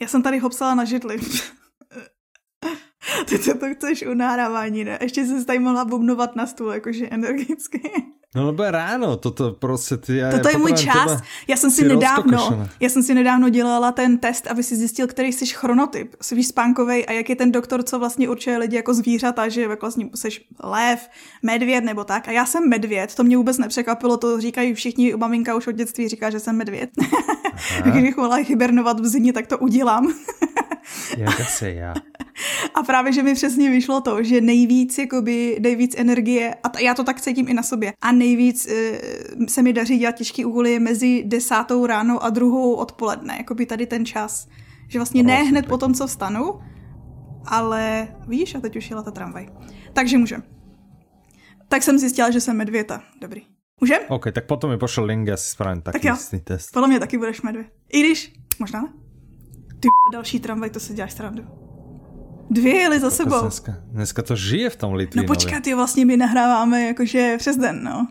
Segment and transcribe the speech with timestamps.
[0.00, 1.18] Já jsem tady hopsala na židli.
[3.28, 4.98] Ty to chceš u nahrávání, ne?
[5.00, 7.92] Ještě se tady mohla bubnovat na stůl, jakože energicky.
[8.34, 10.16] No lebo je ráno, toto prostě ty...
[10.16, 11.22] Já toto je můj čas.
[11.48, 15.32] Já jsem si nedávno, já jsem si nedávno dělala ten test, aby si zjistil, který
[15.32, 19.48] jsi chronotyp, jsi spánkovej a jak je ten doktor, co vlastně určuje lidi jako zvířata,
[19.48, 20.28] že vlastně jsi
[20.62, 21.08] lev,
[21.42, 22.28] medvěd nebo tak.
[22.28, 26.08] A já jsem medvěd, to mě vůbec nepřekvapilo, to říkají všichni, maminka už od dětství
[26.08, 26.90] říká, že jsem medvěd.
[27.84, 30.12] Kdybych mohla hibernovat v zimě, tak to udělám.
[31.16, 31.94] Jak asi já.
[32.74, 36.94] A právě, že mi přesně vyšlo to, že nejvíc, jakoby, nejvíc energie, a t- já
[36.94, 39.00] to tak cítím i na sobě, a nejvíc e,
[39.48, 44.06] se mi daří dělat těžký úkoly mezi desátou ráno a druhou odpoledne, jakoby tady ten
[44.06, 44.48] čas.
[44.88, 46.60] Že vlastně ne hned po tom, co vstanu,
[47.46, 49.48] ale víš, a teď už jela ta tramvaj.
[49.92, 50.42] Takže můžem.
[51.68, 53.02] Tak jsem zjistila, že jsem medvěta.
[53.20, 53.42] Dobrý.
[53.80, 53.98] Můžem?
[54.08, 56.72] OK, tak potom mi pošel link, já si spravím taký tak test.
[56.72, 57.66] Podle mě taky budeš medvěd.
[57.92, 58.88] I když, možná ne.
[59.80, 61.42] Ty další tramvaj, to se děláš srandu.
[62.50, 63.40] Dvě jeli za sebou.
[63.40, 65.28] Dneska, dneska to žije v tom Litvínově.
[65.28, 68.06] No počkat, ty vlastně my nahráváme jakože přes den, no.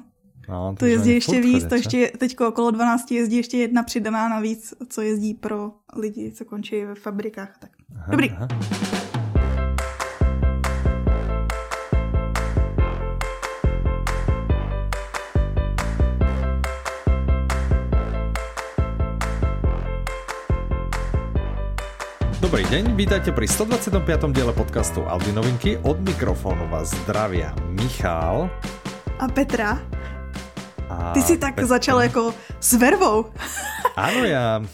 [0.49, 4.73] No, to jezdí ještě víc, to ještě teďko okolo 12 jezdí ještě jedna přidaná navíc,
[4.89, 7.57] co jezdí pro lidi, co končí ve fabrikách.
[7.59, 7.69] Tak.
[7.95, 8.29] Aha, Dobrý.
[8.29, 8.47] Aha.
[22.49, 24.33] Dobrý deň, vítajte pri 125.
[24.33, 25.77] diele podcastu Audi Novinky.
[25.85, 28.49] Od mikrofónu vás zdravia Michal.
[29.21, 29.77] A Petra.
[30.89, 31.77] A Ty si tak Petra.
[31.77, 33.29] začal jako s vervou.
[33.93, 34.65] Áno, ja,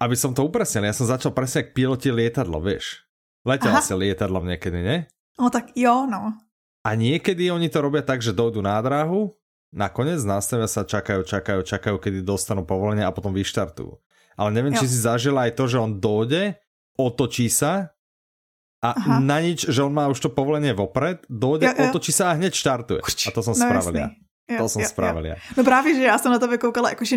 [0.00, 3.04] aby som to upresnil, ja som začal presne jak piloti lietadlo, vieš.
[3.44, 5.04] Letela si lietadlom niekedy, ne?
[5.36, 6.32] No tak jo, no.
[6.80, 9.36] A niekedy oni to robia tak, že dojdú na dráhu,
[9.68, 14.00] nakoniec nastavia sa, čakajú, čakajú, čakajú, kedy dostanú povolenie a potom vyštartujú.
[14.32, 14.80] Ale neviem, jo.
[14.80, 16.61] či si zažila aj to, že on dojde,
[16.98, 17.92] otočí sa
[18.82, 19.22] a Aha.
[19.22, 21.82] na nič, že on má už to povolenie vopred, dojde, jo, jo.
[21.94, 23.00] otočí sa a hneď štartuje.
[23.00, 24.08] A to som no, spravil ja.
[24.52, 25.34] Jo, to jsem spravil já.
[25.56, 27.16] No právě, že já jsem na to vykoukala, jakože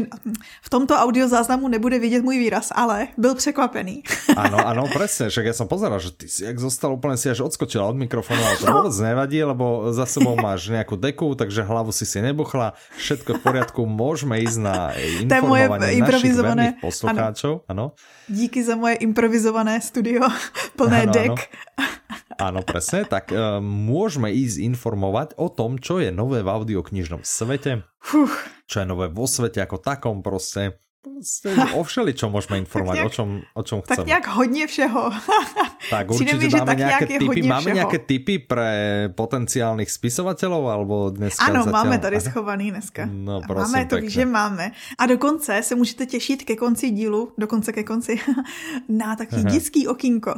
[0.61, 4.03] v tomto audio záznamu nebude vidět můj výraz, ale byl překvapený.
[4.35, 7.39] Ano, ano, presne, však ja som pozeral, že ty si jak zostal úplne si až
[7.39, 8.83] odskočila od mikrofonu, ale to no.
[8.83, 13.41] vôbec nevadí, lebo za sebou máš nejakú deku, takže hlavu si si nebuchla, všetko v
[13.41, 14.91] poriadku, môžeme ísť na
[15.23, 17.63] informovanie našich verných poslucháčov.
[17.71, 17.95] Ano.
[18.27, 20.27] Díky za moje improvizované studio
[20.79, 21.35] plné ano, dek.
[21.79, 22.24] Ano.
[22.35, 23.07] Áno, presne.
[23.07, 28.31] Tak uh, môžeme ísť informovať o tom, čo je nové v audioknižnom svete, Fuh.
[28.67, 30.83] čo je nové vo svete ako takom proste
[31.79, 33.97] o všeli, čo môžeme informovať, nějak, o čom, o čom chceme.
[33.97, 35.03] Tak nějak hodně všeho.
[35.89, 37.41] tak určitě mi, dáme nějaké typy.
[37.41, 37.75] Máme všeho.
[37.75, 38.69] nějaké typy pre
[39.15, 41.73] potenciálnych spisovateľov, alebo dneska Ano, zatiaľ...
[41.73, 43.05] máme tady schovaný dneska.
[43.05, 44.71] No, prosím, máme to, že máme.
[44.97, 48.19] A dokonce se můžete těšit ke konci dílu, dokonce ke konci,
[48.89, 49.51] na takový Aha.
[49.51, 50.33] dětský okýnko.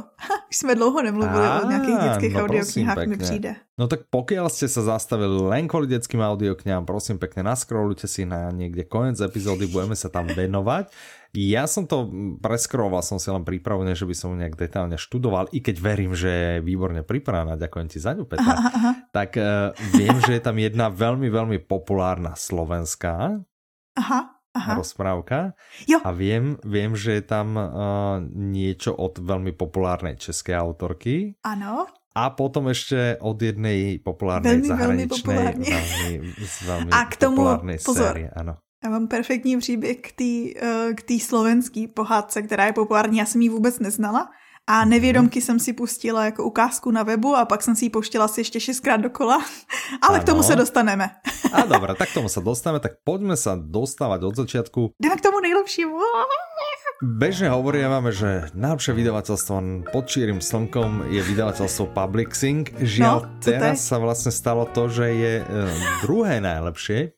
[0.50, 3.67] Už jsme dlouho nemluvili Á, o nějakých dětských no, audioknihách, mi přijde.
[3.78, 8.50] No tak pokiaľ ste sa zastavili len kvôli detským audioknihám, prosím pekne, naskrolujte si na
[8.50, 10.90] niekde koniec epizódy, budeme sa tam venovať.
[11.38, 12.10] Ja som to
[12.42, 16.26] preskroval, som si len pripravený, že by som nejak detálne študoval, i keď verím, že
[16.26, 18.50] je výborne pripravená, ďakujem ti za ňu, Petra.
[18.50, 18.92] Aha, aha.
[19.14, 23.38] Tak uh, viem, že je tam jedna veľmi, veľmi populárna slovenská
[23.94, 24.20] aha,
[24.58, 24.72] aha.
[24.74, 25.54] rozprávka.
[25.86, 26.02] Jo.
[26.02, 31.38] A viem, viem, že je tam uh, niečo od veľmi populárnej českej autorky.
[31.46, 36.32] Ano a potom ještě od jednej populárnej velmi, zahraničnej, velmi, velmi,
[36.66, 37.46] velmi a k tomu,
[37.84, 38.56] pozor, série, ano.
[38.84, 43.18] Já mám perfektní příběh k té uh, slovenské pohádce, která je populární.
[43.18, 44.28] Já jsem ji vůbec neznala.
[44.66, 44.90] A mhm.
[44.90, 48.40] nevědomky jsem si pustila jako ukázku na webu a pak jsem si ji pouštěla asi
[48.40, 49.44] ještě šestkrát dokola.
[50.02, 50.22] Ale ano.
[50.22, 51.10] k tomu se dostaneme.
[51.52, 54.90] A dobré, tak k tomu se dostaneme, tak pojďme se dostávat od začátku.
[55.02, 55.96] Jdeme k tomu nejlepšímu.
[56.98, 59.54] Bežne hovoríme, že najlepšie vydavateľstvo
[59.94, 62.74] pod čírim slnkom je vydavateľstvo Publixing.
[62.74, 65.70] Žiaľ, no, teraz sa vlastne stalo to, že je uh,
[66.02, 67.14] druhé najlepšie,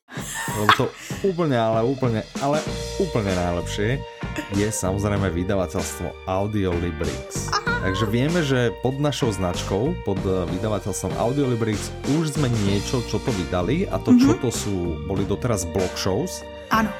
[0.60, 0.84] lebo to
[1.24, 2.60] úplne, ale úplne, ale
[3.00, 4.04] úplne najlepšie
[4.52, 7.48] je samozrejme vydavateľstvo Audiolibrix.
[7.80, 11.88] Takže vieme, že pod našou značkou, pod e, vydavateľstvom Audiolibrix
[12.20, 14.24] už sme niečo, čo to vydali a to, mm -hmm.
[14.28, 14.76] čo to sú,
[15.08, 16.44] boli doteraz blog shows.
[16.68, 16.92] Áno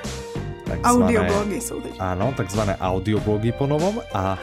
[0.71, 1.03] takzvané...
[1.03, 1.95] Audioblogy sú teď.
[1.99, 4.39] Áno, takzvané audioblogy po novom a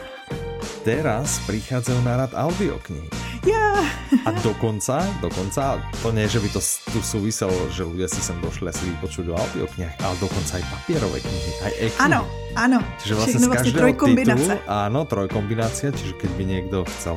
[0.84, 3.27] teraz prichádzajú na rad audioknihy.
[3.46, 3.86] Yeah.
[4.24, 8.72] A dokonca, dokonca, to nie, že by to tu súviselo, že ľudia si sem došli
[8.72, 12.26] asi vypočuť o audioknihách, ale dokonca aj papierové knihy, aj e Áno,
[12.58, 12.78] áno.
[12.98, 14.54] Čiže vlastne z vlastne trojkombinácia.
[14.58, 17.16] Titulu, áno, trojkombinácia, čiže keď by niekto chcel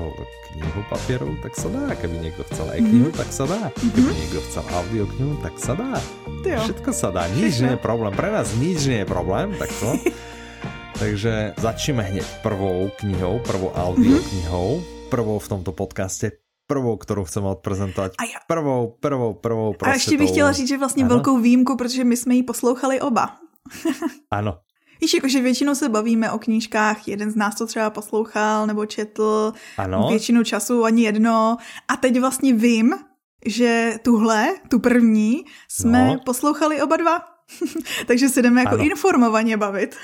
[0.52, 1.84] knihu papierov, tak sa dá.
[1.96, 3.20] Keby niekto chcel e-knihu, mm-hmm.
[3.20, 3.62] tak sa dá.
[3.72, 4.20] Keby mm-hmm.
[4.20, 5.92] niekto chcel audioknihu, tak sa dá.
[6.44, 6.60] Tyjo.
[6.68, 7.64] Všetko sa dá, nič Všetko.
[7.64, 8.12] nie je problém.
[8.14, 9.90] Pre nás nič nie je problém, tak to.
[11.02, 15.01] Takže začneme hneď prvou knihou, prvou audioknihou, mm-hmm.
[15.12, 16.32] Prvou v tomto podcaste
[16.68, 18.12] prvou, kterou chceme odprezentovat.
[18.20, 18.40] A já...
[18.48, 19.74] Prvou, prvou, prvou.
[19.74, 21.16] Prostě a ještě bych chtěla říct, že vlastně ano?
[21.16, 23.38] velkou výjimku, protože my jsme ji poslouchali oba.
[24.32, 24.58] ano.
[25.02, 29.54] Víš, jakože většinou se bavíme o knížkách, jeden z nás to třeba poslouchal nebo četl,
[29.78, 30.08] ano.
[30.10, 31.58] většinu času ani jedno.
[31.88, 32.94] A teď vlastně vím,
[33.46, 36.20] že tuhle, tu první, jsme no.
[36.26, 37.22] poslouchali oba dva.
[38.08, 38.84] Takže se jdeme jako ano.
[38.84, 39.96] informovaně bavit.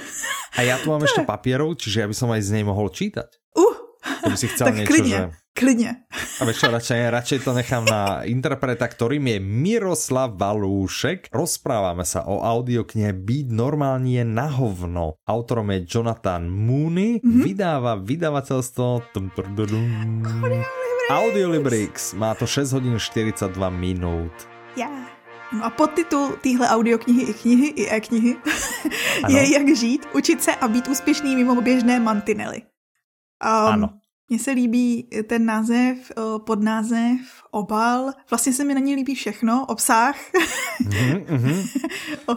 [0.57, 3.25] A já tu mám ještě papírov, čiže já bych aj z něj mohl čítat.
[3.57, 3.86] Uh,
[4.23, 5.29] to by si chcel tak niečo, klidně, že...
[5.53, 5.91] klidně.
[6.39, 11.33] A vieš čo, radšej, radšej to nechám na interpreta, ktorým je Miroslav Valúšek.
[11.33, 15.17] Rozprávame sa o audioknihe Být normální je na hovno.
[15.25, 17.19] Autorom je Jonathan Mooney.
[17.19, 17.41] Mm-hmm.
[17.41, 19.17] Vydáva vydavateľstvo...
[21.07, 22.13] Audiolibrix.
[22.13, 24.35] Má to 6 hodin 42 minút.
[24.75, 25.07] Yeah.
[25.51, 28.35] No a podtitul téhle audioknihy i knihy, i e-knihy
[29.27, 32.61] je Jak žít, učit se a být úspěšný mimo běžné mantinely.
[32.61, 33.89] Um, ano.
[34.29, 38.11] Mně se líbí ten název, eh, podnázev, obal.
[38.29, 39.65] Vlastně se mi na ní líbí všechno.
[39.65, 40.15] Obsah.
[40.77, 41.61] Mm-hmm, mm-hmm.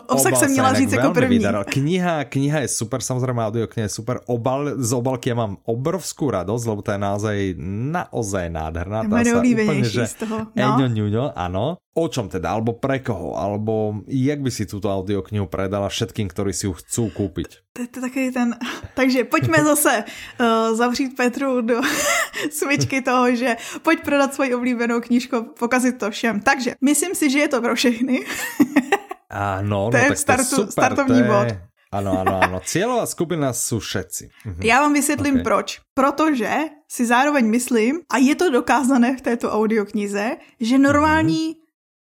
[0.09, 1.39] obsah jsem měla říct jako první.
[1.39, 1.65] Vydaral.
[1.65, 4.21] Kniha, kniha je super, samozřejmě audio kniha je super.
[4.27, 7.55] Obal, z obalky já mám obrovskou radost, lebo to je naozaj
[7.91, 9.03] naozaj nádherná.
[9.03, 10.39] Moje nejoblíbenější z toho.
[10.57, 10.77] No.
[10.77, 11.77] Eňo, ňuňo, ano.
[11.91, 16.55] O čom teda, alebo pre koho, alebo jak by si túto audioknihu predala všetkým, ktorí
[16.55, 17.67] si ju chcú kúpiť?
[17.75, 18.55] To je takový ten...
[18.99, 21.83] Takže pojďme zase uh, zavřít Petru do
[22.51, 26.41] smyčky toho, že pojď prodat svoji oblíbenou knížku, pokazit to všem.
[26.41, 28.21] Takže myslím si, že je to pro všechny.
[29.31, 31.31] Áno, no, to je tak startu, to je super, startovní to je...
[31.31, 31.49] bod.
[31.93, 32.61] Ano, ano, ano.
[32.65, 34.31] Cílová skupina jsou všetci.
[34.45, 34.63] Mhm.
[34.63, 35.45] Já vám vysvětlím okay.
[35.45, 35.81] proč.
[35.95, 36.51] Protože
[36.89, 41.61] si zároveň myslím, a je to dokázané v této audioknize, že normální mhm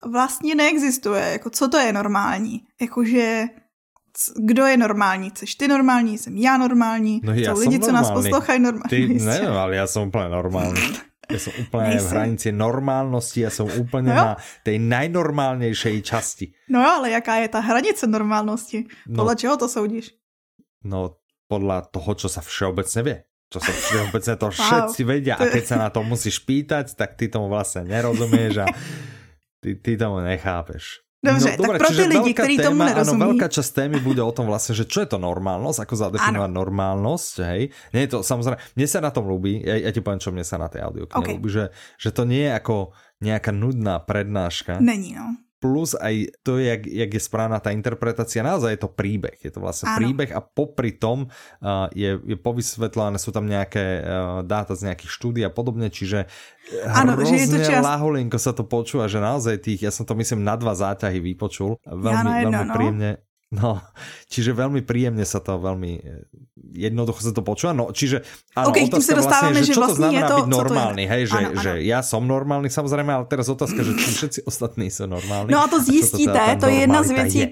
[0.06, 1.22] vlastně neexistuje.
[1.22, 2.60] Jako, co to je normální?
[2.80, 3.44] Jakože
[4.36, 5.32] kdo je normální?
[5.34, 8.90] Jsi ty normální, jsem já normální, no já jsou lidi, co nás poslouchají normální.
[8.90, 10.80] Ty, ne, ale já jsem úplně normální.
[11.32, 12.08] Já jsem úplně Nejsem.
[12.08, 16.52] v hranici normálnosti, já jsem úplně no na té nejnormálnější části.
[16.68, 18.84] No ale jaká je ta hranice normálnosti?
[19.06, 20.10] Podle no, čeho to soudíš?
[20.84, 21.16] No,
[21.48, 23.14] podle toho, co se všeobecně ví.
[23.48, 25.08] Čo sa všeobecně to všetci wow.
[25.08, 25.34] vedia.
[25.40, 28.66] A keď sa na to musíš pýtať, tak ty tomu vlastně nerozumieš a
[29.60, 31.02] Ty, ty tomu nechápeš.
[31.18, 33.22] Dobře, no, tak pro ty lidi, kteří tomu nerozumí.
[33.22, 36.50] Ano, veľká časť témy bude o tom vlastne, že čo je to normálnosť, ako zadefinovať
[36.54, 37.74] normálnosť, hej.
[37.90, 40.46] Nie je to, samozrejme, mne sa na tom ľúbi, ja, ja ti poviem, čo mne
[40.46, 41.34] sa na tej audio okay.
[41.34, 44.78] ľúbi, že, že to nie je ako nejaká nudná prednáška.
[44.78, 49.34] Není, no plus aj to, jak, jak je správna tá interpretácia, naozaj je to príbeh.
[49.42, 49.98] Je to vlastne Áno.
[49.98, 55.10] príbeh a popri tom uh, je, je povysvetľované, sú tam nejaké uh, dáta z nejakých
[55.10, 56.30] štúdí a podobne, čiže
[56.84, 57.80] Áno, že je to čas...
[57.80, 61.80] laholinko sa to počúva, že naozaj tých, ja som to myslím na dva záťahy vypočul,
[61.82, 62.74] veľmi, ja veľmi no.
[62.76, 63.27] príjemne No,
[64.32, 66.28] čiže veľmi príjemne sa to veľmi eh,
[66.76, 67.72] jednoducho sa to počúva.
[67.72, 68.20] No, čiže
[68.52, 71.50] áno, okay, otázka vlastne, že čo vlastne to znamená to, byť normálny, hej, že, ano,
[71.56, 75.48] že ja som normálny samozrejme, ale teraz otázka, že či všetci ostatní sú normálni.
[75.48, 77.48] No a to zjistíte, a to, to je jedna z věcí, je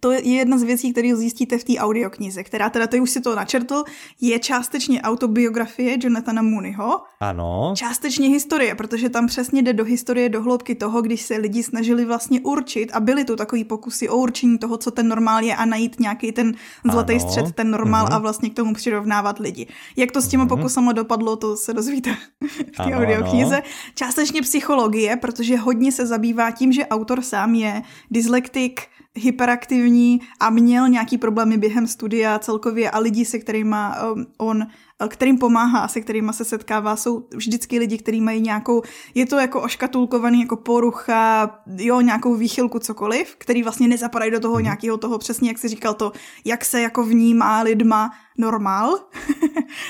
[0.00, 3.20] to je jedna z věcí, které zjistíte v té audioknize, která teda, to už si
[3.20, 3.84] to načrtl,
[4.20, 7.00] je částečně autobiografie Jonathana Mooneyho.
[7.20, 7.74] Ano.
[7.76, 12.04] Částečně historie, protože tam přesně jde do historie, do hloubky toho, když se lidi snažili
[12.04, 15.64] vlastně určit a byly tu takový pokusy o určení toho, co ten normál je a
[15.64, 16.54] najít nějaký ten
[16.90, 17.20] zlatý ano.
[17.20, 18.14] střed, ten normál mm-hmm.
[18.14, 19.66] a vlastně k tomu přirovnávat lidi.
[19.96, 20.48] Jak to s těma mm-hmm.
[20.48, 22.16] pokusama dopadlo, to se dozvíte
[22.72, 23.62] v té audioknize.
[23.94, 28.80] Částečně psychologie, protože hodně se zabývá tím, že autor sám je dyslektik,
[29.16, 33.76] hyperaktivní a měl nějaký problémy během studia celkově a lidi, se kterými
[34.14, 34.66] um, on
[35.08, 38.82] kterým pomáhá a se kterými se setkává, jsou vždycky lidi, kteří mají nějakou,
[39.14, 44.54] je to jako oškatulkovaný jako porucha, jo, nějakou výchylku, cokoliv, který vlastně nezapadají do toho
[44.54, 44.62] mhm.
[44.62, 46.12] nějakého toho přesně, jak si říkal to,
[46.44, 49.08] jak se jako vnímá lidma normál.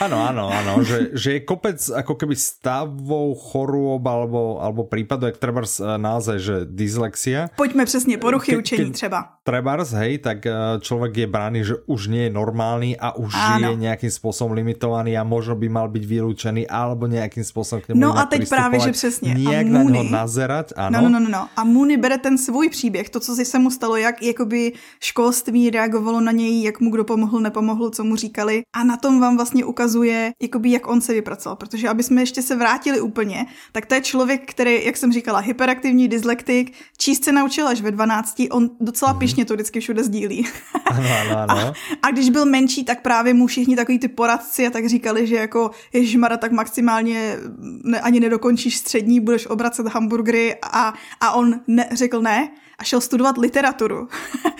[0.01, 5.39] Ano, ano, ano, že, že je kopec ako keby stavou chorôb alebo, alebo prípadov, jak
[5.39, 7.49] trebárs eh, naozaj, že dyslexia.
[7.57, 9.29] Pojďme přesně, poruchy ke, učení třeba.
[9.43, 13.71] Trebárs, hej, tak eh, človek je brány, že už nie je normálny a už ano.
[13.71, 18.01] je nejakým spôsobom limitovaný a možno by mal být vylučený alebo nějakým způsobem k němu
[18.01, 19.35] No a teď právě, že přesně.
[19.35, 21.01] Nějak na něho nazerať, ano.
[21.03, 21.49] No, no, no, no.
[21.57, 25.71] A Mooney bere ten svůj příběh, to, co si se mu stalo, jak jakoby školství
[25.71, 28.63] reagovalo na něj, jak mu kdo pomohl, nepomohl, co mu říkali.
[28.73, 31.57] A na tom vám vlastně ukazuje, jakoby jak on se vypracoval.
[31.57, 35.39] Protože aby jsme ještě se vrátili úplně, tak to je člověk, který, jak jsem říkala,
[35.39, 39.19] hyperaktivní dyslektik, číst se naučil až ve 12, on docela mm-hmm.
[39.19, 40.47] pišně to vždycky všude sdílí.
[40.85, 41.73] Ano, ano, ano.
[42.03, 45.27] A, a když byl menší, tak právě mu všichni takový ty poradci a tak říkali,
[45.27, 47.37] že jako ježmara, tak maximálně
[47.85, 52.49] ne, ani nedokončíš střední, budeš obracet hamburgery a, a on ne, řekl ne
[52.79, 54.09] a šel studovat literaturu.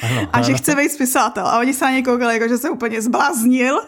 [0.03, 1.47] Ano, a že chce být spisatel.
[1.47, 3.81] A oni se na něj koukali, jako, že se úplně zbláznil.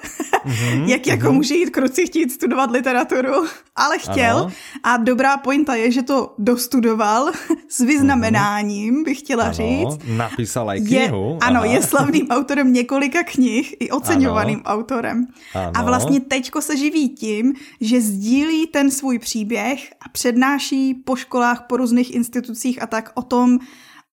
[0.47, 1.33] Mm-hmm, Jak jako mm-hmm.
[1.33, 3.47] může jít kruci chtít studovat literaturu.
[3.77, 4.39] Ale chtěl.
[4.39, 4.53] Ano.
[4.83, 7.31] A dobrá pointa je, že to dostudoval
[7.69, 9.99] s vyznamenáním, bych chtěla ano, říct.
[10.05, 11.39] Napísal i knihu.
[11.43, 14.79] Je, ano, je slavným autorem několika knih, i oceňovaným ano.
[14.79, 15.27] autorem.
[15.55, 15.73] Ano.
[15.75, 21.65] A vlastně teďko se živí tím, že sdílí ten svůj příběh a přednáší po školách,
[21.69, 23.59] po různých institucích a tak o tom,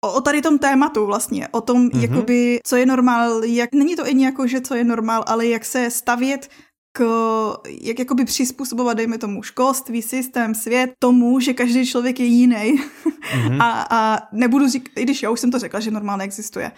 [0.01, 2.01] o, o tady tom tématu vlastně, o tom, mm-hmm.
[2.01, 5.65] jakoby, co je normál, jak, není to ani jako, že co je normál, ale jak
[5.65, 6.49] se stavět
[6.91, 7.03] k,
[7.81, 12.79] jak jakoby přizpůsobovat, dejme tomu, školství, systém, svět tomu, že každý člověk je jiný.
[13.35, 13.61] Mm-hmm.
[13.63, 16.71] A, a nebudu říkat, i když já už jsem to řekla, že normálně existuje.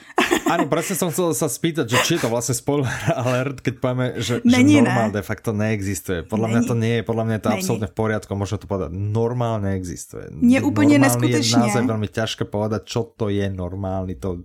[0.51, 4.13] Ano, přesně jsem chcel se spýtat, že či je to vlastně spoiler alert, keď povíme,
[4.15, 5.13] že, Není, že normál ne.
[5.13, 6.23] de facto neexistuje.
[6.23, 8.91] Podle mě to nie je, podle mě to je absolutně v poriadku, možno to povedat,
[8.93, 10.27] normál neexistuje.
[10.31, 11.55] Mně úplně neskutečně.
[11.55, 14.15] Je naozaj velmi těžké povedat, čo to je normální.
[14.15, 14.37] To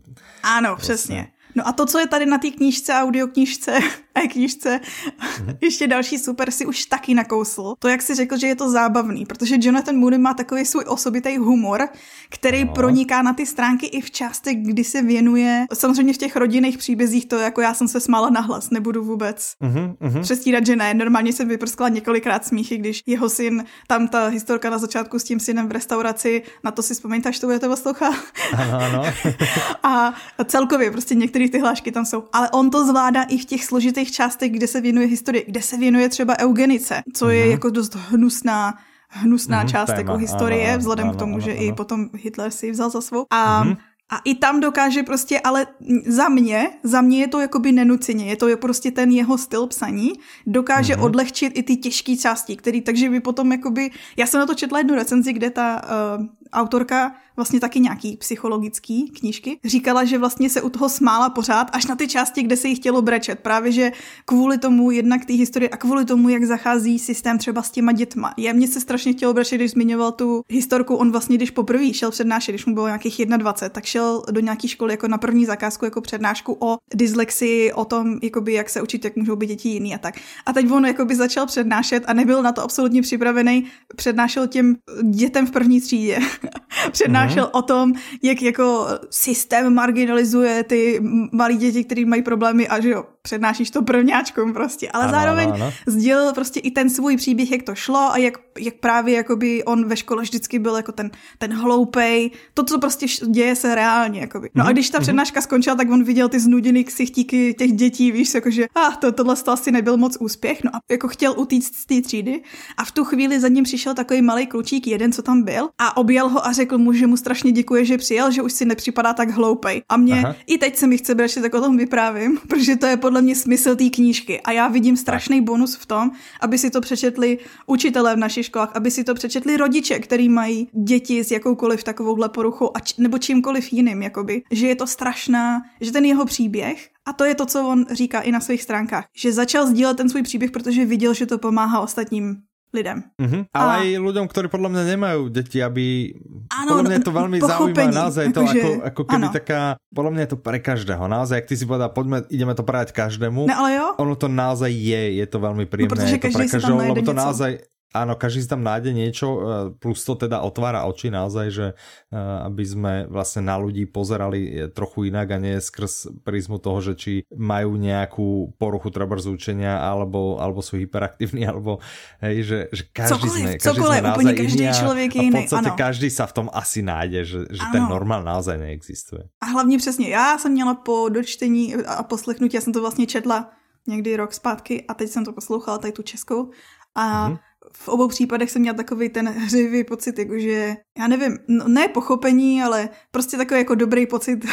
[0.42, 0.94] ano, vlastně.
[0.94, 1.28] přesně.
[1.54, 3.78] No a to, co je tady na té knížce, audioknížce,
[4.24, 5.56] e-knížce, mm-hmm.
[5.60, 7.74] ještě další super si už taky nakousl.
[7.78, 11.36] To, jak si řekl, že je to zábavný, protože Jonathan Mooney má takový svůj osobitý
[11.36, 11.88] humor,
[12.28, 12.72] který no.
[12.72, 17.26] proniká na ty stránky i v částech, kdy se věnuje, samozřejmě v těch rodinných příbězích,
[17.26, 20.22] to jako já jsem se smála nahlas, nebudu vůbec mm-hmm.
[20.22, 20.94] přestírat, že ne.
[20.94, 25.40] Normálně jsem vyprskla několikrát smíchy, když jeho syn, tam ta historka na začátku s tím
[25.40, 28.14] synem v restauraci, na to si vzpomínte, až to budete poslouchat.
[28.56, 29.02] Ano, ano.
[29.82, 32.24] a celkově prostě některé ty hlášky tam jsou.
[32.32, 35.76] Ale on to zvládá i v těch složitých částech, kde se věnuje historii, kde se
[35.76, 37.30] věnuje třeba eugenice, co mm-hmm.
[37.30, 37.50] je mhm.
[37.50, 38.74] jako dost hnusná
[39.08, 41.62] hnusná mm-hmm, část jako historie, ano, vzhledem ano, k tomu, ano, že ano.
[41.62, 43.26] i potom Hitler si vzal za svou.
[43.30, 43.76] A mm-hmm.
[44.10, 45.66] A i tam dokáže prostě, ale
[46.06, 50.12] za mě, za mě je to jakoby nenuceně, je to prostě ten jeho styl psaní,
[50.46, 51.04] dokáže mm-hmm.
[51.04, 54.78] odlehčit i ty těžké části, který, takže by potom jakoby, já jsem na to četla
[54.78, 55.82] jednu recenzi, kde ta
[56.18, 61.70] uh, autorka vlastně taky nějaký psychologický knížky, říkala, že vlastně se u toho smála pořád,
[61.72, 63.38] až na ty části, kde se jí chtělo brečet.
[63.38, 63.92] Právě, že
[64.24, 68.34] kvůli tomu jednak té historie a kvůli tomu, jak zachází systém třeba s těma dětma.
[68.36, 70.94] Je mně se strašně chtělo brečet, když zmiňoval tu historku.
[70.94, 74.68] On vlastně, když poprvé šel přednášet, když mu bylo nějakých 21, tak šel do nějaké
[74.68, 79.04] školy jako na první zakázku, jako přednášku o dyslexii, o tom, jakoby, jak se učit,
[79.04, 80.14] jak můžou být děti jiný a tak.
[80.46, 83.64] A teď on jakoby začal přednášet a nebyl na to absolutně připravený.
[83.96, 84.76] Přednášel těm
[85.10, 86.18] dětem v první třídě.
[87.28, 87.58] přednášel mm-hmm.
[87.58, 87.92] o tom,
[88.22, 91.00] jak jako systém marginalizuje ty
[91.32, 95.48] malí děti, kteří mají problémy a že jo, přednášíš to prvňáčkům prostě, ale ano, zároveň
[95.48, 95.72] ano, ano.
[95.86, 99.88] sdělil prostě i ten svůj příběh, jak to šlo a jak, jak právě jakoby on
[99.88, 104.50] ve škole vždycky byl jako ten, ten hloupej, to, co prostě děje se reálně, jakoby.
[104.54, 104.66] No mm-hmm.
[104.66, 105.02] a mhm, když ta mhm.
[105.02, 109.36] přednáška skončila, tak on viděl ty znuděný ksichtíky těch dětí, víš, jakože ah, to, tohle
[109.36, 112.42] to asi nebyl moc úspěch, no a jako chtěl utíct z té třídy
[112.76, 115.96] a v tu chvíli za ním přišel takový malý klučík, jeden, co tam byl a
[115.96, 119.12] objel ho a řekl mu, že mu strašně děkuje, že přijel, že už si nepřipadá
[119.12, 119.82] tak hloupej.
[119.88, 120.36] A mě Aha.
[120.46, 123.36] i teď se mi chce brečet, tak o tom vyprávím, protože to je podle mě
[123.36, 124.40] smysl té knížky.
[124.40, 126.10] A já vidím strašný bonus v tom,
[126.40, 130.68] aby si to přečetli učitelé v našich školách, aby si to přečetli rodiče, který mají
[130.72, 134.42] děti s jakoukoliv takovouhle poruchou a č- nebo čímkoliv jiným, jakoby.
[134.50, 138.20] Že je to strašná, že ten jeho příběh a to je to, co on říká
[138.20, 139.04] i na svých stránkách.
[139.16, 142.36] Že začal sdílet ten svůj příběh, protože viděl, že to pomáhá ostatním
[142.72, 142.98] lidem.
[143.16, 143.42] Mm-hmm.
[143.52, 143.76] Ale a...
[143.80, 146.12] aj ľuďom, ktorí podľa mňa nemajú deti, aby...
[146.52, 148.60] Ano, podľa mňa je to veľmi zaujímavé, naozaj je to že...
[148.60, 149.34] ako, ako keby ano.
[149.34, 149.60] taká...
[149.88, 152.92] Podľa mňa je to pre každého, naozaj, jak ty si povedal, poďme, ideme to prať
[152.92, 153.48] každému.
[153.48, 153.86] Ne, ale jo.
[154.04, 155.92] Ono to naozaj je, je to veľmi no, príjemné.
[155.92, 157.24] No, protože je to pre každého, lebo to něco.
[157.24, 157.52] naozaj
[157.88, 159.40] Áno, každý si tam nájde niečo, e,
[159.80, 161.66] plus to teda otvára oči naozaj, že
[162.12, 166.92] e, aby sme vlastne na ľudí pozerali trochu inak a nie skrz prízmu toho, že
[167.00, 171.80] či majú nejakú poruchu treba zúčenia, alebo, alebo sú hyperaktívni, alebo
[172.20, 175.24] hej, že, že každý cokoliv, sme, každý cokoliv, sme naozaj každý iný člověk a, a
[175.24, 175.80] v podstate ano.
[175.80, 179.32] každý sa v tom asi nájde, že, že ten normál naozaj neexistuje.
[179.40, 183.50] A hlavně přesně, já jsem měla po dočtení a poslechnutí, já jsem to vlastně četla
[183.88, 186.50] někdy rok zpátky a teď jsem to poslouchala tady tu českou
[186.94, 191.68] a mm-hmm v obou případech jsem měla takový ten hřivý pocit, jakože, já nevím, no,
[191.68, 194.44] ne pochopení, ale prostě takový jako dobrý pocit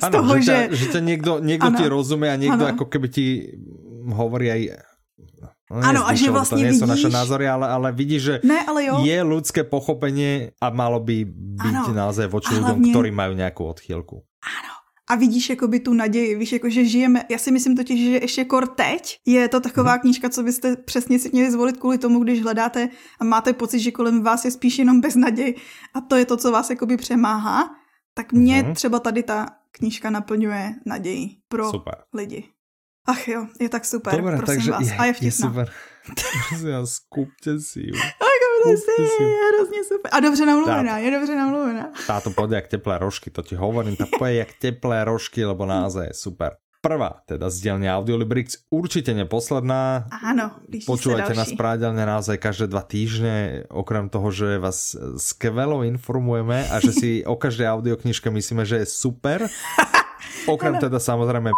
[0.00, 0.68] z ano, toho, že...
[0.70, 2.66] Že, že někdo, někdo ti rozumí a někdo ano.
[2.66, 3.52] jako keby ti
[4.06, 4.68] hovorí aj
[5.70, 6.88] No, ano, a že vlastně to vidíš...
[6.88, 9.06] naše názory, ale, ale vidíš, že ne, ale jo.
[9.06, 11.94] je ľudské pochopenie a malo by byť ano.
[11.94, 12.90] naozaj voči ľuďom, hlavně...
[12.90, 14.18] ktorí majú nejakú odchýlku.
[14.42, 14.74] Ano,
[15.10, 18.44] a vidíš jakoby tu naději, víš, jako že žijeme, já si myslím totiž, že ještě
[18.44, 20.00] kor teď je to taková hmm.
[20.00, 22.88] knížka, co byste přesně si měli zvolit kvůli tomu, když hledáte
[23.20, 25.54] a máte pocit, že kolem vás je spíš jenom beznaděj
[25.94, 27.70] a to je to, co vás jakoby přemáhá,
[28.14, 28.74] tak mě hmm.
[28.74, 31.94] třeba tady ta knížka naplňuje naději pro super.
[32.14, 32.44] lidi.
[33.06, 34.82] Ach jo, je tak super, Dobre, prosím takže vás.
[34.82, 35.26] Je, a je vtipná.
[35.26, 35.70] Je super.
[36.72, 37.94] Vás, skupte si ju.
[38.60, 40.10] Si, je hrozně super.
[40.12, 41.92] A dobře namluvená, je dobře namluvená.
[42.06, 46.12] Táto pôjde jak teplé rožky, to ti hovorím, tá pôjde jak teplé rožky, lebo naozaj
[46.12, 46.60] je super.
[46.80, 50.08] Prvá, teda z dielne Audiolibrix, určite neposledná.
[50.08, 56.80] Áno, Počúvajte nás pravidelne naozaj každé dva týždne, okrem toho, že vás skvelo informujeme a
[56.80, 59.44] že si o každej audioknižke myslíme, že je super.
[60.52, 61.52] Okrem teda samozrejme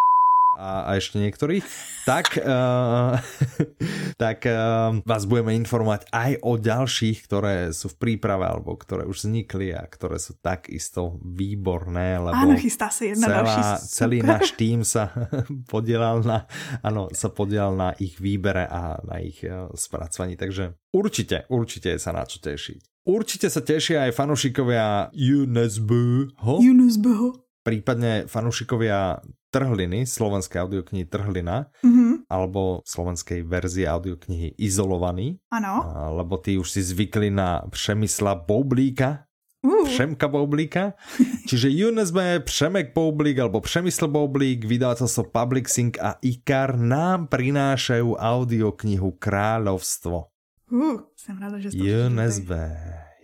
[0.63, 1.67] a, a ešte niektorých,
[2.07, 3.19] tak, uh,
[4.23, 9.27] tak uh, vás budeme informovať aj o ďalších, ktoré sú v príprave alebo ktoré už
[9.27, 14.55] vznikli a ktoré sú takisto výborné, lebo Áno, chystá sa jedna celá, další celý náš
[14.55, 15.11] tým sa
[15.73, 16.47] podielal na,
[16.87, 22.15] ano, sa podielal na ich výbere a na ich uh, spracovaní, takže určite, určite sa
[22.15, 23.03] na čo tešiť.
[23.03, 26.31] Určite sa tešia aj fanúšikovia UNESCO.
[26.39, 27.51] UNESCO.
[27.63, 32.27] Prípadne fanúšikovia Trhliny, slovenskej audioknihy Trhlina, Mhm.
[32.27, 35.87] alebo slovenskej verzie audioknihy Izolovaný, Ano.
[36.19, 39.25] lebo tí už si zvykli na Přemysla Boublíka,
[39.63, 40.99] Uh, Přemka Boublíka,
[41.47, 49.15] čiže UNSB, Přemek Boublík alebo Přemysl Boublík, vydavateľstvo Public Sync a IKAR nám prinášajú audioknihu
[49.23, 50.27] Kráľovstvo.
[50.67, 52.51] uh, jsem ráda, že UNSB.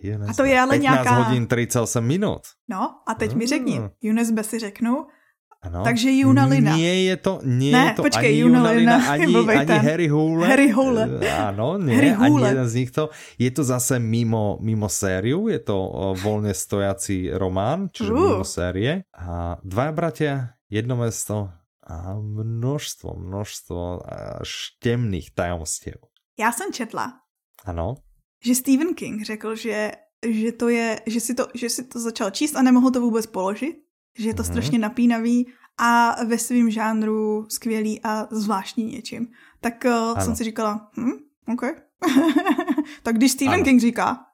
[0.03, 0.29] UNSB.
[0.29, 2.41] A to je ale 15 nějaká- hodin 38 minut.
[2.69, 3.89] No, a teď mi řekni, Mm.
[4.03, 5.07] UNESCO si řeknu,
[5.61, 5.83] Ano.
[5.83, 6.71] Takže Juna Lina.
[6.79, 9.79] Nie je to, nie Ne, je to počkej, ani Juna Juna Lina, Lina, ani, ani.
[9.83, 10.47] Harry Hule.
[10.47, 11.03] Harry Hole.
[11.19, 12.47] Eh, Áno, nie, Harry ani Hule.
[12.47, 13.11] jeden z nich to.
[13.35, 18.39] Je to zase mimo, mimo sériu, je to o, voľne stojací román, čiže Uh.
[18.39, 19.03] mimo série.
[19.11, 21.51] A dva bratia, jedno mesto
[21.83, 23.79] a množstvo, množstvo
[24.39, 25.99] až temných tajomstiev.
[26.39, 27.13] já jsem četla,
[27.67, 27.99] Ano.
[28.43, 29.91] Že Stephen King řekl, že,
[30.29, 33.25] že, to je, že, si to, že si to začal číst a nemohl to vůbec
[33.25, 33.75] položit,
[34.17, 34.51] že je to Mhm.
[34.51, 39.27] strašně napínavý a ve svém žánru skvělý a zvláštní něčím.
[39.61, 41.11] Tak uh, jsem si říkala, hm,
[41.53, 41.61] OK.
[43.03, 43.63] tak když Stephen Ano.
[43.63, 44.25] King říká,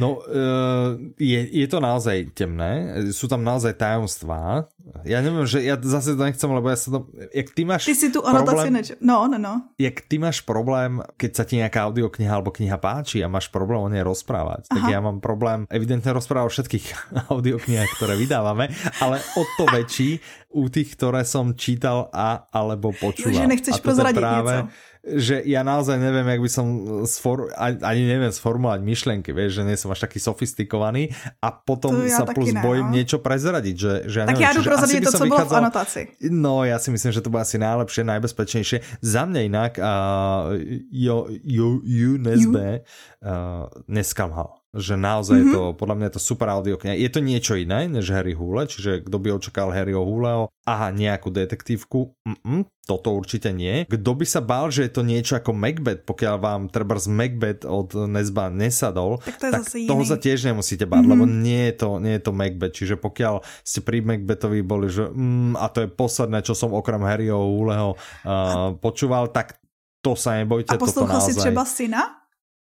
[0.00, 4.64] No, uh, je, je to naozaj temné, sú tam naozaj tajomstvá.
[5.04, 6.98] Ja neviem, že ja zase to nechcem, lebo ja sa to...
[7.36, 8.88] Jak ty máš ty si tu anotaci problém, neč...
[8.98, 9.70] No, no, no.
[9.76, 13.78] jak ty máš problém, keď sa ti nejaká audiokniha alebo kniha páči a máš problém
[13.78, 14.90] o nej rozprávať, tak Aha.
[14.90, 16.86] ja mám problém evidentne rozprávať o všetkých
[17.32, 18.72] audioknihách, ktoré vydávame,
[19.04, 20.18] ale o to väčší
[20.50, 23.30] u tých, ktoré som čítal a alebo počúval.
[23.30, 24.70] že nechceš prozradiť práve, niečo.
[25.14, 26.66] že ja naozaj neviem, jak by som
[27.06, 32.02] sfor, ani neviem sformulovať myšlenky, vieš, že nie som až taký sofistikovaný a potom To
[32.02, 32.94] ja sa plus ne, bojím no.
[32.98, 36.00] niečo prezradiť, že, že ja Tak neviem, já jdu by to, co bylo v anotaci.
[36.30, 38.78] No, ja si myslím, že to bude asi najlepšie, najbezpečnejšie.
[39.00, 40.50] Za mňa inak uh,
[40.90, 44.59] jo, jo, UNSB uh, neskamal.
[44.70, 45.50] Že naozaj mm-hmm.
[45.50, 46.94] je to, podľa mňa je to super audio kniha.
[46.94, 51.34] Je to niečo iné než Harry Hule, čiže kto by očakal Harryho Huleho a nejakú
[51.34, 53.82] detektívku, Mm-mm, toto určite nie.
[53.90, 57.66] Kto by sa bál, že je to niečo ako Macbeth, pokiaľ vám treba z Macbeth
[57.66, 60.10] od Nesba nesadol, Tak to je tak toho jiný.
[60.10, 61.18] sa tiež nemusíte báť, mm-hmm.
[61.18, 65.10] lebo nie je, to, nie je to Macbeth, čiže pokiaľ ste pri Macbethovi boli, že
[65.10, 69.58] mm, a to je posledné, čo som okrem Harryho Huleho uh, počúval, tak
[69.98, 71.34] to sa nebojte, A toto poslouchal naozaj.
[71.34, 72.19] si třeba syna?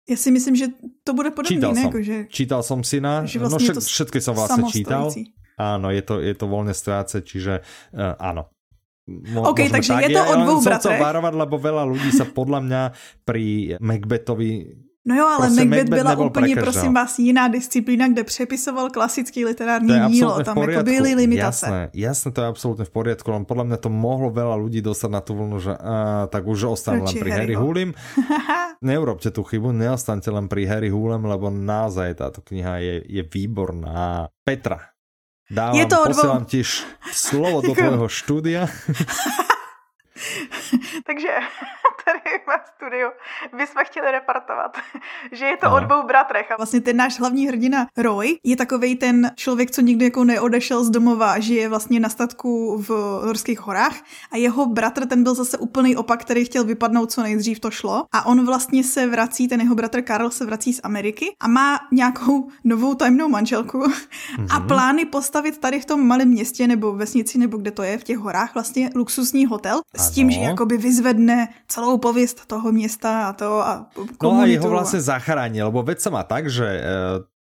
[0.09, 0.67] Já si myslím, že
[1.05, 1.83] to bude podobný, Čítal ne?
[1.83, 1.91] som.
[1.91, 5.15] Jako, že, Čítal som si na, že no vlastně všet, to všetky som vlastne čítal.
[5.59, 7.63] Áno, je to, je to voľne stojace, čiže
[7.95, 8.51] uh, áno.
[9.07, 11.03] Mo- OK, takže je to o len dvou som chcel bratrech.
[11.07, 12.83] varovať, lebo veľa ľudí sa podľa mňa
[13.23, 14.51] pri Macbethovi
[15.03, 16.93] No jo, ale Prostě Macbeth Macbeth byla úplně, pre prosím každého.
[16.95, 20.43] vás, jiná disciplína, kde přepisoval klasický literární dílo.
[20.45, 21.67] Tam jako byly limitace.
[21.67, 25.11] Jasné, jasné, to je absolútne v poriadku, len podľa mňa to mohlo veľa ľudí dostať
[25.11, 27.55] na tú vlnu, že á, tak už ostanú len pri Harry.
[27.59, 27.91] Hulim.
[28.87, 34.31] Neurobte tú chybu, neostaňte len pri Harry Hulem, lebo naozaj táto kniha je, je výborná.
[34.47, 34.95] Petra,
[35.51, 36.63] dávam, Je to o dvou- posielam ti
[37.11, 38.71] slovo do tvojho štúdia.
[41.07, 41.29] Takže
[42.05, 43.09] tady ve studiu
[43.57, 44.77] bychom chtěli repartovat,
[45.33, 45.77] že je to Aha.
[45.77, 46.51] o dvou bratrech.
[46.51, 50.85] A vlastně ten náš hlavní hrdina Roy je takovej ten člověk, co nikdy jako neodešel
[50.85, 52.91] z domova, žije vlastně na statku v
[53.27, 53.97] Norských horách
[54.33, 58.05] a jeho bratr, ten byl zase úplný opak, který chtěl vypadnout co nejdřív to šlo
[58.13, 61.81] a on vlastně se vrací, ten jeho bratr Karl se vrací z Ameriky a má
[61.93, 63.85] nějakou novou tajemnou manželku
[64.51, 68.05] a plány postavit tady v tom malém městě nebo vesnici nebo kde to je v
[68.05, 70.35] těch horách vlastně luxusní hotel s tím, Ano.
[70.35, 71.37] že jakoby vyzvedne
[71.67, 73.87] celou pověst toho města a to a
[74.19, 74.27] komunitu.
[74.27, 76.81] No a jeho vlastne zachráni, lebo veď sa má tak, že e,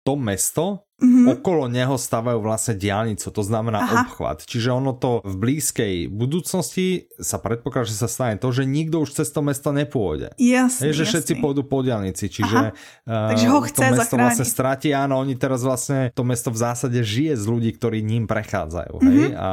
[0.02, 1.34] to mesto, Mhm.
[1.34, 4.06] okolo neho stavajú vlastne diálnicu, to znamená Aha.
[4.06, 4.46] obchvat.
[4.46, 9.10] Čiže ono to v blízkej budúcnosti sa predpokladá, že sa stane to, že nikto už
[9.12, 10.30] cez to mesto nepôjde.
[10.38, 14.22] Jasný, Je, že všetci pôjdu po diálnici, čiže uh, Takže ho to chce mesto zachrániť.
[14.22, 18.24] vlastne stratí, áno, oni teraz vlastne, to mesto v zásade žije z ľudí, ktorí ním
[18.24, 19.34] prechádzajú, hej, Mhm.
[19.34, 19.48] a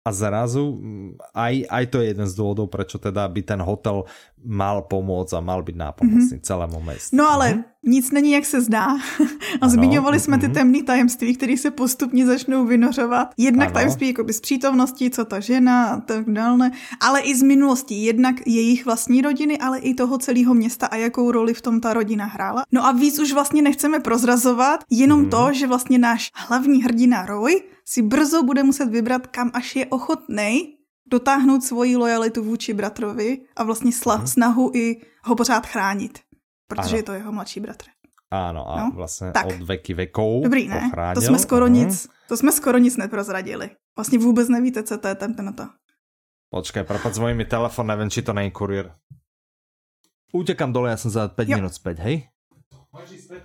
[0.00, 4.08] a zrazu mm, aj, aj to je jeden z dôvodov, prečo teda by ten hotel
[4.44, 7.12] mal pomôcť a mal byť nápomocný celému mestu.
[7.12, 8.86] No ale nic není, jak se zdá.
[9.60, 10.54] A ano, zmiňovali jsme ty mhm.
[10.54, 13.34] temné tajemství, které se postupně začnou vynořovat.
[13.36, 13.74] Jednak ano.
[13.74, 17.94] tajemství jako z přítomnosti, co ta žena a tak dále, ale i z minulosti.
[17.94, 21.92] Jednak jejich vlastní rodiny, ale i toho celého města a jakou roli v tom ta
[21.94, 22.62] rodina hrála.
[22.72, 25.30] No a víc už vlastně nechceme prozrazovat, jenom hmm.
[25.30, 29.86] to, že vlastně náš hlavní hrdina Roy si brzo bude muset vybrat, kam až je
[29.86, 30.79] ochotnej
[31.10, 34.26] dotáhnout svoji lojalitu vůči bratrovi a vlastně sla, hmm.
[34.26, 36.18] snahu i ho pořád chránit
[36.70, 36.96] protože ano.
[36.96, 37.84] je to jeho mladší bratr.
[38.30, 38.90] Ano, a no?
[38.94, 39.46] vlastně tak.
[39.46, 40.86] od veky vekou Dobrý, ne?
[40.86, 41.14] Ochránil.
[41.14, 41.86] To jsme skoro uh-huh.
[41.86, 43.70] nic, to jsme skoro nic neprozradili.
[43.96, 45.70] Vlastně vůbec nevíte, co to je ten temnota.
[46.50, 48.94] Počkej, propad s mi telefon, nevím, či to není kurier.
[50.32, 51.56] Utekám dole, já jsem za 5 jo.
[51.56, 52.28] minut zpět, hej?
[52.92, 53.44] Můžeš jít zpět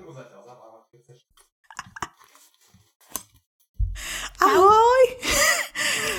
[4.45, 5.15] Ahoj!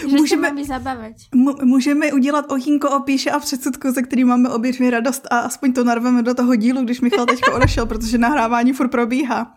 [0.06, 1.16] můžeme, zabavit.
[1.64, 5.72] můžeme udělat ohýnko o píše a předsudku, ze který máme obě dvě radost a aspoň
[5.72, 9.54] to narveme do toho dílu, když Michal teďko odešel, protože nahrávání furt probíhá.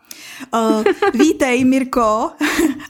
[0.53, 1.99] Uh, vítej, Mirko.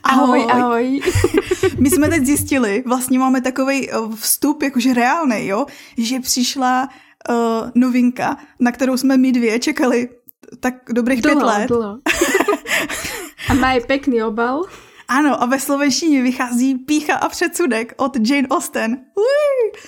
[0.02, 0.46] ahoj.
[0.50, 1.00] ahoj, ahoj.
[1.78, 5.66] My jsme teď zjistili, vlastně máme takový vstup, jakože reálný, jo,
[5.98, 6.88] že přišla
[7.30, 10.08] uh, novinka, na kterou jsme my dvě čekali
[10.60, 11.66] tak dobrých dlouho, pět let.
[11.68, 11.98] Dlouho.
[13.48, 14.62] A mají pěkný obal.
[15.10, 18.92] Ano, a ve slovenštině vychází Pícha a předsudek od Jane Austen.
[18.92, 19.80] Uí!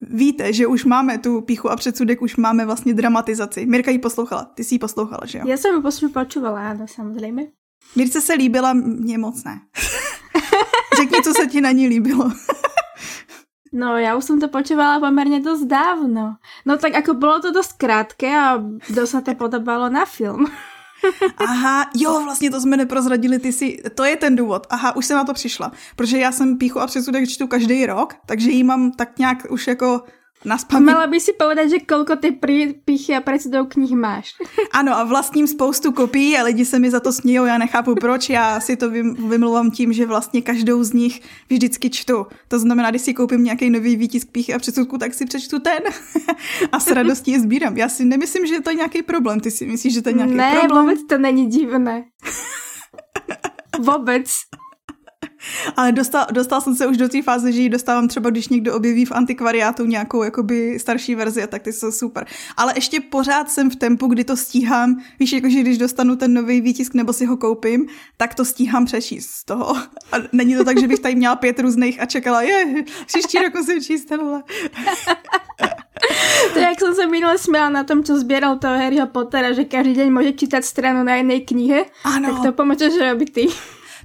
[0.00, 3.66] Víte, že už máme tu píchu a předsudek, už máme vlastně dramatizaci.
[3.66, 5.44] Mirka ji poslouchala, ty jsi ji poslouchala, že jo?
[5.46, 7.46] Já jsem ji poslouchala, ano, samozřejmě.
[7.96, 9.60] Mirce se líbila, mě moc ne.
[10.96, 12.32] Řekni, co se ti na ní líbilo.
[13.72, 16.36] No, já už jsem to počúvala poměrně dost dávno.
[16.66, 20.46] No tak jako bylo to dost krátké a dost se to podobalo na film.
[21.36, 24.66] Aha, jo, vlastně to jsme neprozradili, ty si, to je ten důvod.
[24.70, 25.72] Aha, už jsem na to přišla.
[25.96, 29.66] Protože já jsem píchu a přesudek čtu každý rok, takže jí mám tak nějak už
[29.66, 30.02] jako
[30.44, 30.94] na spaměť...
[30.94, 32.30] Mala by si povedať, že kolko ty
[32.84, 34.34] píchy a predsedov knih máš.
[34.72, 38.30] Ano a vlastním spoustu kopií a lidi se mi za to smějou, já nechápu proč,
[38.30, 38.90] já si to
[39.28, 42.26] vymluvám tím, že vlastně každou z nich vždycky čtu.
[42.48, 45.82] To znamená, když si koupím nějaký nový výtisk píchy a předsudku, tak si přečtu ten
[46.72, 47.76] a s radostí je sbírám.
[47.76, 49.40] Já si nemyslím, že to je nějaký problém.
[49.40, 50.86] Ty si myslíš, že to je nějaký ne, problém?
[50.86, 52.04] Ne, vůbec to není divné.
[53.78, 54.26] Vůbec.
[55.76, 58.74] Ale dostal, dostal jsem se už do té fáze, že ji dostávám třeba, když někdo
[58.74, 62.26] objeví v antikvariátu nějakou jakoby starší verzi, tak ty jsou super.
[62.56, 66.60] Ale ještě pořád jsem v tempu, kdy to stíhám, víš, jakože když dostanu ten nový
[66.60, 69.76] výtisk nebo si ho koupím, tak to stíhám přečíst z toho.
[70.12, 73.54] A není to tak, že bych tady měla pět různých a čekala, je, příští rok
[73.54, 74.42] musím číst tenhle.
[76.54, 79.94] To jak jsem se minule směla na tom, co sbíral toho Harryho Pottera, že každý
[79.94, 82.32] den může čítat stranu na jedné knihe, ano.
[82.32, 83.48] tak to pomůže, že robí ty.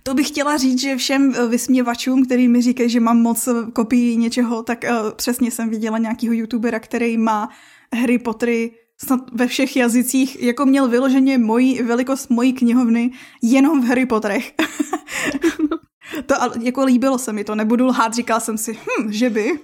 [0.03, 3.53] To bych chtěla říct, že všem eh, vysměvačům, který mi říkají, že mám moc eh,
[3.73, 7.49] kopií něčeho, tak uh, přesně jsem viděla nějakého youtubera, který má
[7.95, 8.71] Harry Pottery
[9.05, 13.11] snad ve všech jazycích, jako měl vyloženě mojí velikost mojí knihovny
[13.41, 14.53] jenom v Harry Potterech.
[16.25, 19.51] to jako líbilo se mi to, nebudu lhát, říkala jsem si, hm, že by.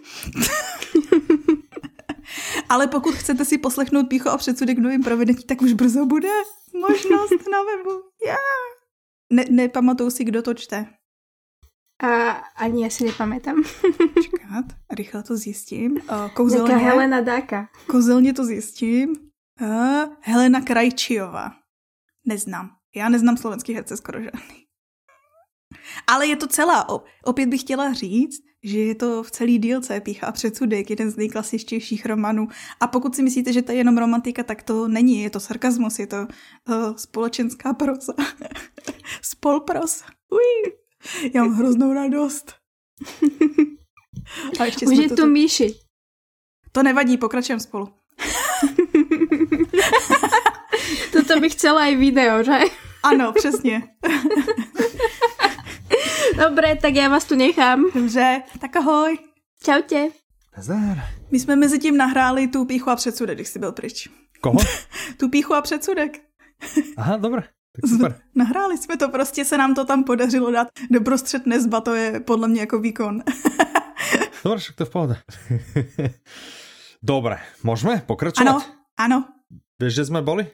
[2.69, 6.29] Ale pokud chcete si poslechnout pícho a předsudek novým provedení, tak už brzo bude
[6.73, 8.01] možnost na webu.
[8.25, 8.76] Yeah.
[9.33, 10.85] Ne, nepamatuju si, kdo to čte.
[12.03, 13.63] A ani já si nepamětám.
[14.23, 16.01] Čekat, rychle to zjistím.
[16.33, 17.69] Kouzelně, Jaká Helena Dáka.
[17.87, 19.09] Kouzelně to zjistím.
[19.61, 21.51] Uh, Helena Krajčiová.
[22.25, 22.69] Neznám.
[22.95, 24.65] Já neznám slovenský herce skoro žádný.
[26.07, 26.87] Ale je to celá.
[27.23, 31.15] Opět bych chtěla říct, že je to v celý dílce Pícha a předsudek, jeden z
[31.15, 32.47] nejklasičtějších románů.
[32.79, 35.21] A pokud si myslíte, že to je jenom romantika, tak to není.
[35.21, 36.27] Je to sarkazmus, je to uh,
[36.95, 38.13] společenská prosa.
[39.21, 40.03] Spolpros.
[40.31, 40.73] Ují.
[41.33, 42.53] Já mám hroznou radost.
[44.59, 45.73] A ještě Už je tu Míši.
[46.71, 47.87] To nevadí, pokračujeme spolu.
[51.11, 52.59] Toto bych chcela i video, že?
[53.03, 53.83] Ano, přesně.
[56.37, 57.85] Dobré, tak já vás tu nechám.
[57.93, 59.17] Dobře, tak ahoj.
[59.63, 60.09] Čau tě.
[60.57, 60.97] Nazdar.
[61.31, 64.09] My jsme mezi tím nahráli tu píchu a předsudek, když jsi byl pryč.
[64.41, 64.57] Koho?
[65.17, 66.21] tu píchu a předsudek.
[66.97, 67.41] Aha, dobré.
[67.41, 68.21] Tak super.
[68.35, 72.47] Nahráli jsme to, prostě se nám to tam podařilo dát doprostřed nezba, to je podle
[72.47, 73.23] mě jako výkon.
[74.43, 75.15] Dobre, však to je v pohode.
[77.03, 78.49] Dobre, môžeme pokračovat?
[78.49, 78.61] Ano,
[78.97, 79.17] ano.
[79.79, 80.47] Víš, že jsme boli?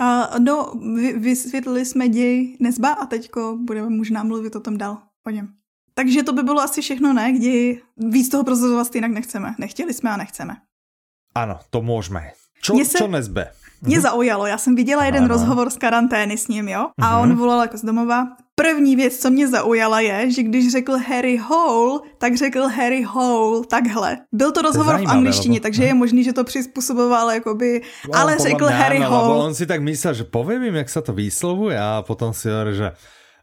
[0.00, 4.98] Uh, no, vy, vysvětlili jsme děj Nezba a teďko budeme možná mluvit o tom dál,
[5.26, 5.48] o něm.
[5.94, 7.32] Takže to by bylo asi všechno, ne?
[7.32, 9.54] Kdy víc toho prozrazovat jinak nechceme.
[9.58, 10.56] Nechtěli jsme a nechceme.
[11.34, 12.32] Ano, to můžeme.
[12.62, 13.52] Čo, se, čo nezbe?
[13.82, 14.02] Mě mhm.
[14.02, 15.34] zaujalo, já jsem viděla jeden ano.
[15.34, 16.90] rozhovor z karantény s ním, jo?
[17.00, 17.22] A uh-huh.
[17.22, 18.26] on volal jako z domova,
[18.60, 23.66] První věc, co mě zaujala, je, že když řekl Harry Hole, tak řekl Harry Hole
[23.68, 24.18] takhle.
[24.32, 28.38] Byl to rozhovor to v angličtině, takže je možný, že to přizpůsoboval jakoby, no, ale
[28.38, 29.44] řekl Harry áno, Hole.
[29.44, 32.76] on si tak myslel, že povím jim, jak se to vyslovuje a potom si hovorí,
[32.76, 32.92] že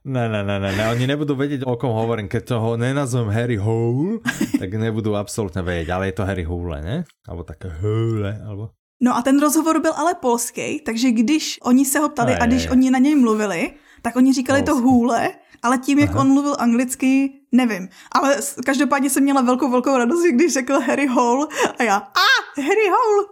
[0.04, 2.28] ne, ne, ne, ne, ne, oni nebudú vedieť, o kom hovorím.
[2.28, 4.20] Keď toho nenazvem Harry Hole,
[4.60, 6.98] tak nebudú absolútne vedieť, ale je to Harry Hole, ne?
[7.28, 8.76] Alebo také Hole, alebo...
[9.04, 12.72] No a ten rozhovor byl ale polský, takže když oni se ho ptali a když
[12.72, 14.82] oni na něj mluvili, tak oni říkali Polsky.
[14.82, 15.30] to hůle,
[15.64, 16.20] ale tím, jak Aha.
[16.20, 21.48] on mluvil anglicky, Nevím, ale každopádně jsem měla velkou, velkou radost, když řekl Harry Hole
[21.80, 23.26] a já, a Harry Hole.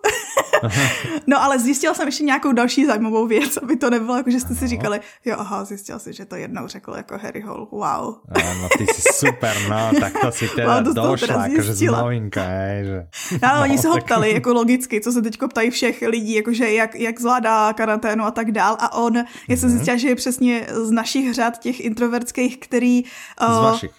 [1.27, 4.55] no ale zjistila jsem ještě nějakou další zajímavou věc, aby to nebylo jako, že jste
[4.55, 8.15] si říkali, jo aha, zjistila si, že to jednou řekl jako Harry Hole, wow.
[8.61, 12.43] no ty jsi super, no, tak to si teda wow, to došla, jakože z novinka,
[12.43, 13.07] je, že...
[13.43, 16.33] No, ale no, oni se ho ptali, jako logicky, co se teďko ptají všech lidí,
[16.33, 19.15] jakože jak, jak zvládá karanténu a tak dál a on,
[19.49, 19.77] já jsem mhm.
[19.77, 23.03] zjistila, že je přesně z našich řad těch introvertských, který...
[23.41, 23.91] Uh, z vašich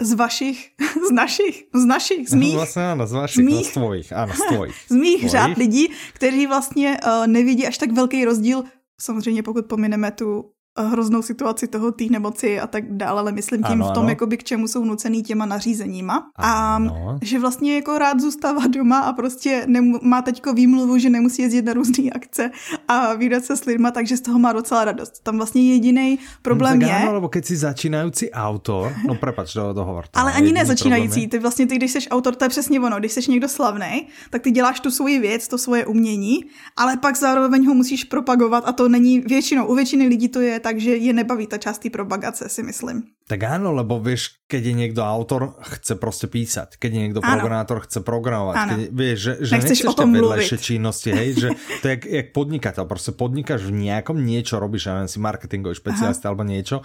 [0.00, 0.70] z vašich,
[1.08, 2.54] z našich, z našich, z mých.
[2.54, 4.76] Vlastně ano, z vašich, z mých, no, z tvojich, ano, z tvojich.
[4.88, 8.64] z mých řád lidí, kteří vlastně uh, nevidí až tak velký rozdíl,
[9.00, 10.44] samozřejmě pokud pomineme tu
[10.78, 14.08] hroznou situaci toho té nemoci a tak dále, ale myslím tím ano, v tom, ano.
[14.08, 16.30] jakoby k čemu jsou nucený těma nařízeníma.
[16.36, 17.08] Ano.
[17.10, 21.42] A že vlastně jako rád zůstává doma a prostě nemů- má teďko výmluvu, že nemusí
[21.42, 22.50] jezdit na různé akce
[22.88, 25.22] a výdat se s lidma, takže z toho má docela radost.
[25.22, 27.02] Tam vlastně jediný problém no, tak je...
[27.02, 30.04] Ano, lebo keď si začínající autor, no prepač, do, dohovor.
[30.14, 33.12] Ale ani ne začínající, ty vlastně ty, když jsi autor, to je přesně ono, když
[33.12, 36.40] jsi někdo slavný, tak ty děláš tu svoji věc, to svoje umění,
[36.76, 40.59] ale pak zároveň ho musíš propagovat a to není většinou, u většiny lidí to je
[40.60, 43.02] takže je nebaví ta část té propagace, si myslím.
[43.26, 47.30] Tak áno, lebo vieš, keď je niekto autor, chce prostě písať, keď je niekto ano.
[47.30, 51.48] programátor, chce programovať, keď, vieš, že, že nechceš, nechceš o tom vedľajšie činnosti, hej, že
[51.82, 55.78] to je jak, jak podnikateľ, prostě podnikáš v nejakom niečo, robíš, ja neviem, si marketingový
[55.78, 56.82] špecialista alebo niečo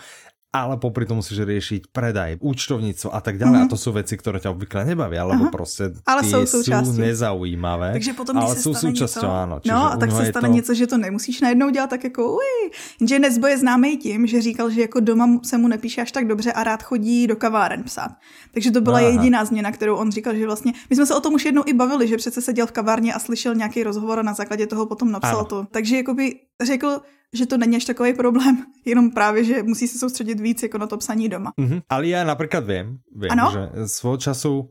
[0.62, 3.58] ale popri tom musíš riešiť predaj, účtovnicu a tak ďalej.
[3.60, 3.70] Mm-hmm.
[3.70, 5.52] A to sú veci, ktoré ťa obvykle nebavia, lebo Aha.
[5.52, 7.92] prostě ale jsou, sú nezaujímavé.
[7.92, 9.56] Takže potom, ale se sú súčasťou, áno.
[9.66, 10.54] No, a tak se stane to...
[10.54, 12.72] něco, že to nemusíš najednou dělat tak jako uj.
[13.00, 16.28] Jenže Nesbo je známý tím, že říkal, že jako doma se mu nepíše až tak
[16.28, 18.12] dobře a rád chodí do kaváren psát.
[18.54, 19.08] Takže to byla Aha.
[19.08, 21.74] jediná změna, kterou on říkal, že vlastně, my jsme se o tom už jednou i
[21.74, 25.12] bavili, že přece seděl v kavárně a slyšel nějaký rozhovor a na základě toho potom
[25.12, 25.46] napsal ano.
[25.46, 25.68] to.
[25.72, 27.02] Takže jakoby řekl,
[27.36, 30.88] že to není až takový problém, jenom právě, že musí se soustředit víc jako na
[30.88, 31.52] to psaní doma.
[31.62, 31.82] Mm-hmm.
[31.90, 33.52] Ale já například vím, vím ano?
[33.54, 34.70] že svého času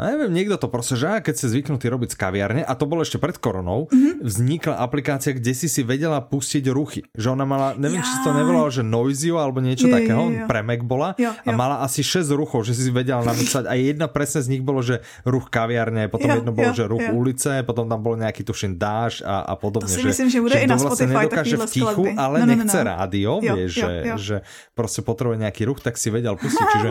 [0.00, 3.04] a neviem, niekto to proste, že keď si zvyknutý robiť z kaviarne, a to bolo
[3.04, 4.24] ešte pred koronou, mm-hmm.
[4.24, 7.04] vznikla aplikácia, kde si si vedela pustiť ruchy.
[7.12, 8.06] Že ona mala, neviem, ja.
[8.08, 10.48] či si to nevolalo, že Noisio alebo niečo je, takého, je, je.
[10.48, 11.44] pre Mac bola, jo, jo.
[11.44, 14.64] a mala asi 6 ruchov, že si si vedela napísať a jedna presne z nich
[14.64, 17.12] bolo, že ruch kaviarne, potom jo, jedno bolo, jo, že ruch jo.
[17.12, 19.92] ulice, potom tam bol nejaký tušin dáš a, a podobne.
[19.92, 22.44] To si že, myslím, že bude že i na Spotify nedokáže v tichu, ale no,
[22.44, 22.88] no, no, nechce no.
[22.96, 24.16] rádio, jo, vieš, jo, že, jo.
[24.16, 24.36] že
[24.72, 26.64] proste potrebuje nejaký ruch, tak si vedel pustiť.
[26.72, 26.88] Čiže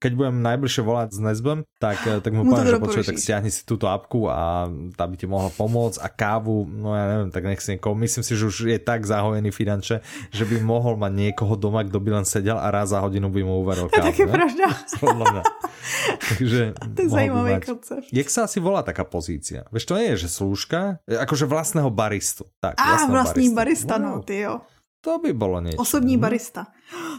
[0.00, 3.68] keď budem najbližšie volať s Nezbem, tak, tak mu poviem, že počuje, tak stiahni si
[3.68, 4.64] túto apku a
[4.96, 8.24] tá by ti mohla pomôcť a kávu, no ja neviem, tak nech si niekoho, myslím
[8.24, 10.00] si, že už je tak zahojený finanče,
[10.32, 13.44] že by mohol mať niekoho doma, kto by len sedel a raz za hodinu by
[13.44, 14.08] mu uveril kávu.
[14.14, 14.66] To je pravda.
[16.30, 18.08] Takže to je zajímavý koncept.
[18.08, 19.68] Jak sa asi volá taká pozícia?
[19.68, 22.48] Vieš, to nie je, že slúžka, akože vlastného baristu.
[22.62, 24.64] Tak, Á, vlastný barista, barista no, ty jo.
[25.04, 25.76] To by bylo něco.
[25.76, 26.66] Osobní barista.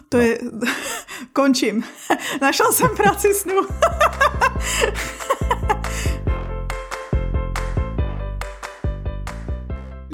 [0.10, 0.24] To no.
[0.24, 0.40] je...
[1.34, 1.84] Končím.
[2.42, 3.54] Našel jsem práci snu.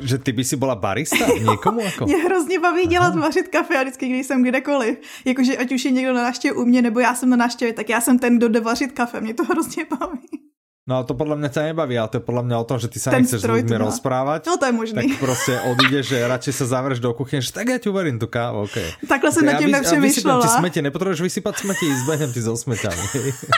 [0.02, 2.06] že ty by si byla barista někomu jako?
[2.06, 3.22] Mě hrozně baví dělat, Aha.
[3.22, 4.98] vařit kafe a vždycky, když jsem kdekoliv.
[5.26, 7.90] Jakože ať už je někdo na návštěvě u mě, nebo já jsem na návštěvě, tak
[7.90, 9.22] já jsem ten, kdo jde vařit kafe.
[9.22, 10.51] Mě to hrozně baví.
[10.92, 13.00] No to podľa mňa ťa nebaví, ale to je podľa mňa o tom, že ty
[13.00, 14.44] sa Ten nechceš s ľuďmi rozprávať.
[14.44, 15.00] No to je možné.
[15.08, 18.28] Tak proste odídeš, že radšej sa zavreš do kuchyne, že tak ja ti uverím tu
[18.28, 18.84] kávu, okay.
[19.08, 20.44] Takhle jsem nad tím nepřemýšlela.
[20.44, 23.04] ti smete, nepotrebuješ vysypať smeti, zbehnem ti so smeťami.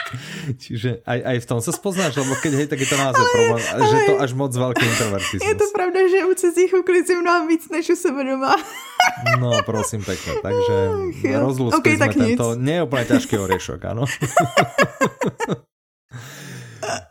[0.62, 3.62] Čiže aj, aj v tom sa spoznáš, lebo keď hej, tak je to naozaj problém,
[3.74, 5.50] ale, že to až moc veľký introvertizmus.
[5.50, 8.54] Je to pravda, že u cizích uklízím mnohem víc než u sebe doma.
[9.42, 10.74] No, prosím pekne, takže
[11.34, 14.06] rozlúskli okay, sme tento, nie je úplne ťažký oriešok, áno.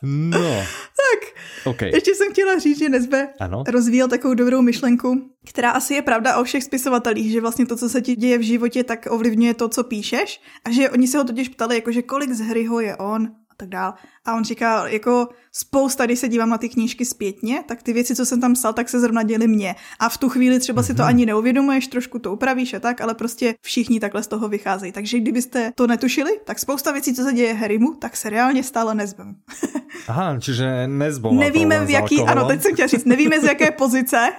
[0.01, 0.63] No.
[1.03, 1.33] Tak,
[1.65, 1.91] okay.
[1.93, 3.63] ještě jsem chtěla říct, že Nezbe ano?
[3.67, 7.89] rozvíjel takovou dobrou myšlenku, která asi je pravda o všech spisovatelích, že vlastně to, co
[7.89, 11.23] se ti děje v životě, tak ovlivňuje to, co píšeš a že oni se ho
[11.23, 13.93] totiž ptali, jakože kolik z hry ho je on a tak dál.
[14.25, 18.15] A on říká, jako spousta, když se dívám na ty knížky zpětně, tak ty věci,
[18.15, 19.75] co jsem tam psal, tak se zrovna děly mně.
[19.99, 20.85] A v tu chvíli třeba mm-hmm.
[20.85, 21.09] si to mhm.
[21.09, 24.91] ani neuvědomuješ, trošku to upravíš a tak, ale prostě všichni takhle z toho vycházejí.
[24.91, 28.95] Takže kdybyste to netušili, tak spousta věcí, co se děje Harrymu, tak se reálně stále
[28.95, 29.35] nezbem.
[30.07, 31.37] Aha, čiže nezbom.
[31.37, 34.29] Nevíme v jaký, ano, teď jsem chtěla říct, nevíme z jaké pozice.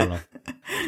[0.00, 0.20] ano.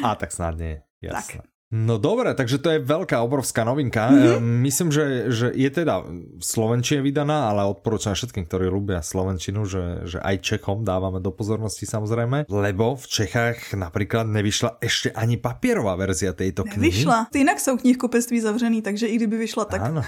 [0.02, 1.34] A tak snad nie, jasné.
[1.36, 1.55] Tak.
[1.74, 4.06] No dobré, takže to je veľká, obrovská novinka.
[4.06, 4.62] Mm-hmm.
[4.62, 10.06] Myslím, že, že je teda v Slovenčine vydaná, ale odporúčam všetkým, ktorí ľubia Slovenčinu, že,
[10.06, 15.98] že aj Čechom dávame do pozornosti samozrejme, lebo v Čechách napríklad nevyšla ešte ani papierová
[15.98, 17.02] verzia tejto knihy.
[17.02, 17.34] Nevyšla.
[17.34, 19.80] Ty inak jsou knihkupectví zavřený, takže i kdyby vyšla, tak...
[19.82, 20.06] Áno,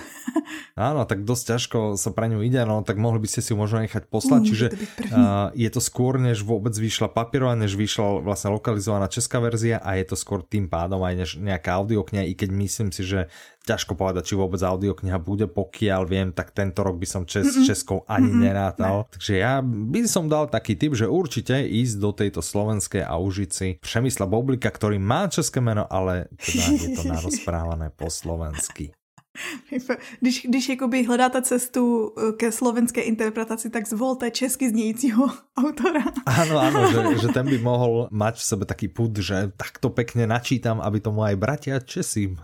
[0.78, 3.58] áno tak dosť ťažko sa pre ňu ide, no tak mohli by ste si ju
[3.58, 4.66] možno nechať poslať, mm, čiže
[5.10, 9.98] uh, je to skôr, než vôbec vyšla papierová, než vyšla vlastne lokalizovaná česká verzia a
[9.98, 13.32] je to skôr tým pádom aj než nejaká audiokniha, i keď myslím si, že
[13.64, 17.52] ťažko povedať, či vôbec audiokniha bude, pokiaľ viem, tak tento rok by som čes, mm
[17.52, 17.66] -mm.
[17.68, 18.44] Českou ani mm -mm.
[18.44, 18.96] nerátal.
[18.98, 19.08] Ne.
[19.12, 23.50] Takže ja by som dal taký tip, že určite ísť do tejto slovenskej a užiť
[23.52, 28.97] si Přemysla Boblika, ktorý má české meno, ale teda je to narozprávané po slovensky.
[30.20, 36.04] Když, když jakoby hledáte cestu eh, ke slovenské interpretaci, tak zvolte česky znějícího autora.
[36.26, 40.26] Áno, áno, že, že ten by mohol mať v sebe taký put, že takto pekne
[40.26, 42.34] načítam, aby tomu aj bratia Česi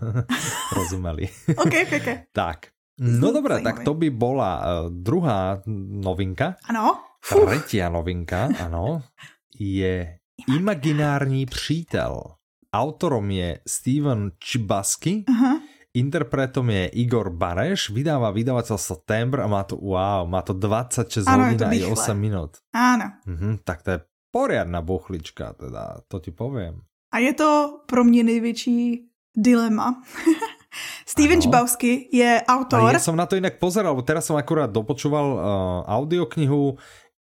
[0.71, 1.27] rozumeli.
[1.51, 2.09] ok, ok, ok.
[2.31, 5.61] Tak, no dobré, tak to by bola uh, druhá
[6.01, 6.59] novinka.
[6.67, 6.99] Ano.
[7.25, 9.01] Tretia novinka, ano,
[9.55, 10.19] je
[10.51, 12.21] Imaginární přítel.
[12.75, 15.23] Autorom je Steven Čibasky.
[15.29, 15.54] Uh -huh
[15.95, 21.55] Interpretom je Igor Bareš, vydáva vydavateľstvo September a má to, wow, má to 26 ano,
[21.55, 22.59] hodín a 8 minút.
[22.75, 23.15] Áno.
[23.23, 26.83] Mhm, tak to je poriadna buchlička, teda, to ti poviem.
[27.15, 30.03] A je to pro mě největší dilema.
[31.07, 32.83] Steven Čbavsky je autor.
[32.83, 35.39] A ja som na to inak pozeral, teraz som akurát dopočúval uh,
[35.87, 36.75] audioknihu, e,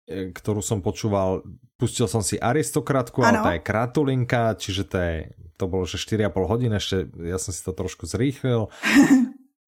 [0.09, 1.47] ktorú som počúval,
[1.79, 5.17] pustil som si Aristokratku, ale tá je kratulinka, čiže to je
[5.62, 8.67] to bolo, že 4,5 hodín, ešte ja som si to trošku zrýchlil.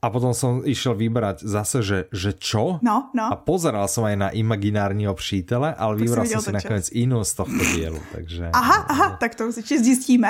[0.04, 2.76] A potom som išiel vybrať zase, že, že čo?
[2.84, 3.24] No, no.
[3.32, 7.62] A pozeral som aj na imaginárního přítele, ale vybral som si nakoniec inú z tohto
[7.72, 7.96] dielu.
[8.12, 8.52] Takže...
[8.52, 10.28] Aha, aha, tak to si zjistíme.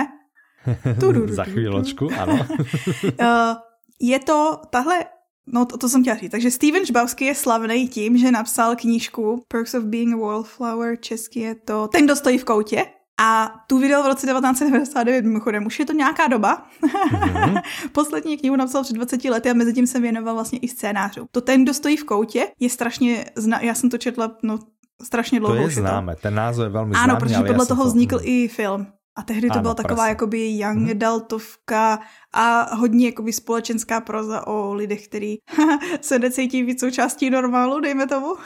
[1.27, 2.39] Za chvíľočku, ano.
[2.39, 3.59] uh,
[3.99, 5.11] je to tahle
[5.47, 6.31] No to, to jsem chtěla říct.
[6.31, 11.41] Takže Steven Žbavský je slavný tím, že napsal knížku Perks of Being a Wallflower, česky
[11.41, 12.87] je to Ten, kdo stojí v koutě.
[13.21, 16.67] A tu vydal v roce 1999, mimochodem, už je to nějaká doba.
[16.83, 17.63] Mm-hmm.
[17.93, 21.27] Poslední knihu napsal před 20 lety a mezi tím se věnoval vlastně i scénářů.
[21.31, 23.61] To ten, kdo stojí v koutě, je strašně, zna...
[23.61, 24.59] já jsem to četla, no,
[25.03, 25.55] strašně dlouho.
[25.55, 26.21] To je známe, to.
[26.21, 27.11] ten název je velmi známý.
[27.11, 28.25] Ano, protože podle toho vznikl to...
[28.25, 28.87] i film.
[29.17, 30.09] A tehdy to ano, byla taková presne.
[30.09, 30.91] jakoby young mm-hmm.
[30.91, 31.99] adultovka
[32.33, 35.37] a hodně jakoby společenská proza o lidech, který
[36.01, 38.37] se necítí víc součástí normálu, dejme tomu.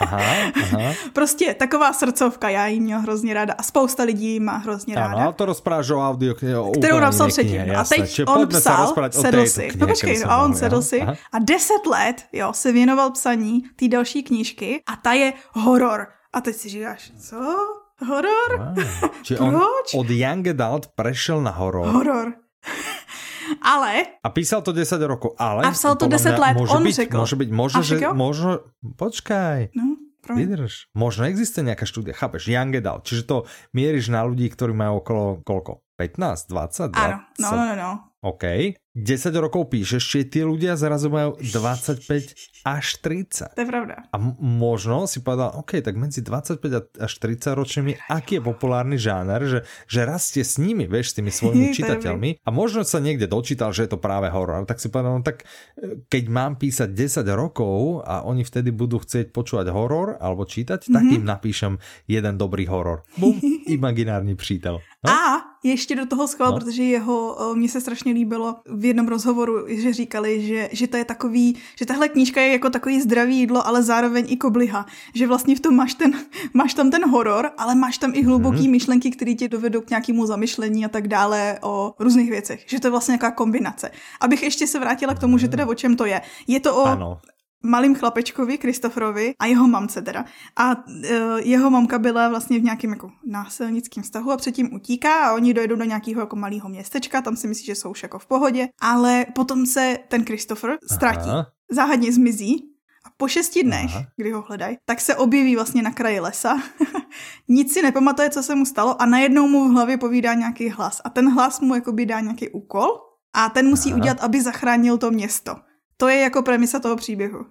[0.00, 0.20] aha,
[0.62, 0.94] aha.
[1.12, 5.14] Prostě taková srdcovka, já ji měl hrozně ráda a spousta lidí má hrozně ráda.
[5.14, 7.76] Ano, to rozpráš o audio o Kterou napsal předtím.
[7.76, 9.68] A teď Čiže on psal, sedl si.
[9.76, 11.02] No počkej, a on sedl si
[11.32, 16.06] a deset let jo, se věnoval psaní té další knížky a ta je horor.
[16.32, 17.79] A teď si říkáš, co?
[18.00, 18.50] Horor?
[18.56, 18.74] Wow.
[19.26, 19.54] Čiže on
[19.96, 21.88] od Young Adult prešiel na horor.
[21.88, 22.28] Horor.
[23.74, 24.20] ale...
[24.24, 25.68] A písal to 10 rokov, ale...
[25.68, 27.16] A psal to 10 let, môže on byť, řekl.
[27.16, 27.94] Môže byť, možno, že...
[28.12, 28.50] Možno,
[28.96, 29.76] počkaj.
[29.76, 30.92] No, Vydrž.
[30.92, 33.08] Možno existuje nejaká štúdia, chápeš, Young Adult.
[33.08, 33.36] Čiže to
[33.72, 35.82] mieríš na ľudí, ktorí majú okolo, koľko?
[35.96, 36.96] 15, 20, 20?
[36.96, 37.90] Áno, no, no, no, no.
[38.20, 38.44] OK.
[38.90, 43.56] 10 rokov píšeš, či tí ľudia zrazu majú 25 až 30.
[43.56, 44.04] To je pravda.
[44.12, 49.40] A možno si povedal, OK, tak medzi 25 až 30 ročnými, aký je populárny žáner,
[49.46, 52.44] že, že rastie s nimi, vieš, s tými svojimi čitateľmi.
[52.44, 54.68] A možno sa niekde dočítal, že je to práve horor.
[54.68, 55.48] Tak si povedal, no tak
[55.80, 60.84] e, keď mám písať 10 rokov a oni vtedy budú chcieť počúvať horor alebo čítať,
[60.84, 60.96] mm -hmm.
[60.98, 61.14] tak mhm.
[61.14, 61.72] im napíšem
[62.04, 63.06] jeden dobrý horor.
[63.16, 63.40] Bum,
[63.78, 64.82] imaginárny přítel.
[65.06, 65.08] No?
[65.08, 66.58] A ještě do toho schoval, no.
[66.58, 71.04] protože jeho, mně se strašně líbilo v jednom rozhovoru, že říkali, že, že to je
[71.04, 74.86] takový, že tahle knížka je jako takový zdravý jídlo, ale zároveň i kobliha.
[75.14, 76.12] Že vlastně v tom máš, ten,
[76.54, 78.70] máš tam ten horor, ale máš tam i hluboký mm-hmm.
[78.70, 82.64] myšlenky, které tě dovedou k nějakému zamyšlení a tak dále o různých věcech.
[82.66, 83.90] Že to je vlastně nějaká kombinace.
[84.20, 86.20] Abych ještě se vrátila k tomu, že teda o čem to je.
[86.46, 87.20] Je to o ano
[87.62, 90.24] malým chlapečkovi, Kristoferovi a jeho mamce teda.
[90.56, 90.94] A uh,
[91.38, 95.76] jeho mamka byla vlastně v nějakém jako násilnickém vztahu a předtím utíká a oni dojedou
[95.76, 99.26] do nějakého jako malého městečka, tam si myslí, že jsou už jako v pohodě, ale
[99.34, 101.46] potom se ten Christopher ztratí, Aha.
[101.70, 102.70] záhadně zmizí
[103.04, 104.04] a po šesti dnech, Aha.
[104.16, 106.62] kdy ho hledají, tak se objeví vlastně na kraji lesa.
[107.48, 111.00] Nic si nepamatuje, co se mu stalo a najednou mu v hlavě povídá nějaký hlas.
[111.04, 112.86] A ten hlas mu jakoby dá nějaký úkol
[113.34, 114.00] a ten musí Aha.
[114.00, 115.56] udělat, aby zachránil to město.
[116.00, 117.46] To je jako premisa toho příběhu.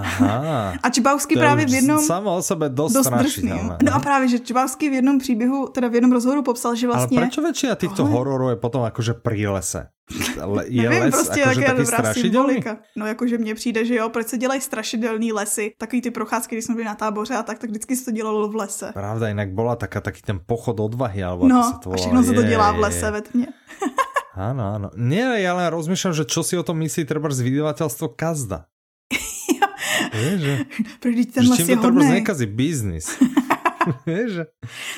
[0.00, 0.74] Aha.
[0.82, 1.98] A Čibavský právě v jednom...
[1.98, 3.52] Samo o sebe dost, dost drsný.
[3.82, 7.18] No a právě, že Čibavský v jednom příběhu, teda v jednom rozhovoru popsal, že vlastně...
[7.18, 8.12] Ale proč většina těchto tohle...
[8.12, 9.86] hororů je potom jakože pri lese?
[10.64, 12.60] Je Nevím, les prostě jakože taky strašidelný?
[12.96, 16.64] No jakože mně přijde, že jo, proč se dělají strašidelný lesy, takový ty procházky, když
[16.64, 18.90] jsme byli na táboře a tak, tak vždycky se to dělalo v lese.
[18.92, 22.32] Pravda, jinak byla taká, taký ten pochod odvahy, alebo no, se to a všechno se
[22.32, 23.46] to dělá v lese ve tmě.
[24.36, 24.88] Áno, áno.
[24.94, 28.68] Nie, ja len rozmýšľam, že čo si o tom myslí treba z vydavateľstvo Kazda.
[30.12, 30.54] Vieš, že,
[31.00, 33.16] Proč ten že čím to treba nekazí biznis.
[34.06, 34.44] Vieš, že,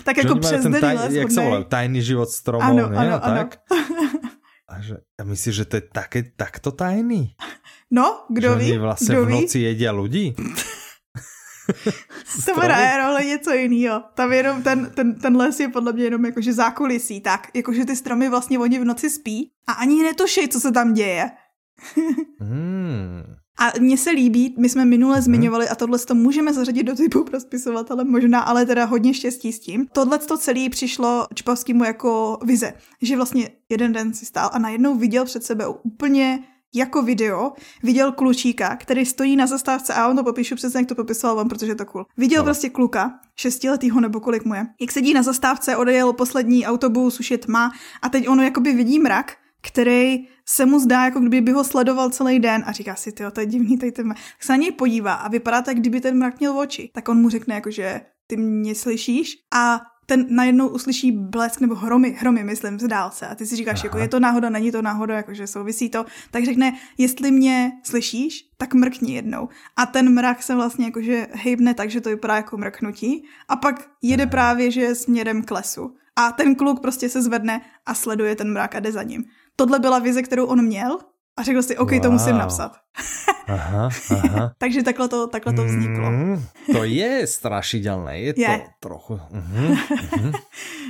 [0.03, 2.97] Tak že jako majú přes ten taj, jak sa volá, tajný život stromov, Ano, ne?
[2.99, 3.36] ano, a ano.
[3.47, 3.49] tak.
[4.68, 7.32] A že, a myslíš, že to je také, takto tajný?
[7.89, 8.66] No, kdo že ví?
[8.68, 9.32] oni vlastne Kdo v ví?
[9.41, 10.36] noci jedia ľudí?
[12.47, 14.03] To hraje roli něco jiného.
[14.14, 17.49] Tam jenom ten, ten, ten les je podle mě jenom jakože zákulisí, tak.
[17.55, 21.31] Jakože ty stromy vlastně oni v noci spí a ani netuší, co se tam děje.
[22.41, 23.23] Hmm.
[23.61, 27.25] A mně se líbí, my jsme minule zmiňovali, a tohle to můžeme zařadit do typu
[27.25, 29.87] pro spisovatele možná, ale teda hodně štěstí s tím.
[29.93, 34.95] Tohle to celé přišlo Čpavskému jako vize, že vlastně jeden den si stál a najednou
[34.95, 36.45] viděl před sebou úplně
[36.75, 37.53] jako video,
[37.83, 41.49] viděl klučíka, který stojí na zastávce a on to popíšu přesně, jak to popisoval on,
[41.49, 42.07] protože je to cool.
[42.16, 42.45] Viděl Ano.
[42.45, 47.31] prostě kluka, šestiletýho nebo kolik mu je, jak sedí na zastávce, odejel poslední autobus, už
[47.31, 51.53] je tma a teď ono jakoby vidí mrak, který se mu zdá, jako kdyby by
[51.53, 54.19] ho sledoval celý den a říká si, tyjo, to je divný, tady ten mrak.
[54.19, 56.91] Tak se na něj podívá a vypadá tak, kdyby ten mrak měl oči.
[56.95, 61.74] Tak on mu řekne, jako, že ty mě slyšíš a ten najednou uslyší blesk nebo
[61.74, 63.26] hromy, hromy, myslím, z dálce.
[63.26, 63.86] A ty si říkáš, Aha.
[63.86, 66.04] jako je to náhoda, není to náhoda, jakože souvisí to.
[66.30, 69.48] Tak řekne, jestli mě slyšíš, tak mrkni jednou.
[69.76, 73.24] A ten mrak se vlastně jakože hejbne tak, že to vypadá jako mrknutí.
[73.48, 75.94] A pak jede právě, že směrem k lesu.
[76.16, 79.24] A ten kluk prostě se zvedne a sleduje ten mrak a jde za ním.
[79.56, 80.98] Tohle byla vize, kterou on měl
[81.39, 82.43] a řekl si, OK, to musím Wow.
[82.43, 82.72] napsat.
[83.49, 84.53] Aha, aha.
[84.59, 86.11] Takže takhle to, takhle to vzniklo.
[86.11, 86.36] Mm,
[86.72, 88.59] to je strašidelné, je, Je.
[88.59, 89.14] to trochu.
[89.14, 90.32] Uh-huh, uh-huh.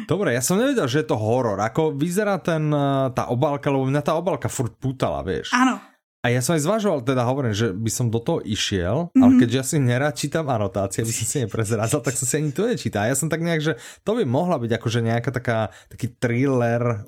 [0.09, 1.61] Dobre, ja som nevedel, že je to horor.
[1.61, 5.53] Ako vyzerá ten, eh, tá obálka, lebo mňa tá obálka furt pútala, vieš.
[5.53, 5.79] Ano,
[6.19, 9.23] A ja som aj zvažoval, teda hovorím, že by som do toho išiel, mm-hmm.
[9.23, 12.51] ale keďže ja si nerád čítam anotácie, aby som si neprezrázal, tak som si ani
[12.51, 13.07] to nečítal.
[13.07, 17.07] A ja som tak nejak, že to by mohla byť akože nejaká taká, taký thriller,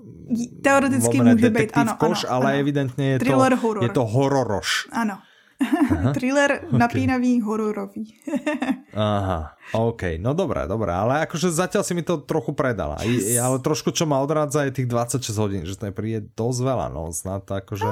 [0.63, 2.61] teoreticky lomene může být, detektív ano, koš, ano, ale ano.
[2.63, 3.83] evidentne je Thriller to, horor.
[3.83, 4.71] je to hororoš.
[4.95, 5.17] ano.
[6.17, 8.17] Thriller napínavý, hororový.
[8.95, 13.59] Aha, OK, no dobré, dobré, ale akože zatiaľ si mi to trochu predala, I, ale
[13.59, 17.13] trošku čo ma odrádza je tých 26 hodín, že to je príde dosť veľa, no
[17.13, 17.91] snad akože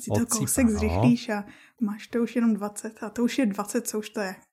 [0.00, 0.78] si to odsýpa, kousek no.
[0.78, 1.44] zrychlíš a
[1.80, 4.34] máš to už jenom 20 a to už je 20, co už to je.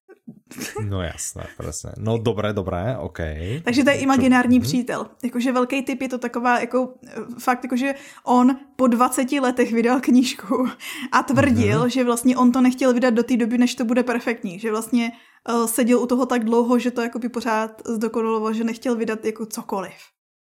[0.90, 1.92] No jasné, presne.
[1.98, 3.20] No dobré, dobré, OK.
[3.64, 4.64] Takže to je imaginární Mhm.
[4.64, 5.08] přítel.
[5.24, 7.94] Jakože velký typ je to taková, jako eh, fakt, jakože
[8.24, 10.68] on po 20 letech vydal knížku
[11.12, 11.90] a tvrdil, Mhm.
[11.90, 14.60] že vlastně on to nechtěl vydat do té doby, než to bude perfektní.
[14.60, 15.12] Že vlastně
[15.50, 19.46] uh, seděl u toho tak dlouho, že to jakoby pořád zdokonaloval, že nechtěl vydat jako
[19.46, 19.94] cokoliv.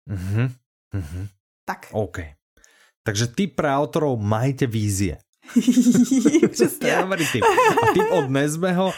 [0.09, 0.49] Mhm,
[0.93, 1.27] mhm.
[1.65, 1.87] Tak.
[1.91, 2.17] OK.
[3.09, 5.17] Takže ty pre autorov majte vízie.
[6.23, 6.97] To je Přesně.
[7.01, 7.41] dobrý tip.
[7.81, 8.93] A tip od Nezbeho,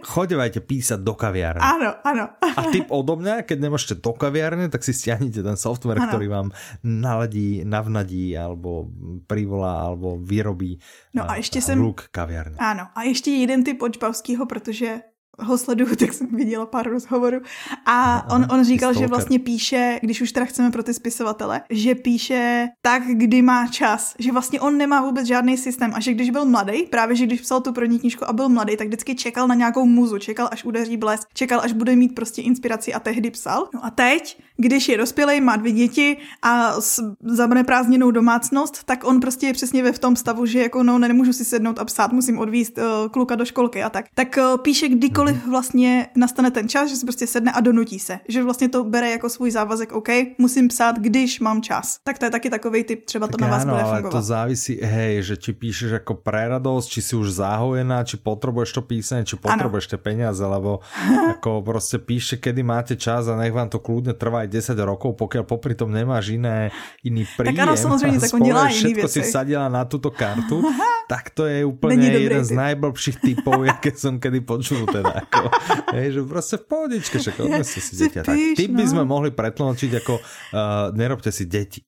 [0.00, 1.60] chodevajte písať do kaviárne.
[1.60, 2.24] Ano, ano.
[2.56, 6.08] A tip odo mňa, keď nemôžete do kaviárne, tak si stiahnite ten software, Ano.
[6.08, 6.48] ktorý vám
[6.80, 8.88] naladí, navnadí, alebo
[9.28, 10.80] privolá, alebo vyrobí
[11.14, 12.56] No a ještě jsem- hluk kaviárne.
[12.58, 15.00] Ano, a ještě jeden typ od Čpavského, protože
[15.38, 17.40] ho sleduju, tak jsem viděla pár rozhovorů.
[17.86, 21.94] A on, on říkal, že vlastně píše, když už teda chceme pro ty spisovatele, že
[21.94, 24.14] píše tak, kdy má čas.
[24.18, 25.92] Že vlastně on nemá vůbec žádný systém.
[25.94, 28.76] A že když byl mladý, právě že když psal tu první knížku a byl mladý,
[28.76, 32.42] tak vždycky čekal na nějakou muzu, čekal, až udeří blesk, čekal, až bude mít prostě
[32.42, 33.68] inspiraci a tehdy psal.
[33.74, 39.04] No a teď, když je dospělý, má dvě děti a s zabere prázdněnou domácnost, tak
[39.04, 41.84] on prostě je přesně ve v tom stavu, že jako no, nemůžu si sednout a
[41.84, 44.04] psát, musím odvíst uh, kluka do školky a tak.
[44.14, 48.18] Tak uh, píše kdykoliv vlastně nastane ten čas, že si prostě sedne a donutí se.
[48.28, 50.08] Že vlastně to bere jako svůj závazek, OK,
[50.38, 51.96] musím psát, když mám čas.
[52.04, 54.12] Tak to je taky takový typ, třeba to Tak na vás áno, bude ale fungovat.
[54.12, 58.70] to závisí, hej, že či píšeš ako pre radosť, či si už zahojená, či potrebuješ
[58.76, 60.84] to písanie, či potrebuješ tie peniaze, lebo
[61.38, 65.44] ako proste píšte, kedy máte čas a nech vám to kľudne trvá 10 rokov, pokiaľ
[65.46, 66.74] popri tom nemáš iné,
[67.06, 67.54] iný príjem.
[67.62, 69.28] áno, samozrejme, tak on dělá iný všetko si veci.
[69.30, 70.58] vsadila na túto kartu,
[71.06, 75.22] tak to je úplne Není jeden z najblbších typov, jaké som kedy počul teda.
[75.30, 75.46] Ako,
[75.94, 78.22] hej, že proste v pohodičke, však odneste si Si dieťa.
[78.22, 78.90] Tak píš, typ by no.
[78.90, 81.82] sme mohli pretlmočiť ako uh, nerobte si deti.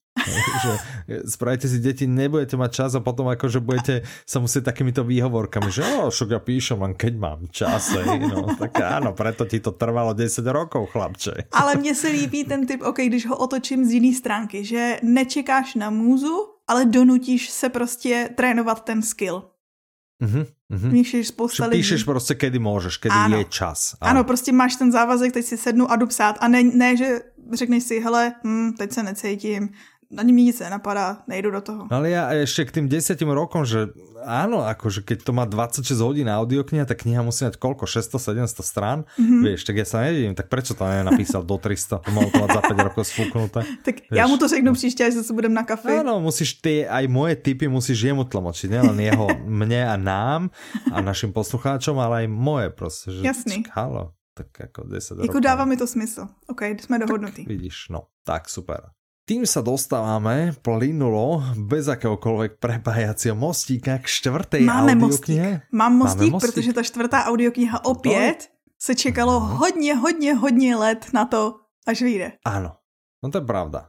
[0.63, 0.71] Že
[1.25, 5.83] spravite si deti, nebudete mať čas a potom akože budete sa musieť takýmito výhovorkami, že
[5.83, 9.73] o, však ja píšem len keď mám čas, hej, no, tak áno, preto ti to
[9.73, 11.49] trvalo 10 rokov, chlapče.
[11.51, 15.75] Ale mně se líbí ten typ, OK, když ho otočím z jiné stránky, že nečekáš
[15.75, 19.53] na můzu, ale donutíš se prostě trénovat ten skill.
[20.23, 21.83] Že Že spousta lidí...
[21.83, 23.37] píšeš proste, kedy môžeš, kedy Áno.
[23.37, 23.93] je čas.
[24.01, 27.07] Ano, prostě máš ten závazek, teď si sednu a jdu psát a ne, ne že
[27.53, 29.69] řekneš si, hele, hm, teď se necítím,
[30.17, 31.81] ani mi nic nenapadá, nejdu do toho.
[31.89, 33.89] No ale ja ešte k tým 10 rokom, že
[34.21, 37.83] áno, akože keď to má 26 hodín audiokniha, tak kniha musí mať koľko?
[37.85, 38.99] 600-700 strán?
[39.17, 39.41] Mm-hmm.
[39.43, 41.99] Vieš, tak ja sa nevidím, tak prečo to nenapísal do 300?
[42.03, 43.59] To mohol to mať za 5 rokov sfúknuté.
[43.83, 44.17] tak vieš.
[44.17, 45.99] ja mu to řeknu příště, až zase budem na kafe.
[45.99, 49.27] Áno, musíš ty, aj moje typy musíš jemu tlmočiť, nielen jeho,
[49.63, 50.41] mne a nám
[50.93, 53.11] a našim poslucháčom, ale aj moje proste.
[53.11, 53.57] Že, Jasný.
[53.75, 55.41] Halo, tak ako 10 Jako rokov.
[55.43, 56.27] dává mi to smysl.
[56.47, 57.43] OK, jsme dohodnutí.
[57.47, 58.93] Vidíš, no, tak super.
[59.23, 65.63] Tým sa dostávame plynulo, bez akéhokoľvek prepájacího mostíka k štvrtej Máme audioknihe.
[65.63, 65.71] mostík.
[65.71, 66.51] Mám mostík, Máme mostík?
[66.51, 71.55] protože ta čtvrtá audiokniha opět se čekalo hodně, hodně, hodně let na to,
[71.87, 72.35] až vyjde.
[72.43, 72.75] Áno,
[73.23, 73.87] no to je pravda.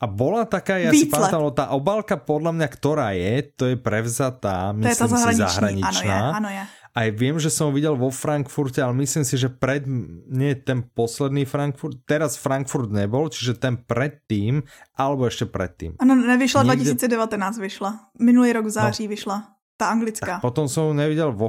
[0.00, 3.76] A bola taká, ja Víc si pamätám, tá obálka podľa mňa, ktorá je, to je
[3.76, 5.44] prevzatá, To je ta myslím si, zahraniční.
[5.84, 6.16] zahraničná.
[6.32, 6.62] Ano je, ano je.
[6.92, 9.80] Aj viem, že som ho videl vo Frankfurte, ale myslím si, že pred,
[10.28, 14.60] nie ten posledný Frankfurt, teraz Frankfurt nebol, čiže ten predtým,
[14.92, 15.96] alebo ešte predtým.
[15.96, 17.90] Ano, nevyšla Někde- 2019, vyšla.
[18.20, 19.36] Minulý rok v září vyšla.
[19.80, 20.26] Ta anglická.
[20.36, 21.48] Tak potom som ho nevidel vo...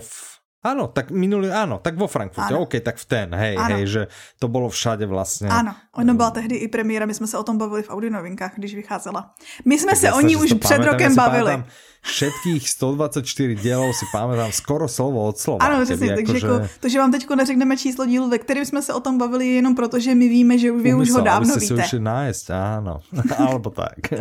[0.64, 2.64] Áno, tak minulý, áno, tak vo Frankfurte, Áno.
[2.64, 3.76] OK, tak v ten, hej, Áno.
[3.76, 4.02] hej, že
[4.40, 5.52] to bolo všade vlastne.
[5.52, 8.76] Ano, ono byla tehdy i premiéra, my jsme se o tom bavili v audionovinkách, když
[8.76, 9.36] vycházela.
[9.68, 11.52] My jsme Tak se jasné, o ní už před rokem bavili.
[11.52, 11.64] pamätám
[12.04, 15.64] Všetkých 124 dielov si pamätám skoro slovo od slova.
[15.64, 18.94] Ano, přesně, takže jako, to, že vám teď neřekneme číslo dílu, ve kterém jsme se
[18.94, 21.64] o tom bavili, je jenom proto, že my víme, že vy už ho dávno ste
[21.64, 21.84] si víte.
[21.88, 23.00] ušli nájsť, áno.
[23.40, 24.12] Alebo tak.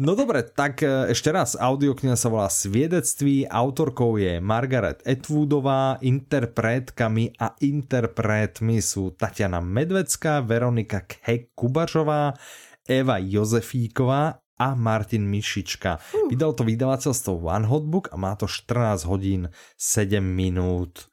[0.00, 7.36] No dobre, tak e, ešte raz, audiokniha sa volá Sviedectví, autorkou je Margaret Atwoodová, interpretkami
[7.38, 12.34] a interpretmi sú Tatiana Medvecká, Veronika Khe Kubařová,
[12.88, 15.98] Eva Jozefíková a Martin Mišička.
[16.30, 21.10] Vydal to vydavateľstvo One Hot Book a má to 14 hodín 7 minút.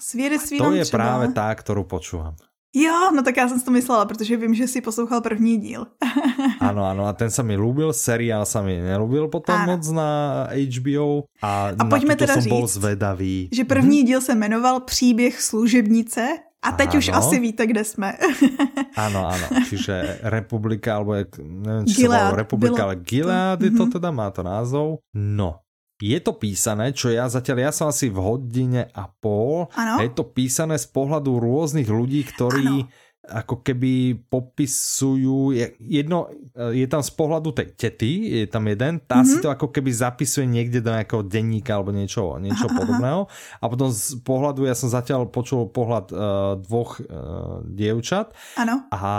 [0.00, 0.96] Svědectví To je třeba...
[0.98, 2.34] práve tá, ktorú počúvam.
[2.74, 5.86] Jo, no tak já jsem si to myslela, protože vím, že si poslouchal první díl.
[6.60, 9.74] Áno, áno, a ten sa mi ľúbil, seriál sa mi nelúbil potom Áno.
[9.74, 10.10] moc na
[10.54, 13.48] HBO a, A na pojďme teda bol říct, zvedavý.
[13.52, 17.18] Že první díl se jmenoval Příběh služebnice a teď už Áno.
[17.18, 18.16] asi víte, kde jsme.
[19.00, 23.72] Áno, áno, čiže Republika, alebo je, neviem, či Gilead, volá Republika, bylo- ale Gilead je
[23.72, 23.92] to Mhm.
[23.92, 24.88] teda, má to názov.
[25.14, 25.62] No,
[25.96, 29.96] je to písané, čo ja zatiaľ, ja som asi v hodine a pol, Ano.
[29.96, 32.84] a je to písané z pohľadu rôznych ľudí, ktorí
[33.20, 38.10] ako keby popisujú, je- jedno, je tam z pohľadu tej tety,
[38.42, 42.40] je tam jeden, tá si to ako keby zapisuje niekde do nejakého denníka alebo niečo,
[42.40, 43.28] niečo podobného.
[43.60, 46.18] A potom z pohľadu, ja som zatiaľ počul pohľad uh,
[46.64, 48.88] dvoch uh, dievčat Ano.
[48.88, 49.12] a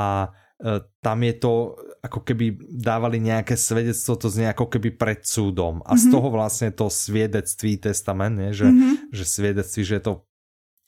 [0.61, 1.53] e, tam je to,
[2.01, 5.81] ako keby dávali nejaké svedectvo, to znie ako keby pred súdom.
[5.85, 8.53] A z toho vlastne to svedectví testament, nie?
[8.53, 8.67] Že,
[9.09, 10.13] že svedectví, že je to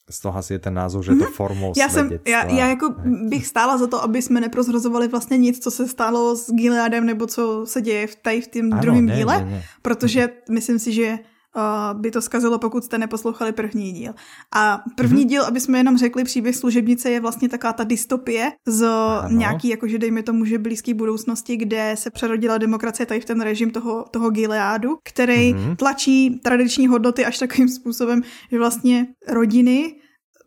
[0.09, 2.95] z toho asi je ten názov, že je to formou Já, jsem, já, já jako
[3.27, 7.27] bych stála za to, aby jsme neprozrazovali vlastně nic, co se stalo s Gileadem, nebo
[7.27, 9.63] co se děje v, tady v tom druhém díle, ne, ne.
[9.81, 11.19] protože myslím si, že
[11.55, 14.13] uh, by to zkazilo, pokud jste neposlouchali první díl.
[14.55, 15.27] A první Mhm.
[15.29, 19.37] díl, aby jsme jenom řekli, příběh služebnice je vlastně taková ta dystopie z Ano.
[19.37, 23.71] nějaký, jakože dejme tomu, že blízké budoucnosti, kde se přerodila demokracie tady v ten režim
[23.71, 25.75] toho, toho Gileádu, který Mhm.
[25.75, 29.95] tlačí tradiční hodnoty až takovým způsobem, že vlastně rodiny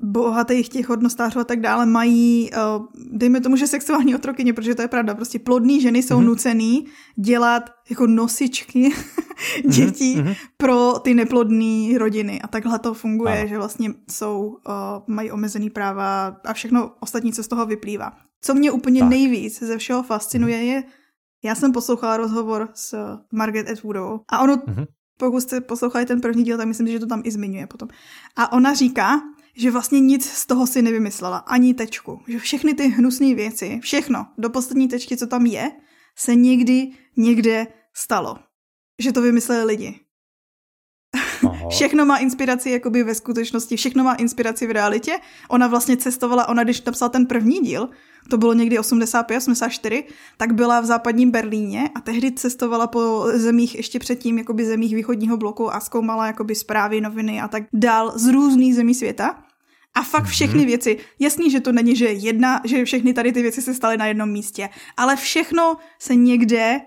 [0.01, 2.59] bohatých těch hodnostářů a tak dále mají, eh,
[3.13, 6.27] dejme tomu, že sexuální otrokyně, protože to je pravda, prostě plodný ženy jsou Mhm.
[6.27, 6.87] nucený
[7.17, 8.91] dělat jako nosičky
[9.69, 10.35] dětí mhm.
[10.57, 13.49] pro ty neplodné rodiny a takhle to funguje, Ano.
[13.49, 14.73] že vlastně jsou, eh,
[15.07, 18.13] mají omezený práva a všechno ostatní, co z toho vyplývá.
[18.41, 19.09] Co mě úplně Tak.
[19.11, 20.85] nejvíc ze všeho fascinuje je,
[21.45, 24.85] já jsem poslouchala rozhovor s Margaret Atwoodovou a ono Mhm.
[25.19, 27.89] pokud jste poslouchali ten první díl, tak myslím, že to tam i zmiňuje potom.
[28.37, 29.21] A ona říká,
[29.57, 32.21] že vlastně nic z toho si nevymyslela, ani tečku.
[32.29, 35.71] Že všechny ty hnusné věci, všechno, do poslední tečky, co tam je,
[36.17, 38.39] se někdy někde stalo.
[38.99, 40.01] Že to vymysleli lidi.
[41.47, 41.69] Aha.
[41.71, 45.19] Všechno má inspiraci jakoby ve skutečnosti, všechno má inspiraci v realitě.
[45.49, 47.89] Ona vlastně cestovala, ona když napsala ten první díl,
[48.31, 50.05] to bylo někdy 85, 84,
[50.37, 55.37] tak byla v západním Berlíně a tehdy cestovala po zemích ještě předtím, jakoby zemích východního
[55.37, 59.46] bloku a zkoumala jakoby zprávy, noviny a tak dál z různých zemí světa.
[59.97, 60.67] A fakt všechny Mhm.
[60.67, 64.07] věci, jasný, že to není, že jedna, že všechny tady ty věci se staly na
[64.07, 66.81] jednom místě, ale všechno se někde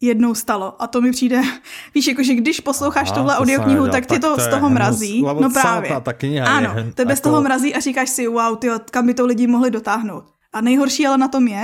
[0.00, 0.82] jednou stalo.
[0.82, 1.40] A to mi přijde,
[1.94, 4.50] víš, jakože když posloucháš Aha, tuhle to audioknihu, tak tě Tak to to z je
[4.50, 5.22] toho mrazí.
[5.22, 5.88] No právě.
[5.90, 8.56] ta- ta kniha je ano, hen- tebe z jako- toho mrazí a říkáš si, wow,
[8.56, 10.24] tyjo, kam by to lidi mohli dotáhnout.
[10.52, 11.62] A nejhorší ale na tom je,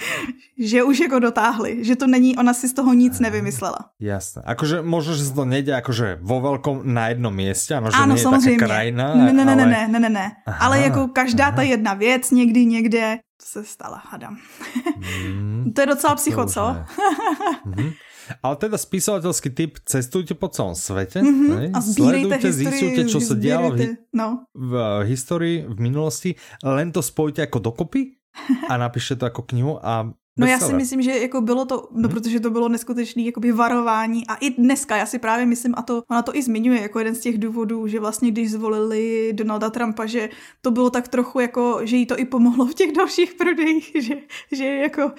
[0.58, 3.78] že už jako dotáhli, že to není, ona si z toho nic nevymyslela.
[4.00, 4.42] Jasné.
[4.46, 8.14] Akože možno, že sa to nejde akože vo veľkom na jednom mieste, ano, že ano,
[8.16, 8.58] samozřejmě.
[8.58, 9.66] taká krajina, ne, ne, ne, ale...
[9.66, 10.26] ne, ne, ne, ne.
[10.46, 14.36] Aha, Ale jako každá ta jedna věc někdy někde se stala, hadám.
[15.26, 16.60] Mm, to je docela psycho, co?
[16.60, 17.92] mm-hmm.
[18.40, 21.74] Ale teda spisovateľský typ, cestujte po celom svete, mm-hmm.
[21.74, 24.46] a Sledujte, zistujte, čo sa dialo v, no.
[24.54, 28.22] v uh, histórii, v minulosti, len to spojte ako dokopy
[28.70, 30.08] a napíšte to ako knihu a
[30.38, 32.10] No já si myslím, že jako bylo to, no hmm.
[32.10, 36.02] protože to bylo neskutečný jakoby varování a i dneska já si právě myslím, a to
[36.10, 40.06] ona to i zmiňuje jako jeden z těch důvodů, že vlastně když zvolili Donalda Trumpa,
[40.06, 40.28] že
[40.60, 44.14] to bylo tak trochu jako, že jí to i pomohlo v těch dalších prodejích, že,
[44.52, 45.12] že jako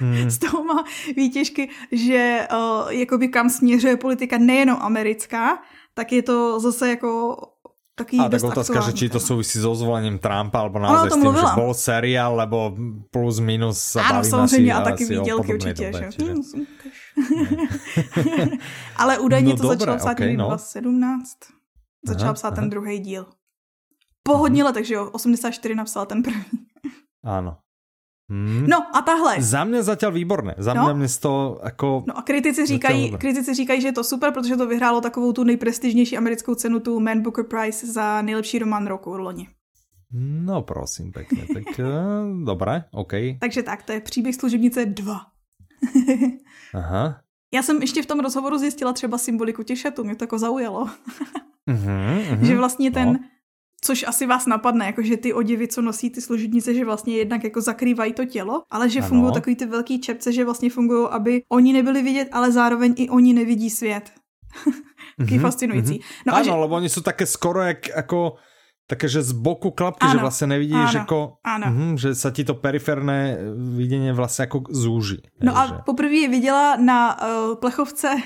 [0.00, 0.30] hmm.
[0.30, 0.84] z toho má
[1.16, 5.62] výtěžky, že uh, jakoby kam směřuje politika nejenom americká,
[5.94, 7.36] tak je to zase jako
[7.98, 11.34] taký A tak otázka, že či to súvisí so zvolením Trumpa, alebo naozaj s tým,
[11.34, 12.78] že bol seriál, lebo
[13.10, 15.90] plus minus sa Áno, samozřejmě, a taky výdělky určitě.
[15.90, 16.32] Dobe, čiže...
[18.96, 20.46] Ale údajně no, to dobré, začalo psát okay, no.
[20.48, 21.38] 2017.
[22.06, 23.26] Začal psát ten druhý díl.
[24.22, 25.10] Po hodně letech, že jo?
[25.10, 26.44] 84 napsal ten první.
[27.24, 27.58] Áno.
[28.30, 28.66] Hmm.
[28.66, 29.42] No a tahle.
[29.42, 30.54] Za mě zatím výborné.
[30.58, 30.94] Za no.
[30.94, 32.04] mě to jako...
[32.06, 35.44] No a kritici říkají, kritici říkají, že je to super, protože to vyhrálo takovou tu
[35.44, 39.48] nejprestižnější americkou cenu, tu Man Booker Prize za nejlepší román roku loni.
[40.12, 41.46] No prosím, pěkně.
[41.54, 43.12] Tak uh, dobré, OK.
[43.40, 45.20] Takže tak, to je příběh služebnice 2.
[46.74, 47.20] Aha.
[47.54, 50.84] Já jsem ještě v tom rozhovoru zjistila třeba symboliku těch šatů, mě to jako zaujalo.
[50.84, 52.46] uh-huh, uh-huh.
[52.46, 53.18] že vlastně ten, no
[53.80, 57.44] Což asi vás napadne, jako že ty oděvy, co nosí ty služebnice, že vlastně jednak
[57.44, 61.42] jako zakrývají to tělo, ale že fungují takový ty velký čepce, že vlastně fungují, aby
[61.48, 64.10] oni nebyli vidět, ale zároveň i oni nevidí svět.
[65.18, 65.94] Taký mm-hmm, fascinující.
[65.94, 66.22] Mm-hmm.
[66.26, 66.50] No, ano, že...
[66.50, 68.34] lebo oni jsou také skoro jak, jako
[68.86, 71.66] také, že z boku klapky, ano, že vlastně nevidíš, ano, jako, ano.
[71.70, 73.38] Mm, že se ti to periferné
[73.76, 75.22] vidění vlastně jako zúží.
[75.42, 75.74] No a že...
[75.86, 78.16] poprvé je viděla na uh, plechovce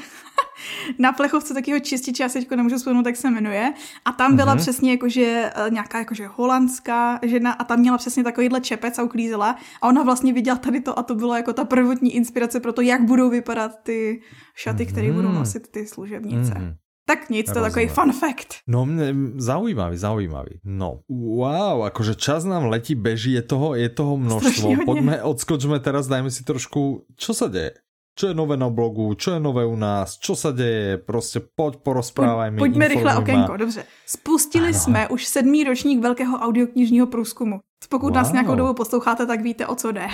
[0.98, 3.72] na plechovce takového čističe, já se teď nemůžu vzpomenout, jak se jmenuje.
[4.04, 4.58] A tam byla mm-hmm.
[4.58, 9.56] přesně jakože eh, nějaká jakože holandská žena a tam měla přesně takovýhle čepec a uklízela.
[9.82, 12.80] A ona vlastně viděla tady to a to bylo jako ta prvotní inspirace pro to,
[12.80, 14.20] jak budou vypadat ty
[14.54, 15.14] šaty, které mm-hmm.
[15.14, 16.52] budou nosit ty služebnice.
[16.52, 16.74] Mm-hmm.
[17.02, 18.62] Tak nic, to je takový fun fact.
[18.70, 20.62] No mne, zaujímavý, zaujímavý.
[20.62, 24.86] No, wow, akože čas nám letí, beží, je toho, je toho množstvo.
[24.86, 27.74] Poďme, odskočme teraz, dajme si trošku, čo sa deje?
[28.14, 31.76] Čo je nové na blogu, čo je nové u nás, čo sa deje, prostě pojď
[31.76, 32.58] porozprávaj mi.
[32.58, 33.84] Pojďme rychle okénko, dobře.
[34.06, 34.78] Spustili ano.
[34.78, 37.60] jsme už sedmý ročník velkého audioknižního průzkumu.
[37.88, 38.16] Pokud wow.
[38.16, 40.06] nás nějakou dobu posloucháte, tak víte, o co jde.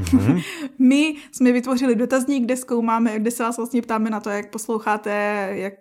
[0.00, 0.42] mm-hmm.
[0.78, 5.10] My jsme vytvořili dotazník, kde zkoumáme, kde se vás vlastně ptáme na to, jak posloucháte,
[5.52, 5.74] jak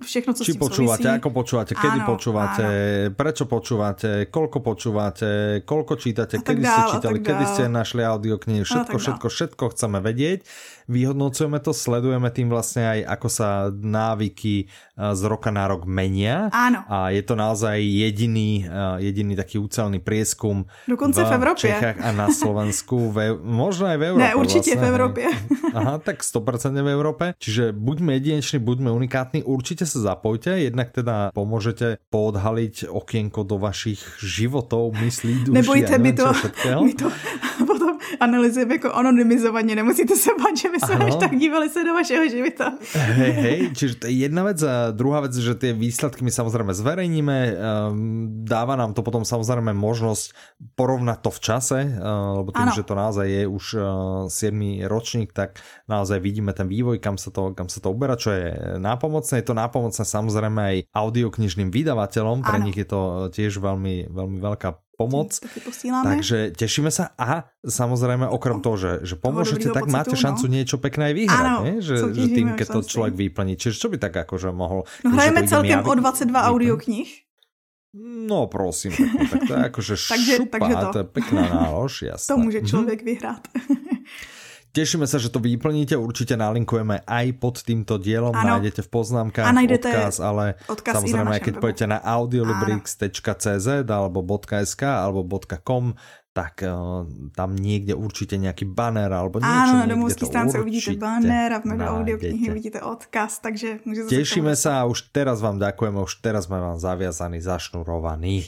[0.00, 1.18] všechno, co Či s tím počúvate, souvisí.
[1.18, 3.16] ako počúvate, kedy áno, počúvate, áno.
[3.16, 5.30] prečo počúvate, koľko počúvate,
[5.64, 10.44] koľko čítate, kedy dál, ste čítali, kedy ste našli audioknihy, všetko, všetko, všetko chceme vedieť
[10.86, 16.52] vyhodnocujeme to, sledujeme tým vlastne aj, ako sa návyky z roka na rok menia.
[16.54, 16.86] Áno.
[16.86, 18.62] A je to naozaj jediný,
[19.02, 21.66] jediný taký úcelný prieskum Dokonce v, v Európe.
[21.66, 24.24] Čechách a na Slovensku, v, možno aj v Európe.
[24.28, 24.82] Ne, určite vlastne.
[24.82, 25.20] v Európe.
[25.78, 27.24] Aha, tak 100% v Európe.
[27.42, 33.98] Čiže buďme jedineční, buďme unikátni, určite sa zapojte, jednak teda pomôžete poodhaliť okienko do vašich
[34.22, 36.26] životov, myslí, duší Nebojte, my to,
[36.86, 37.06] my to
[38.20, 42.28] analyzujeme jako anonymizovaně, nemusíte se bát, že my jsme až tak dívali se do vašeho
[42.28, 42.72] života.
[42.92, 46.72] Hej, hej, čiže to je jedna vec a druhá vec, že tie výsledky my samozrejme
[46.74, 50.34] zverejníme, um, dáva nám to potom samozrejme možnosť
[50.74, 52.72] porovnať to v čase, uh, lebo ano.
[52.72, 53.84] že to naozaj je už uh,
[54.28, 54.84] 7.
[54.88, 58.78] ročník, tak naozaj vidíme ten vývoj, kam sa to, kam sa to uberá, čo je
[58.80, 59.40] nápomocné.
[59.40, 62.64] Je to nápomocné samozrejme aj audioknižným vydavateľom, pre ano.
[62.66, 63.00] nich je to
[63.32, 65.36] tiež veľmi, veľmi veľká pomoc.
[65.82, 70.52] Takže tešíme sa a samozrejme okrem toho, že, že pomôžete, tak pocitu, máte šancu no.
[70.54, 71.76] niečo pekné aj vyhrať, Áno, nie?
[71.82, 73.58] Že, že tým, keď to človek vyplní.
[73.58, 74.86] Čiže čo by tak akože mohol...
[75.02, 77.10] No hrajeme celkem o 22 audioknih.
[78.26, 80.86] No prosím, tak, tak to je akože takže, šupa, takže to.
[80.90, 82.26] to je pekná nálož, jasné.
[82.26, 83.04] To může člověk mm-hmm.
[83.04, 83.42] vyhrát.
[84.74, 88.58] Tešíme sa, že to vyplníte, určite nalinkujeme aj pod týmto dielom, ano.
[88.58, 94.18] nájdete v poznámkach a odkaz, ale odkaz samozrejme, keď pôjdete na audiolibrix.cz alebo
[94.66, 95.94] .sk alebo .com,
[96.34, 97.06] tak uh,
[97.38, 99.70] tam niekde určite nejaký banner alebo niečo.
[99.70, 104.58] Áno, na domovský stránce uvidíte banner a v mého audioknihy uvidíte odkaz, takže môžete Tešíme
[104.58, 108.42] sa a už teraz vám ďakujeme, už teraz sme vám zaviazaní, zašnurovaní.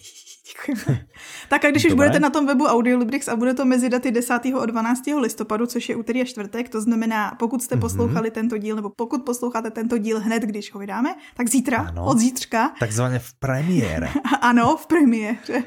[0.67, 1.07] Děkujeme.
[1.49, 1.95] tak a když Dobré.
[1.95, 4.33] už budete na tom webu Audiolibrix a bude to mezi daty 10.
[4.61, 5.03] a 12.
[5.21, 7.81] listopadu, což je úterý a čtvrtek, to znamená, pokud jste mm-hmm.
[7.81, 12.05] poslouchali tento díl, nebo pokud posloucháte tento díl hned, když ho vydáme, tak zítra, ano.
[12.05, 12.73] od zítřka.
[12.81, 14.11] Takzvaně v premiére.
[14.41, 15.65] ano, v premiéře.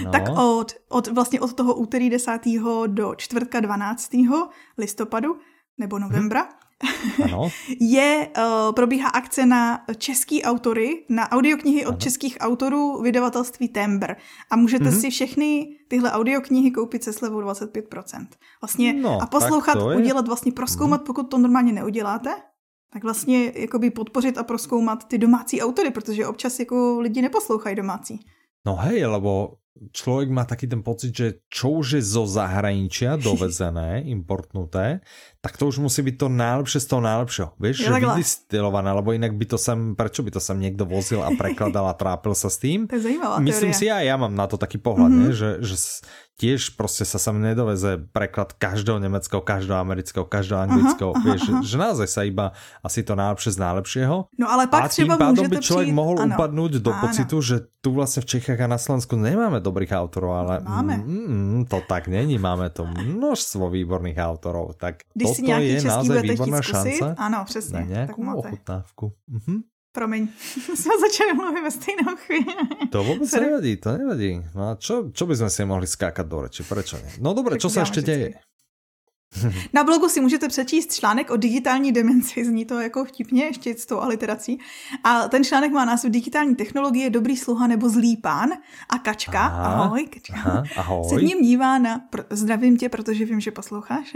[0.00, 0.10] Ano.
[0.10, 2.40] Tak od, od, vlastně od toho úterý 10.
[2.86, 4.10] do čtvrtka 12.
[4.78, 5.36] listopadu,
[5.78, 6.59] nebo novembra, hmm
[7.24, 7.48] Ano.
[7.80, 11.98] je, uh, probíhá akce na český autory, na audioknihy od Ano.
[11.98, 14.14] českých autorů vydavatelství Tembr.
[14.50, 14.92] A můžete Mhm.
[14.94, 15.00] mm-hmm.
[15.00, 18.26] si všechny tyhle audioknihy koupit se slevou 25%.
[18.62, 19.96] Vlastně No, a poslouchat, Mhm.
[19.96, 22.30] udělat, vlastně proskoumat, pokud to normálně neuděláte,
[22.92, 28.20] tak vlastně jakoby podpořit a proskoumat ty domácí autory, protože občas jako lidi neposlouchají domácí.
[28.66, 29.56] No hej, lebo
[29.92, 35.00] človek má taký ten pocit, že čo už je zo zahraničia dovezené, importnuté,
[35.40, 37.48] tak to už musí byť to najlepšie z toho najlepšieho.
[37.56, 41.24] Vieš, Je že vydistilované, lebo inak by to sem, prečo by to sem niekto vozil
[41.24, 42.84] a prekladal a trápil sa s tým?
[42.84, 43.80] To je zajímavá Myslím teorie.
[43.80, 45.32] si, aj ja mám na to taký pohľad, mm -hmm.
[45.32, 45.76] že, že
[46.40, 51.12] tiež proste sa sem nedoveze preklad každého nemeckého, každého amerického, každého anglického.
[51.12, 51.60] aha, Vieš, aha.
[51.60, 54.16] Že, že naozaj sa iba asi to najlepšie z najlepšieho.
[54.40, 56.00] No ale pak a pádom můžete by človek přijít...
[56.00, 56.32] mohol ano.
[56.32, 57.00] upadnúť do Áno.
[57.04, 61.00] pocitu, že tu vlastne v Čechách a na Slovensku nemáme dobrých autorov, ale Máme.
[61.00, 64.76] Mm, mm, to tak není, máme to množstvo výborných autorov.
[64.80, 68.20] Tak Když si toto nějaký je český výborná zkusit, šanca ano, na přesně, tak nejakú
[68.24, 68.38] máte.
[68.38, 69.06] ochutnávku.
[69.28, 69.56] Mhm.
[69.92, 70.28] Promiň,
[70.78, 72.54] jsme začali mluvit ve stejnou chvíli.
[72.90, 73.46] To Sorry.
[73.46, 74.30] nevadí, to nevadí.
[74.54, 76.62] No a čo, čo by sme si mohli skákať do reči?
[76.62, 77.10] Prečo nie?
[77.18, 78.14] No dobre, Tak čo sa dáme ešte vždycky.
[78.14, 78.49] deje?
[79.72, 83.86] Na blogu si můžete přečíst článek o digitální demenci, zní to jako vtipně, ještě s
[83.86, 84.58] tou aliterací.
[85.04, 88.50] A ten článek má název Digitální technologie, dobrý sluha nebo zlý pán.
[88.88, 91.08] A Kačka, Aha, ahoj, Kačka, Aha, ahoj.
[91.08, 94.12] se ním dívá na, pr- zdravím tě, protože vím, že posloucháš,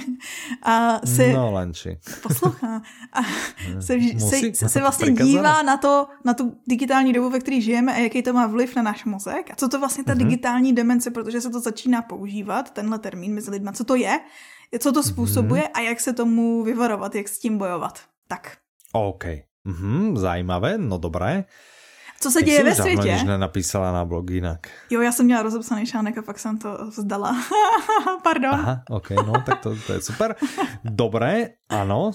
[0.62, 1.98] a se No lenči.
[2.22, 2.82] poslouchá
[3.12, 3.20] a
[3.80, 4.54] se, Musí?
[4.54, 5.30] se, se vlastně Prikazané.
[5.30, 8.76] dívá na to, na tu digitální dobu, ve které žijeme a jaký to má vliv
[8.76, 10.24] na náš mozek a co to vlastně ta Mhm.
[10.24, 14.20] digitální demence, protože se to začíná používat, tenhle termín mezi lidma, co to je,
[14.80, 15.70] co to způsobuje Mhm.
[15.74, 18.00] a jak se tomu vyvarovat, jak s tím bojovat.
[18.28, 18.56] Tak.
[18.92, 19.24] OK.
[19.64, 21.44] Mhm, zajímavé, no dobré.
[22.20, 23.12] Co se děje si ve světě?
[23.12, 24.66] nič nenapísala na blog inak.
[24.90, 27.36] Jo, já jsem měla rozepsaný článek a pak jsem to vzdala.
[28.22, 28.54] Pardon.
[28.54, 30.36] Aha, OK, no tak to, to je super.
[30.84, 32.10] Dobré, ano.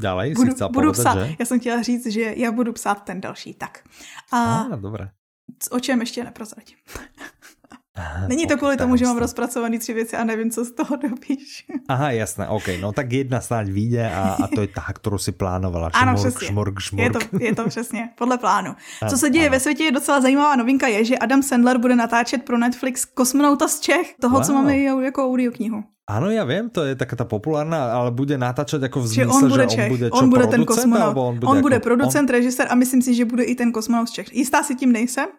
[0.00, 1.26] Ďalej si Budu, chcel budu povedať, psát.
[1.26, 1.36] že?
[1.38, 3.54] Já jsem chtěla říct, že já budu psát ten další.
[3.54, 3.84] Tak.
[4.32, 5.10] A Á, dobré.
[5.70, 6.76] o čem ještě neprozradím.
[7.96, 10.96] Aha, Není to kvůli tomu, že mám rozpracovaný tři věci a nevím, co z toho
[10.96, 11.66] dopíš.
[11.88, 12.64] Aha, jasné, OK.
[12.80, 15.92] No tak jedna snáď vyjde a, a to je tá, ktorú si plánovala.
[15.92, 16.46] Ano, Šmurk, přesně.
[16.48, 17.12] šmurk, Je šmurk.
[17.12, 18.72] to, je to přesně podle plánu.
[18.98, 19.52] Co Ano, se děje ano.
[19.52, 23.68] ve světě je docela zajímavá novinka je, že Adam Sandler bude natáčet pro Netflix Kosmonauta
[23.68, 24.62] z Čech, toho, co Wow.
[24.62, 25.84] máme i jako audioknihu.
[26.02, 29.42] Áno, ja viem, to je taká tá populárna, ale bude natáčať ako v Že on
[29.48, 31.14] bude že on Čech, bude čo, on bude ten kosmonaut.
[31.16, 34.10] on bude, on bude ako, producent, režisér a myslím si, že bude i ten kosmonaut
[34.10, 34.28] z Čech.
[34.34, 35.30] Jistá si tím nejsem,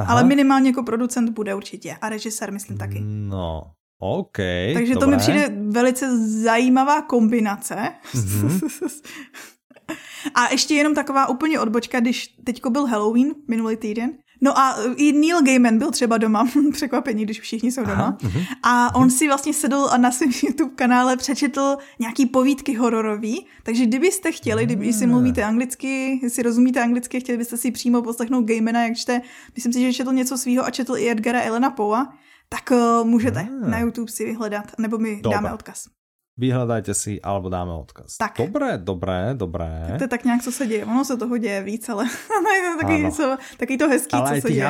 [0.00, 0.12] Aha.
[0.12, 3.00] ale minimálně jako producent bude určitě a režisér myslím taky.
[3.04, 3.62] No,
[3.98, 4.36] OK,
[4.74, 5.16] Takže to dobré.
[5.16, 7.76] mi přijde velice zajímavá kombinace.
[8.14, 8.60] Mhm.
[10.34, 14.10] A ještě jenom taková úplně odbočka, když teďko byl Halloween minulý týden.
[14.40, 17.94] No a i Neil Gaiman byl třeba doma, překvapení, když všichni jsou doma.
[17.94, 18.42] Aha, mhm.
[18.62, 23.86] A on si vlastně sedl a na svém YouTube kanále přečetl nějaký povídky hororový, takže
[23.86, 25.08] kdybyste chtěli, kdyby si Ah.
[25.08, 29.20] mluvíte anglicky, jestli rozumíte anglicky, chtěli byste si přímo poslechnout Gaimana, jak čte,
[29.54, 32.12] myslím si, že četl něco svýho a četl i Edgara Elena Poa,
[32.48, 33.70] tak uh, můžete Ah.
[33.70, 35.36] na YouTube si vyhledat, nebo mi Dobre.
[35.36, 35.84] dáme odkaz.
[36.40, 38.16] Vyhľadajte si, alebo dáme odkaz.
[38.16, 38.40] Tak.
[38.40, 39.92] Dobré, dobré, dobré.
[40.00, 40.84] To je tak nějak, co se děje.
[40.88, 42.04] Ono se toho děje víc, ale
[42.56, 43.10] je to taky, Áno.
[43.12, 43.24] co,
[43.60, 44.64] taky to hezký, Ale co se tých děje.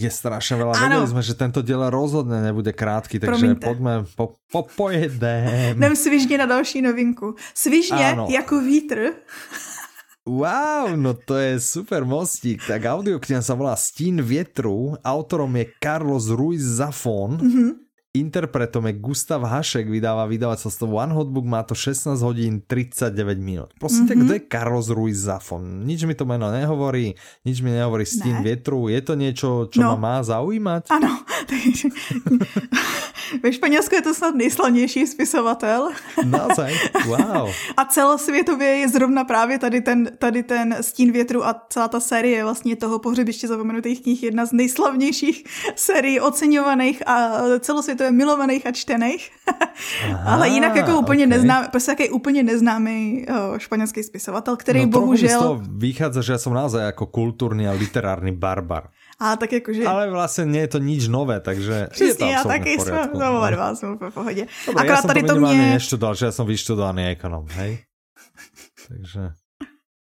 [0.00, 0.72] je strašne veľa.
[0.80, 0.84] Áno.
[0.88, 3.66] Vedeli sme, že tento diel rozhodne nebude krátky, takže Promiňte.
[3.68, 5.76] poďme po, po, pojedem.
[5.76, 7.36] Jdem svižně na další novinku.
[7.54, 8.26] Svižně Áno.
[8.32, 9.12] jako vítr.
[10.26, 12.60] Wow, no to je super mostík.
[12.68, 17.68] Tak audiokniha sa volá Stín vietru, autorom je Carlos Ruiz Zafón, Mhm.
[18.14, 23.70] Interpretom je Gustav Hašek, vydáva vydavateľstvo One Hotbook, má to 16 hodín 39 minút.
[23.78, 24.10] Prosím, Mhm.
[24.10, 24.24] mm-hmm.
[24.26, 25.86] kto je Carlos Ruiz Zafón?
[25.86, 27.14] Nič mi to meno nehovorí,
[27.46, 28.42] nič mi nehovorí Stín Ne.
[28.42, 28.90] vietru.
[28.90, 29.94] Je to niečo, čo No.
[29.94, 30.90] ma má zaujímať?
[30.90, 31.22] Ano,
[33.42, 35.88] ve Španělsku je to snad nejslavnější spisovatel
[36.26, 36.74] Naozaj?
[37.06, 37.50] Wow.
[37.76, 42.42] a celosvětově je zrovna právě tady ten, tady ten Stín větru a celá ta série
[42.44, 45.44] vlastně toho pohřebiště zapomenutých knih jedna z nejslavnějších
[45.76, 47.14] sérií oceňovaných a
[47.60, 49.22] celosvětově milovaných a čtených.
[50.12, 51.30] Aha, Ale jinak jako úplně ok.
[51.30, 55.40] neznámý, prostě jaký úplně neznámý uh, španělský spisovatel, který no, mi z bohužel...
[55.40, 58.88] toho vychádza, že ja som naozaj ako kultúrny a literárny barbar.
[59.20, 59.84] A tak jakože...
[59.84, 63.36] Ale vlastne nie je to nič nové, takže je to Přesně, já taky jsem, no,
[63.36, 64.46] oba dva jsme v pohodě.
[64.66, 65.76] Dobre, Akorát som tady to to mě...
[65.76, 67.84] neštudoval, že ja som vyštudovaný ekonom, hej?
[68.88, 69.22] Takže...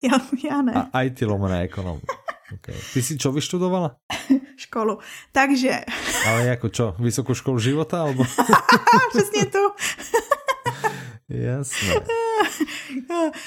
[0.06, 0.74] Já, já ne.
[0.94, 1.98] A IT lomené ekonom.
[2.46, 2.78] Okay.
[2.94, 3.98] Ty si čo vyštudovala?
[4.70, 5.02] školu.
[5.34, 5.82] Takže,
[6.30, 6.86] Ale ako čo?
[7.02, 8.02] Vysokú školu života?
[8.06, 8.26] Alebo...
[9.10, 9.64] přesně tu.
[11.30, 11.94] Jasné.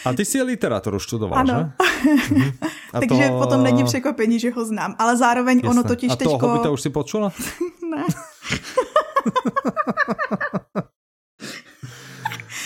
[0.04, 1.54] A ty si je literaturu študoval, Ano.
[1.54, 1.62] že?
[2.10, 2.50] Mhm.
[2.92, 4.96] A Takže potom není překvapení, že ho znám.
[4.98, 5.88] Ale zároveň ono Jasné.
[5.88, 6.72] totiž A toho teďko...
[6.72, 7.32] Už si počula?
[7.90, 8.02] Ne.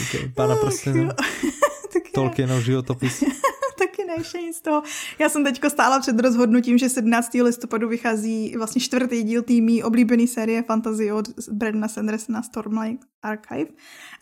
[0.02, 0.28] Okay.
[0.34, 1.12] Pána prstenov.
[2.14, 3.24] Tolkienov životopis?
[4.12, 4.82] Taky ne, ještě nic z toho.
[5.18, 7.34] Já jsem teďko stála před rozhodnutím, že 17.
[7.34, 13.70] listopadu vychází vlastně čtvrtý díl týmí oblíbený série fantasy od Brandona Sandersona Stormlight Archive.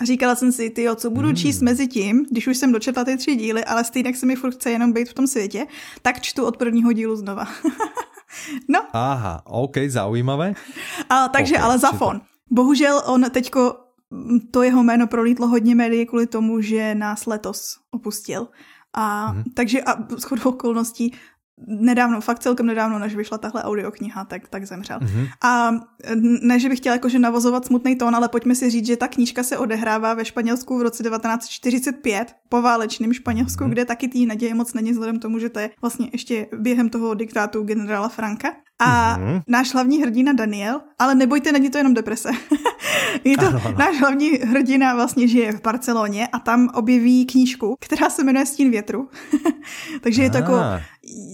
[0.00, 3.16] A říkala jsem si, ty co budu číst mezi tím, když už jsem dočetla ty
[3.16, 5.66] tři díly, ale stejně se mi furt chce jenom být v tom světě,
[6.02, 7.46] tak čtu od prvního dílu znova.
[8.68, 8.80] no.
[8.92, 10.54] Aha, OK, zaujímavé.
[11.08, 12.20] A, takže okay, ale Zafon.
[12.50, 13.90] Bohužel on teďko
[14.50, 18.48] to jeho jméno prolítlo hodně médií kvůli tomu, že nás letos opustil.
[18.94, 19.44] A mm-hmm.
[19.54, 21.14] takže a shodou okolností
[21.66, 24.98] nedávno, fakt celkem nedávno, než vyšla tahle audiokniha, tak, tak zemřel.
[24.98, 25.28] Mm-hmm.
[25.44, 25.70] A
[26.42, 29.42] ne, že bych chtěla jakože navozovat smutný tón, ale pojďme si říct, že ta knížka
[29.42, 33.70] se odehrává ve Španělsku v roce 1945, po válečném Španělsku, mm-hmm.
[33.70, 37.14] kde taky tý naděje moc není vzhledem tomu, že to je vlastně ještě během toho
[37.14, 38.48] diktátu generála Franka.
[38.80, 39.42] A mm-hmm.
[39.46, 42.30] náš hlavní hrdina Daniel, ale nebojte, není to jenom deprese.
[43.24, 43.78] je to ano, ano.
[43.78, 48.70] náš hlavní hrdina vlastně žije v Barceloně a tam objeví knížku, která se jmenuje Stín
[48.70, 49.08] větru.
[50.00, 50.60] Takže je to jako,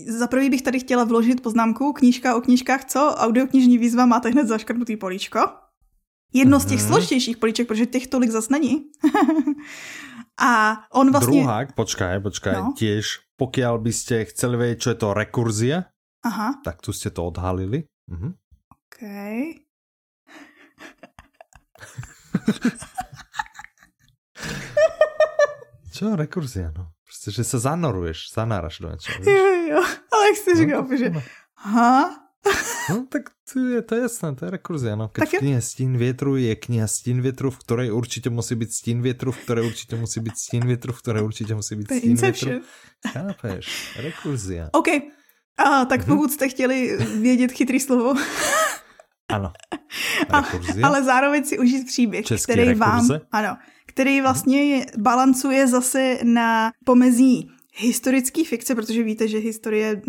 [0.09, 3.15] za prvý bych tady chtěla vložit poznámku, knížka o knížkách, co?
[3.17, 5.41] Audioknižní výzva máte hned zaškrtnutý políčko.
[6.33, 6.87] Jedno z těch mm-hmm.
[6.87, 8.85] složitějších políček, protože těch tolik zas není.
[10.41, 11.41] a on vlastně...
[11.41, 12.75] Druhák, počkaj, počkaj, no.
[12.77, 15.77] tiež, pokiaľ by ste chceli vedieť, čo je to rekurzia,
[16.27, 16.59] Aha.
[16.65, 17.87] Tak tu ste to odhalili.
[18.11, 18.35] Mhm.
[18.75, 18.99] OK.
[25.97, 26.93] Čo rekurzia, no?
[27.07, 29.25] Prostě, že sa zanoruješ, zanáraš do niečoho.
[29.25, 29.81] Jo, jo,
[30.13, 31.13] ale jak jsi no, říkal, že
[31.55, 32.27] ha?
[32.91, 34.97] No tak to je, to je jasné, to je rekurzia.
[34.97, 35.09] No.
[35.09, 38.73] Keď tak v knihe Stín větru je kniha Stín větru, v ktorej určitě musí být
[38.73, 42.17] Stín větru, v ktorej určitě musí být Stín větru, v ktorej určitě musí být Stín
[42.17, 42.51] větru.
[43.13, 44.71] Chápeš, rekurzia.
[44.73, 44.87] OK,
[45.59, 46.07] a, tak mm-hmm.
[46.07, 48.15] pokud jste chtěli vědět chytrý slovo.
[49.29, 49.53] ano.
[50.31, 50.45] A,
[50.83, 52.81] ale zároveň si užít příběh, Český který rekurze.
[52.91, 60.03] vám, ano, který vlastně je, balancuje zase na pomezí historický fikce, protože víte, že historie,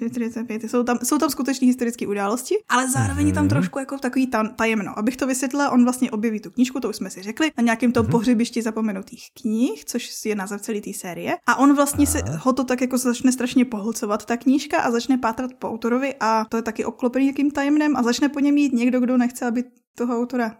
[0.66, 3.48] jsou tam, jsou tam skutečné historické události, ale zároveň je tam mhm.
[3.48, 4.98] trošku jako takový tam, tajemno.
[4.98, 7.92] Abych to vysvětlila, on vlastně objeví tu knížku, to už jsme si řekli, na nějakém
[7.92, 8.10] tom mm-hmm.
[8.10, 11.36] pohřebišti zapomenutých knih, což je název celé té série.
[11.46, 15.18] A on vlastně se ho to tak jako začne strašně pohlcovat, ta knížka, a začne
[15.18, 18.72] pátrat po autorovi a to je taky oklopený nějakým tajemnem a začne po něm mít
[18.72, 19.64] někdo, kdo nechce, aby
[19.96, 20.56] toho autora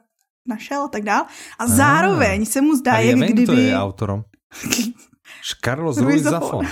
[0.49, 1.25] našel a tak dál.
[1.59, 3.43] A zároveň se mu zdá, jak kdyby...
[3.43, 4.23] Kto je autorom?
[5.65, 6.67] Carlos Ruiz Zafon.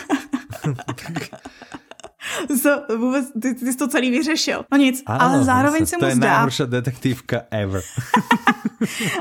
[2.62, 4.64] so, vůbec, ty, ty jsi to celý vyřešil.
[4.72, 6.08] No nic, ano, ale zároveň se mu zdá...
[6.20, 7.82] To je nejhorší detektivka ever.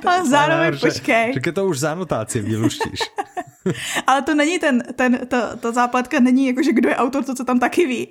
[0.05, 1.33] ale zároveň, počkej.
[1.45, 2.99] Že to už za anotácie vyluštíš.
[4.07, 7.35] ale to není ten, ten, ta, ta zápletka není jako, že kdo je autor, to,
[7.35, 8.07] co tam taky ví.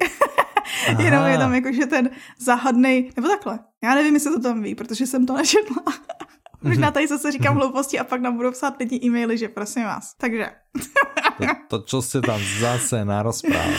[0.99, 3.59] Jenom je tam jako, že ten záhadný, nebo takhle.
[3.85, 5.83] Já nevím, jestli to tam ví, protože jsem to nečetla.
[6.63, 10.15] Možná tady zase říkám hlouposti a pak nám budou psát lidi e-maily, že prosím vás.
[10.19, 10.51] Takže.
[11.39, 13.79] to, to čo ste tam zase narozprávali.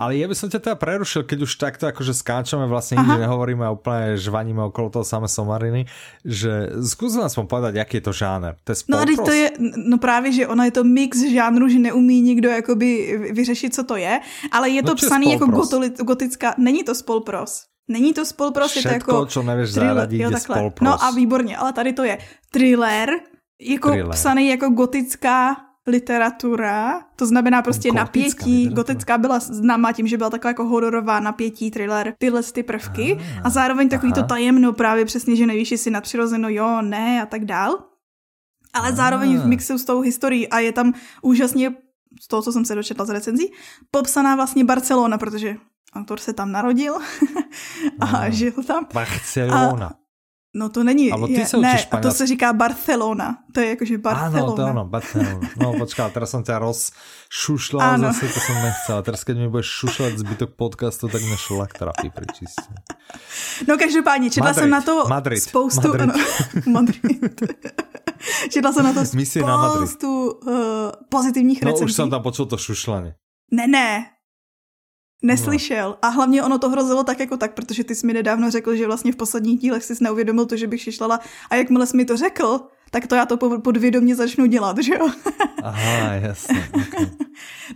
[0.00, 3.64] Ale ja by som ťa teda prerušil, keď už takto akože skáčame, vlastne nikdy nehovoríme
[3.64, 5.88] a úplne žvaníme okolo toho samé somariny,
[6.24, 8.52] že skús aspoň povedať, aký je to žáner.
[8.64, 11.78] To je no a to je, no právě, že ono je to mix žánru, že
[11.78, 14.20] neumí nikdo jakoby vyřešit, co to je,
[14.52, 15.46] ale je to no, psaný jako
[16.04, 17.68] gotická, není to spolpros.
[17.88, 19.26] Není to spolpros, je to jako...
[19.26, 20.84] čo nevíš zaradit, je spolpros.
[20.84, 22.18] No a výborně, ale tady to je
[22.50, 23.10] thriller,
[23.60, 24.12] jako thriller.
[24.12, 28.56] psaný jako gotická literatura, to znamená prostě gotická napětí.
[28.56, 28.74] Literatura.
[28.74, 33.40] Gotická byla známá tím, že byla taková jako hororová napětí, thriller, tyhle ty prvky ah,
[33.44, 34.22] a zároveň takový aha.
[34.22, 37.78] to tajemno právě přesně, že nevíš, jestli nadpřirozeno jo, ne a tak dál.
[38.72, 38.96] Ale ah.
[38.96, 41.74] zároveň v mixu s tou historií a je tam úžasně
[42.20, 43.52] z toho, co jsem se dočetla z recenzí,
[43.90, 45.56] popsaná vlastně Barcelona, protože
[45.92, 46.94] autor se tam narodil
[48.00, 48.86] a no, žil tam.
[48.94, 49.86] Barcelona.
[49.86, 49.98] A,
[50.54, 53.38] no to není, Ale ty je, ne, a to se říká Barcelona.
[53.54, 54.40] To je jakože Barcelona.
[54.40, 55.48] Áno, to ano, Barcelona.
[55.56, 58.12] No počká, teraz jsem tě rozšušlal ano.
[58.12, 59.02] zase, to jsem nechcel.
[59.02, 62.74] Teraz keď mi budeš šušlat zbytok podcastu, tak mě šlak trafí pričistě.
[63.68, 65.88] No každopádně, četla Madrid, jsem na to Madrid, spoustu...
[65.88, 66.10] Madrid.
[66.10, 66.24] Ano,
[66.66, 67.40] Madrid.
[68.50, 69.70] četla jsem na to spoustu na
[70.52, 71.84] uh, pozitivních no, recenzí.
[71.84, 73.14] už jsem tam počul to šušlanie.
[73.52, 74.06] Ne, ne,
[75.22, 75.98] Neslyšel.
[76.02, 78.86] A hlavně ono to hrozilo tak jako tak, protože ty jsi mi nedávno řekl, že
[78.86, 81.20] vlastně v posledních dílech jsi neuvědomil to, že bych šišlala.
[81.50, 82.60] A jakmile jsi mi to řekl,
[82.90, 85.08] tak to já to podvědomě začnu dělat, že jo?
[85.62, 86.68] Aha, jasně.
[86.74, 87.06] Okay.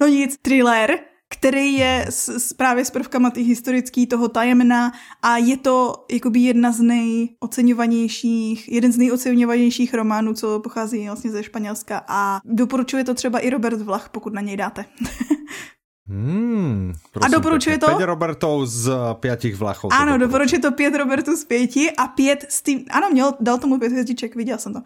[0.01, 5.37] no nic, thriller, který je s, s, právě s prvkama ty historický, toho tajemna a
[5.37, 12.05] je to jakoby jedna z nejoceňovanějších, jeden z nejoceňovanějších románů, co pochází vlastně ze Španělska
[12.09, 14.85] a doporučuje to třeba i Robert Vlach, pokud na něj dáte.
[16.09, 17.87] Hmm, a doporučuje to?
[17.87, 19.89] Pět Robertů z pětich vlachů.
[19.93, 22.81] Ano, doporučuje to pět Robertů z pěti a pět Steve...
[22.91, 24.81] Ano, měl, dal tomu pět hvězdiček, viděl jsem to.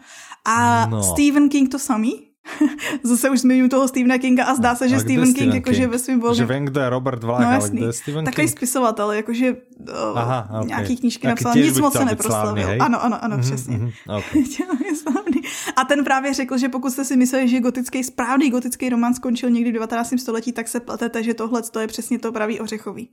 [0.45, 1.03] A no.
[1.03, 2.26] Stephen King to samý.
[3.03, 6.19] Zase už zmiňuji toho Stephena Kinga a zdá se, že Stephen King, jakože ve svým
[6.19, 6.47] volném...
[6.47, 8.57] Že vím, kdo je Robert Vlach, no, ale kdo je Stephen Takový King?
[8.57, 10.67] spisovatel, jakože uh, Aha, okay.
[10.67, 12.67] nějaký knížky napsal, nic moc se neproslavil.
[12.79, 13.77] Ano, ano, ano, mm-hmm, přesně.
[13.77, 14.43] Mm-hmm, okay.
[15.75, 19.49] a ten právě řekl, že pokud jste si mysleli, že gotický, správný gotický román skončil
[19.49, 20.13] někdy v 19.
[20.19, 23.09] století, tak se pletete, že tohle je přesně to pravý ořechový.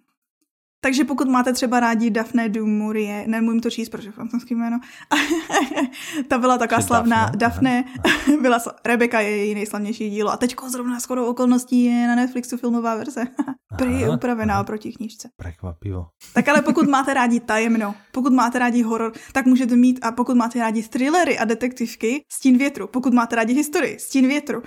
[0.84, 4.80] Takže pokud máte třeba rádi Daphne du Maurier, nemůžu to číst, protože francouzský jméno,
[6.28, 10.70] ta byla taková Či slavná, Daphne, Daphne byla, Rebecca je její nejslavnější dílo a teďko
[10.70, 13.24] zrovna shodou okolností je na Netflixu filmová verze.
[13.78, 14.64] Prý je upravená aha.
[14.64, 15.28] proti knížce.
[15.36, 16.06] Prekvapivo.
[16.32, 20.36] Tak ale pokud máte rádi tajemno, pokud máte rádi horor, tak můžete mít a pokud
[20.36, 22.86] máte rádi thrillery a detektivky, stín větru.
[22.86, 24.62] Pokud máte rádi historii, stín větru.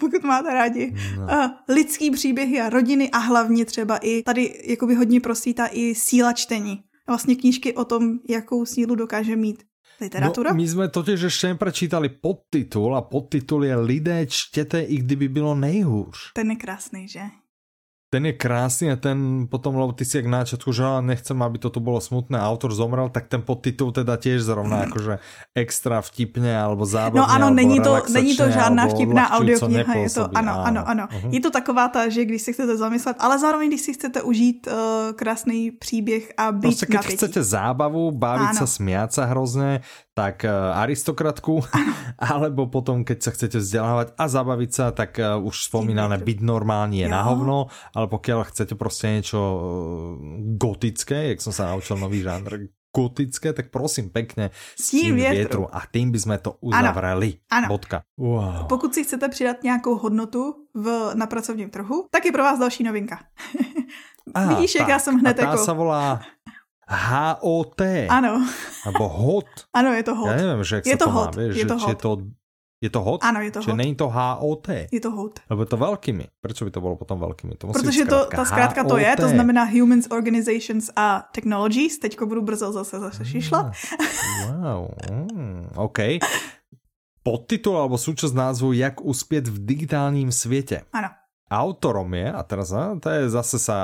[0.00, 1.22] pokud máte rádi no.
[1.22, 6.32] uh, lidský příběhy a rodiny a hlavně třeba i tady jakoby hodně prosvítá i síla
[6.32, 6.84] čtení.
[7.06, 9.64] Vlastně knížky o tom, jakou sílu dokáže mít
[10.00, 10.54] Literatúra?
[10.54, 15.58] No, my sme totiž ešte neprečítali podtitul a podtitul je Lidé čtete, i kdyby bylo
[15.58, 16.38] nejhůř.
[16.38, 17.26] Ten je krásný, že?
[18.08, 21.60] Ten je krásný a ten potom, lebo ty si jak na začiatku, že nechcem, aby
[21.60, 25.20] to tu bolo smutné, autor zomrel, tak ten podtitul teda tiež zrovna akože
[25.52, 27.20] extra vtipně alebo zábavně.
[27.20, 31.04] No ano, není to, není to žádná vtipná audiokniha, je to, ano, ano, ano.
[31.06, 31.30] Uh-huh.
[31.32, 34.66] Je to taková ta, že když si chcete zamyslet, ale zároveň, když si chcete užít
[34.66, 34.72] uh,
[35.12, 39.80] krásný příběh a být Prostě keď chcete zábavu, bavit se, smiať sa hrozně,
[40.18, 41.62] tak uh, aristokratku,
[42.34, 47.06] alebo potom, keď sa chcete vzdelávať a zabaviť sa, tak uh, už spomínané byť normálně
[47.06, 49.62] je na hovno, ale pokiaľ chcete prostě niečo eh,
[50.58, 52.66] gotické, jak som sa naučil nový žánr,
[52.96, 55.36] gotické, tak prosím pekne tím větru.
[55.36, 55.64] větru.
[55.70, 57.38] A tým by sme to uzavreli.
[57.46, 57.56] Ano.
[57.58, 57.66] ano.
[57.68, 58.02] Bodka.
[58.18, 58.66] Wow.
[58.66, 62.82] Pokud si chcete přidat nějakou hodnotu v, na pracovním trhu, tak je pro vás další
[62.82, 63.18] novinka.
[64.34, 64.80] Aha, Vidíš, tak.
[64.80, 65.64] jak já jsem hned a jako...
[65.64, 66.20] sa volá
[66.88, 67.80] HOT.
[68.08, 68.40] Ano.
[68.86, 69.68] Nebo HOT.
[69.76, 70.28] Ano, je to HOT.
[70.28, 71.36] Já nevím, že jak je se to, to hot.
[71.36, 71.88] má, vieš, je to že, hot.
[71.90, 72.10] je to
[72.78, 73.20] je to hot?
[73.26, 73.78] Ano, je to Čiže hot.
[73.78, 74.68] není to HOT?
[74.92, 75.42] Je to hot.
[75.50, 76.24] Lebo je to veľkými.
[76.38, 77.58] Prečo by to bolo potom veľkými?
[77.58, 81.98] To musí Protože to, ta zkrátka to je, to znamená Humans, Organizations a Technologies.
[81.98, 83.74] Teďko budu brzo zase zase šišla.
[84.46, 86.22] Wow, mm, OK.
[87.26, 90.86] Podtitul alebo súčasť názvu Jak uspět v digitálním světě.
[90.94, 91.10] Ano.
[91.48, 93.78] Autorom je, a teraz a, to je zase sa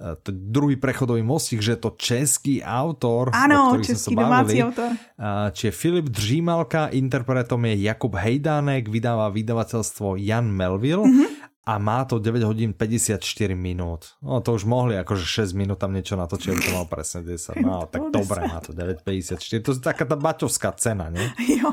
[0.00, 4.96] uh, to druhý prechodový mostík, že je to český autor, ano, český domácí autor.
[5.20, 11.04] Uh, či je Filip Dřímalka, interpretom je Jakub Hejdánek, vydává vydavateľstvo Jan Melville.
[11.04, 14.20] Mm -hmm a má to 9 hodín 54 minút.
[14.20, 17.64] No to už mohli akože 6 minút tam niečo natočiť, aby to mal presne 10.
[17.64, 19.64] No tak dobre, má to 9,54.
[19.64, 21.24] To je taká tá baťovská cena, nie?
[21.64, 21.72] Jo.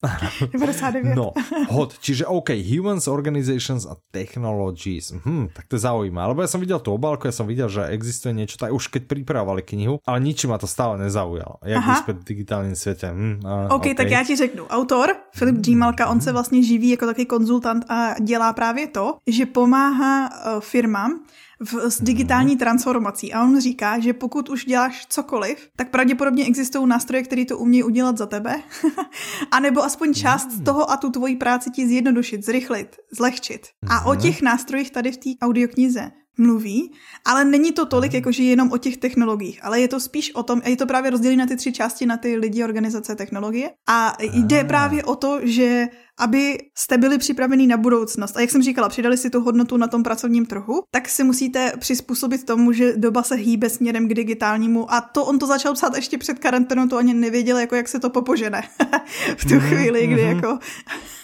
[0.00, 1.12] 99.
[1.12, 1.36] No,
[1.68, 5.12] hod, čiže OK, Humans, Organizations a Technologies.
[5.12, 7.84] Hm, tak to je zaujímavé, lebo ja som videl tú obálku, ja som videl, že
[7.92, 11.60] existuje niečo, tak už keď pripravovali knihu, ale nič ma to stále nezaujalo.
[11.64, 13.12] Jak uspět v digitálním světě.
[13.12, 14.66] Hm, a, OK, okay, tak já ti řeknu.
[14.66, 19.46] Autor, Filip Džímalka, on se vlastně živí jako takový konzultant a dělá právě to, že
[19.46, 21.20] pomáhá uh, firmám,
[21.60, 23.32] v, s digitální transformací.
[23.32, 27.82] A on říká, že pokud už děláš cokoliv, tak pravděpodobně existují nástroje, které to umějí
[27.82, 28.62] udělat za tebe.
[29.50, 33.66] a nebo aspoň část z toho a tu tvoji práci ti zjednodušit, zrychlit, zlehčit.
[33.88, 36.10] A o těch nástrojích tady v té audioknize
[36.40, 36.92] mluví,
[37.24, 40.62] ale není to tolik, jakože jenom o těch technologiích, ale je to spíš o tom,
[40.64, 43.70] a je to právě rozdělené na ty tři části, na ty lidi, organizace, technologie.
[43.88, 45.88] A jde právě o to, že
[46.20, 48.36] aby jste byli připraveni na budoucnost.
[48.36, 51.72] A jak jsem říkala, přidali si tu hodnotu na tom pracovním trhu, tak si musíte
[51.78, 54.92] přizpůsobit tomu, že doba se hýbe směrem k digitálnímu.
[54.92, 58.00] A to on to začal psát ještě před karanténou, to ani nevěděl, jako jak se
[58.00, 58.62] to popožene
[59.36, 60.36] v tu mhm, chvíli, kdy mm-hmm.
[60.36, 60.58] jako...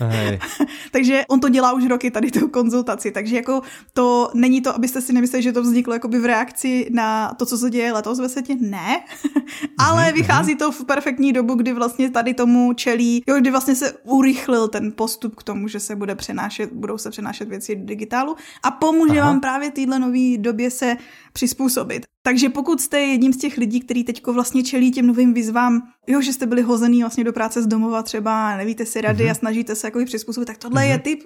[0.93, 5.01] takže on to dělá už roky tady tu konzultaci, takže jako to není to, abyste
[5.01, 8.29] si nemysleli, že to vzniklo jakoby v reakci na to, co se děje letos ve
[8.29, 9.05] světě, ne,
[9.79, 10.15] ale mm-hmm.
[10.15, 14.69] vychází to v perfektní dobu, kdy vlastně tady tomu čelí, jo, kdy vlastně se urychlil
[14.69, 18.71] ten postup k tomu, že se bude přenášet, budou se přenášet věci do digitálu a
[18.71, 19.31] pomůže Aha.
[19.31, 20.97] vám právě téhle nové době se
[21.33, 22.07] přizpůsobit.
[22.27, 26.21] Takže pokud jste jedním z těch lidí, který teďko vlastně čelí těm novým výzvám, jo,
[26.21, 29.31] že jste byli hozený vlastně do práce z domova třeba, nevíte si rady mm-hmm.
[29.31, 30.91] a snažíte se jako přizpůsobit, tak tohle mm-hmm.
[30.91, 31.23] je typ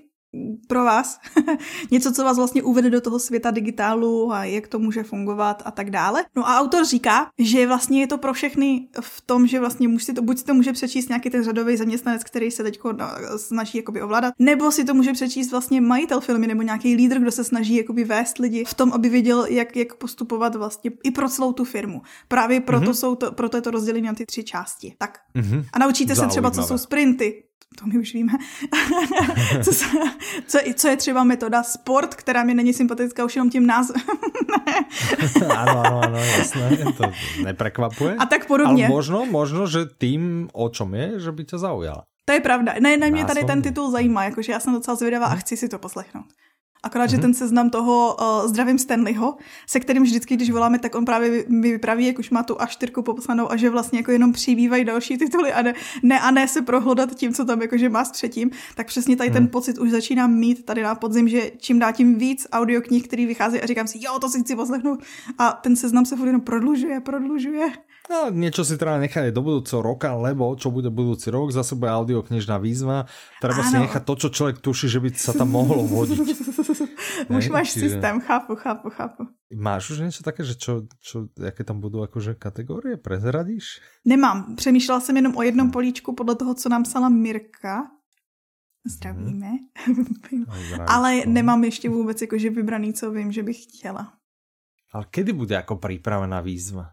[0.69, 1.21] pro vás.
[1.91, 5.71] Něco, co vás vlastně uvede do toho světa digitálu a jak to může fungovat a
[5.71, 6.25] tak dále.
[6.37, 10.13] No a autor říká, že vlastně je to pro všechny v tom, že vlastně si
[10.13, 13.07] to, buď si to může přečíst nějaký ten řadový zaměstnanec, který se teď no,
[13.37, 17.31] snaží jakoby ovládat, nebo si to může přečíst vlastně majitel firmy nebo nějaký lídr, kdo
[17.31, 21.29] se snaží jakoby vést lidi v tom, aby věděl, jak, jak postupovat vlastně i pro
[21.29, 22.03] celou tu firmu.
[22.29, 22.95] Právě proto, mm-hmm.
[22.95, 24.95] jsou to, proto je to rozdělení na ty tři části.
[24.99, 25.19] Tak.
[25.37, 25.65] Mm-hmm.
[25.73, 26.31] A naučíte Zaujímavé.
[26.31, 27.43] se třeba, co jsou sprinty,
[27.79, 28.33] to my už víme,
[29.63, 29.73] co,
[30.47, 34.03] co, co je třeba metoda sport, která mi není sympatická už jenom tím názvem.
[35.57, 37.05] ano, ano, ano, jasné, to
[37.45, 38.15] neprekvapuje.
[38.15, 38.87] A tak podobně.
[38.87, 42.05] Ale možno, možno, že tým, o čom je, že by tě zaujala.
[42.25, 42.75] To je pravda.
[42.81, 45.69] Ne, ne, mě tady ten titul zajímá, jakože já jsem docela zvědavá a chci si
[45.69, 46.27] to poslechnout.
[46.83, 47.11] Akorát, Mhm.
[47.11, 51.45] že ten seznam toho uh, zdravím Stanleyho, se kterým vždycky, když voláme, tak on právě
[51.49, 55.19] mi vypraví, jak už má tu A4 popsanou a že vlastně jako jenom přibývají další
[55.19, 58.51] tituly a ne, ne a ne se prohlodat tím, co tam jakože má s třetím,
[58.75, 59.35] tak přesně tady Mhm.
[59.35, 63.27] ten pocit už začínám mít tady na podzim, že čím dá tím víc audioknih, který
[63.27, 65.01] vychází a říkám si, jo, to si chci poslechnout
[65.39, 67.67] a ten seznam se furt jenom prodlužuje, prodlužuje.
[68.11, 71.95] No, niečo si treba nechať do budúceho roka, lebo čo bude budúci rok, zase bude
[71.95, 73.07] audioknižná výzva.
[73.39, 73.87] Treba si Áno.
[73.87, 76.19] nechať to, čo človek tuší, že by sa tam mohlo vodiť.
[77.31, 79.23] Už Ne, máš čiže- systém, chápu, chápu, chápu.
[79.55, 82.95] Máš už niečo také, že čo, čo, jaké tam budú akože kategórie?
[82.99, 83.83] Prezradíš?
[84.07, 84.55] Nemám.
[84.55, 87.91] Přemýšlela jsem jenom o jednom políčku podle toho, co nám psala Mirka.
[88.87, 89.51] Zdravíme.
[90.87, 94.13] Ale nemám ještě vůbec jakože vybraný, co vím, že bych chtěla.
[94.93, 96.91] Ale kedy bude ako pripravená výzva?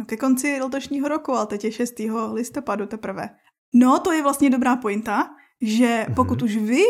[0.00, 1.94] No ke konci letošního roku, ale teď je 6.
[2.32, 3.28] listopadu teprve.
[3.74, 5.30] No, to je vlastně dobrá pointa,
[5.62, 6.44] že pokud Mhm.
[6.44, 6.82] už vy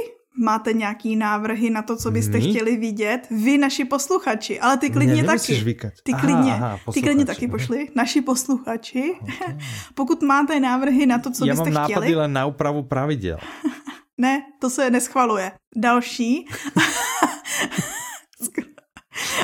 [0.45, 2.41] máte nějaký návrhy na to, co byste My?
[2.41, 5.55] chtěli vidět, vy naši posluchači, ale ty klidně taky.
[5.55, 5.93] vykať.
[6.05, 7.51] Ty Aha, klidně, aha, ty klidně taky mhm.
[7.53, 9.15] pošli, naši posluchači.
[9.23, 9.59] Okay.
[9.95, 13.39] Pokud máte návrhy na to, co ja byste mám chtěli, nápady len na úpravu pravidel.
[14.21, 15.53] Ne, to se neschvaluje.
[15.77, 16.45] Další.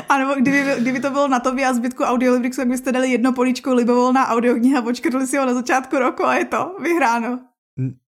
[0.09, 3.33] A nebo kdyby, kdyby to bylo na tobě a zbytku Audiolibrixu, tak byste dali jedno
[3.33, 7.39] políčko libovolná audiokniha, počkrtli si ho na začátku roku a je to vyhráno.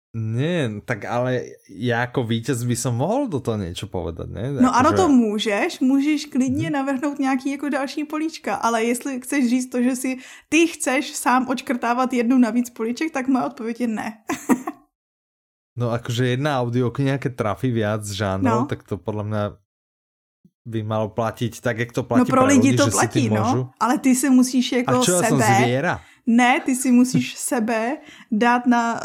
[0.09, 4.57] Nie, tak ale ja ako vítěz by som mohol do toho niečo povedať, ne?
[4.57, 9.49] No ano, Akože- to můžeš, můžeš klidně navrhnout nějaký jako další políčka, ale jestli chceš
[9.49, 10.17] říct to, že si
[10.49, 14.09] ty chceš sám očkrtávat jednu navíc políček, tak moje odpověď je ne.
[15.80, 18.67] No akože jedna audiokniha, keď trafí viac žánrov, No.
[18.67, 19.43] tak to podľa mňa
[20.70, 23.24] by malo platiť tak, jak to platí No pro pre lidi to že si platí,
[23.30, 25.55] no, ale ty si musíš A jako čo, ja som sebe...
[25.65, 25.95] zviera?
[26.30, 27.97] Ne, ty si musíš sebe
[28.32, 29.01] dát na,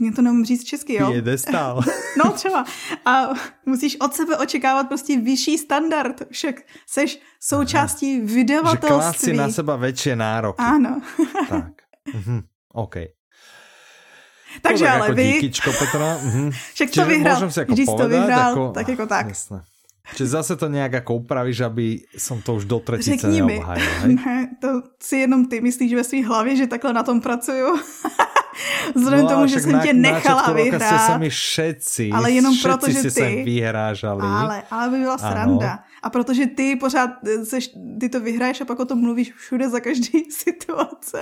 [0.00, 1.10] mě to nemůžu říct česky, jo?
[1.10, 1.80] Piedestál.
[2.24, 2.64] No třeba.
[3.04, 3.28] A
[3.66, 6.22] musíš od sebe očekávat prostě vyšší standard.
[6.30, 6.54] Však
[6.86, 9.32] seš součástí že klásť si vydavatelství.
[9.36, 10.60] na seba väčšie nároky.
[10.62, 11.00] Ano.
[11.48, 11.72] Tak.
[12.14, 12.44] Mhm.
[12.74, 12.96] OK.
[14.62, 16.08] Takže tak ale ako vy, Díkyčko, Petra.
[16.22, 16.50] Mhm.
[16.74, 17.34] však to Čiže vyhrál.
[17.34, 18.62] môžem si ako Když to vyhrál, ako...
[18.70, 19.26] tak jako tak.
[19.34, 19.58] Jasné.
[20.04, 24.14] Čiže zase to nejak ako upravíš, aby som to už do tretice Řekni hej?
[24.20, 27.76] Ne, to si jenom ty myslíš ve svý hlavě, že takhle na tom pracuju.
[28.94, 31.20] Vzhledem tomu, že No jsem na- tě nechala vyhrát.
[31.28, 34.22] všetci, Ale jenom všetci proto, že ty- vyhrážali.
[34.22, 35.28] Ale, ale by byla Ano.
[35.32, 35.78] sranda.
[36.02, 37.10] A protože ty pořád
[37.44, 41.20] seš, ty to vyhraješ a pak o tom mluvíš všude za každý situace.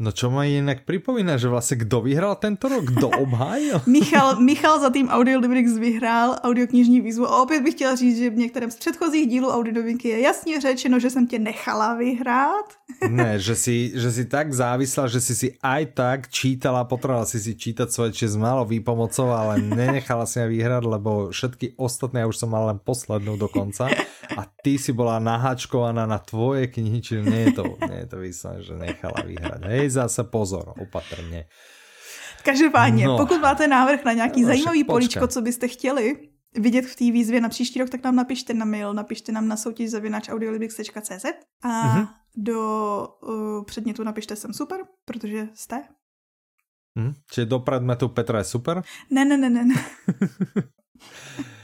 [0.00, 2.96] No čo ma inak pripomína, že vlastne kto vyhral tento rok?
[2.96, 3.84] Kto obhájil?
[3.84, 8.36] Michal, Michal za tým Audiolibrix vyhrál audioknižní výzvu a opět bych chtěla říct, že v
[8.36, 12.66] některém z předchozích dílů Audiodovinky je jasně řečeno, že jsem tě nechala vyhrát.
[13.10, 17.38] Ne, že si, že si tak závislá, že si si aj tak čítala, potrebovala si
[17.42, 22.30] si čítať svoje či málo výpomocou, ale nenechala si ma vyhrať, lebo všetky ostatné, ja
[22.30, 23.90] už som mal len poslednú dokonca
[24.38, 28.18] a ty si bola naháčkovaná na tvoje knihy, čiže nie je to, nie je to
[28.22, 29.60] vyslené, že nechala vyhrať.
[29.66, 31.44] Hej, zase pozor, opatrne.
[32.42, 33.16] Každopádně, No.
[33.18, 34.92] pokud máte návrh na nějaký No, zajímavý počkej.
[34.94, 36.16] políčko, co byste chtěli
[36.58, 39.56] vidět v té výzvě na příští rok, tak nám napište na mail, napište nám na
[39.56, 41.24] soutěž zavináč audiolibrix.cz
[41.62, 42.02] a Mhm.
[42.02, 42.08] mm-hmm.
[42.36, 45.84] Do uh, předmětu napište jsem super, protože jste.
[46.98, 47.12] Hm?
[47.30, 48.82] Čiže do predmetu Petra je super?
[49.10, 49.64] Ne, ne, ne, ne.
[49.64, 49.74] ne.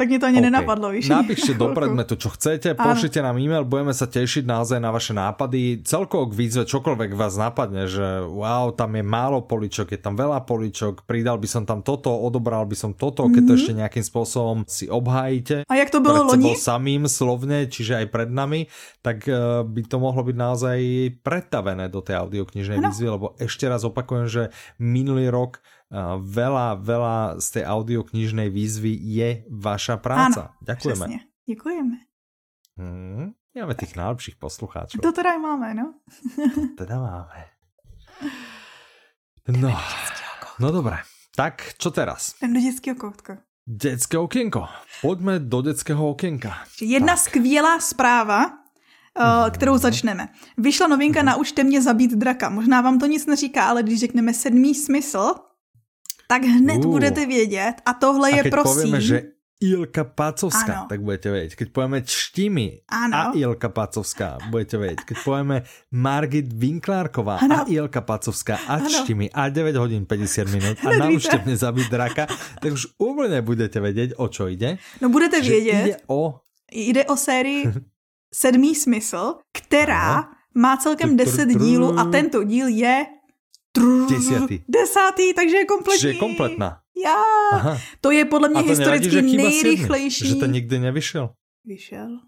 [0.00, 0.40] tak mě to ani OK.
[0.40, 0.50] okay.
[0.50, 1.12] nenapadlo, víš?
[1.12, 5.84] Napíšte do predmetu, čo chcete, pošlite nám e-mail, budeme sa tešiť naozaj na vaše nápady.
[5.84, 10.48] Celkovo k výzve čokoľvek vás napadne, že wow, tam je málo poličok, je tam veľa
[10.48, 14.64] poličok, pridal by som tam toto, odobral by som toto, keď to ešte nejakým spôsobom
[14.64, 15.68] si obhájíte.
[15.68, 16.56] A jak to bylo loni?
[16.56, 18.72] samým slovne, čiže aj pred nami,
[19.04, 20.78] tak eh, by to mohlo byť naozaj
[21.20, 24.42] pretavené do tej audioknižnej výzvy, lebo ešte raz opakujem, že
[24.80, 25.60] minulý rok
[26.22, 30.54] veľa, veľa z tej audioknižnej výzvy je vaša práca.
[30.62, 31.06] Ďakujeme.
[31.06, 31.20] Přesně.
[31.46, 31.96] Děkujeme.
[32.78, 35.02] Hmm, máme tých najlepších poslucháčov.
[35.02, 35.94] To teda máme, no.
[36.78, 37.44] Teda máme.
[39.48, 39.74] No,
[40.60, 41.02] no dobré.
[41.36, 42.34] Tak, čo teraz?
[42.38, 43.38] Jdem do dětského koutka.
[43.66, 44.66] Detské okienko.
[45.02, 46.64] Poďme do detského okienka.
[46.80, 47.18] Jedna tak.
[47.18, 50.28] skvělá zpráva, uh, kterou začneme.
[50.58, 52.48] Vyšla novinka Naučte mě zabít draka.
[52.48, 55.34] Možná vám to nic neříká, ale když řekneme sedmý smysl,
[56.30, 56.90] tak hned Uh.
[56.94, 57.82] budete vědět.
[57.82, 58.70] A tohle A je keď prosím...
[58.86, 59.18] povieme, že
[59.60, 60.88] Ilka Pacovská, Áno.
[60.88, 61.52] tak budete vedieť.
[61.52, 63.12] Keď povieme Čtimi Áno.
[63.12, 65.04] a Ilka Pacovská, budete vedieť.
[65.04, 65.56] Keď povieme
[65.92, 67.54] Margit Vinklárková Áno.
[67.54, 68.88] a Ilka Pacovská a Áno.
[68.88, 71.44] Čtimi a 9 hodín 50 minút a naučte víte.
[71.44, 72.24] mne zabiť draka,
[72.56, 74.80] tak už úplne budete vedieť, o čo ide.
[75.04, 76.40] No budete vědět, ide o...
[76.72, 77.68] jde o sérii
[78.32, 80.24] Sedmý smysl, která
[80.54, 81.58] má celkem Tr, tr, 10 tr.
[81.58, 83.06] dílů a tento díl je
[84.10, 84.60] Desiatý.
[84.68, 85.98] Desátý, takže je kompletní.
[85.98, 86.78] Čiže je kompletná.
[87.04, 87.22] Já.
[87.52, 87.78] Aha.
[88.00, 90.18] To je podle mě to nevadí, historicky že nejrychlejší.
[90.24, 91.30] siedmy, Že to nikdy nevyšel.
[91.64, 92.08] Vyšel.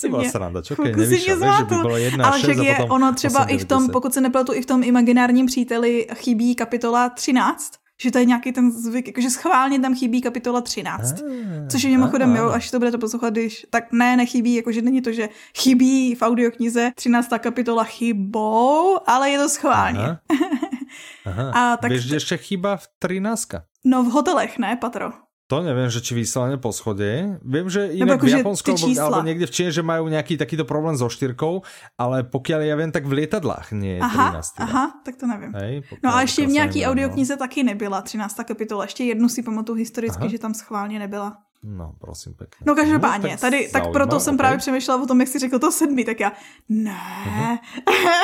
[0.00, 2.66] To byla sranda, čo chvilku keď si nevyšel, že by bylo jedna Ale šest však
[2.66, 3.92] je potom ono třeba i v tom, 8,90.
[3.92, 7.72] pokud se nepletu, i v tom imaginárním příteli chybí kapitola 13,
[8.02, 11.14] že to je nějaký ten zvyk, jakože schválně tam chybí kapitola 13.
[11.22, 15.02] Ah, Což je mimochodem, jo, až to budete poslouchat, když, tak ne, nechybí, jakože není
[15.02, 17.28] to, že chybí v audioknize 13.
[17.38, 19.98] kapitola chybou, ale je to schválně.
[20.00, 20.20] Aha.
[21.26, 21.50] Aha.
[21.54, 23.48] A tak- Vieš, kde ešte chýba v 13?
[23.84, 25.12] No v hotelech, ne, Patro?
[25.48, 27.40] To neviem, že či vyslovene po schode.
[27.40, 29.04] Viem, že Nebo inak v Japonsku alebo, čísla.
[29.08, 31.64] alebo niekde v Číne, že majú nejaký takýto problém so štyrkou,
[31.96, 34.60] ale pokiaľ ja viem, tak v lietadlách nie je Aha, 13.
[34.60, 34.64] teda.
[34.68, 35.52] aha, tak to nevím.
[35.56, 38.44] Hej, No a ještě v nějaký nemýlim, audioknize taky nebyla 13.
[38.44, 38.84] kapitola.
[38.84, 40.28] Ještě jednu si pamatuju historicky, Aha.
[40.28, 41.47] že tam schválně nebyla.
[41.62, 41.84] No.
[41.84, 42.64] no, prosím pekne.
[42.66, 45.58] No každopádně, tak tady, tak proto zaujímavé, jsem právě přemýšlela o tom, jak si řekl
[45.58, 46.32] to sedmi, tak já,
[46.68, 47.58] ne.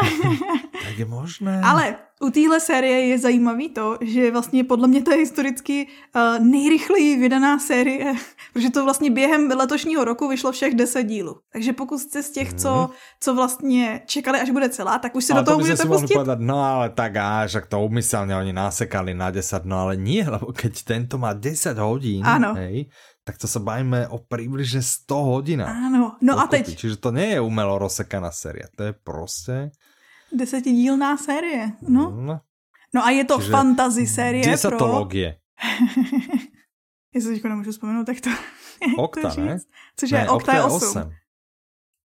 [0.85, 1.61] Tak je možné.
[1.65, 6.45] Ale u téhle série je zajímavý to, že vlastně podle mě to je historicky uh,
[6.45, 8.15] nejrychleji vydaná série,
[8.53, 11.37] protože to vlastně během letošního roku vyšlo všech 10 dílů.
[11.53, 12.91] Takže pokud jste z těch, co,
[13.21, 15.89] co vlastně čekali, až bude celá, tak už se ale do toho to můžete si
[15.89, 16.15] pustit.
[16.15, 20.23] povedať, no ale tak až, ak to umyselne oni nasekali na 10, no ale nie,
[20.25, 22.55] lebo keď tento má 10 hodín, Áno.
[22.55, 22.87] hej,
[23.25, 25.73] tak to sa bavíme o približne 100 hodinách.
[25.73, 26.57] Ano, no a Dokopy.
[26.61, 29.71] teď Čiže to nie je umelo rozsekaná séria, to je prostě...
[30.33, 31.73] desetidílná série.
[31.89, 32.41] No, no
[32.95, 34.51] no a je to Čiže fantasy série pro...
[34.51, 35.37] desatológie.
[37.15, 38.31] Jestli teďko nemůžu vzpomenout, tak to...
[38.97, 39.59] Okta, to ne?
[39.59, 39.69] říct.
[39.97, 40.75] Což je, Okta je 8.
[40.77, 41.13] 8.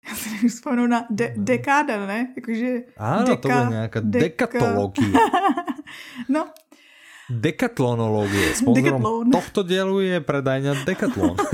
[0.08, 2.34] Já si nemůžu vzpomenout na de- dekáda, ne?
[2.36, 5.16] Jakože Áno, to bude nejaká dekatológia.
[6.28, 6.52] No,
[7.30, 8.54] Dekatlonológie.
[8.54, 9.30] Sponzorom Decathlon.
[9.32, 11.36] tohto dielu je predajňa Decathlon.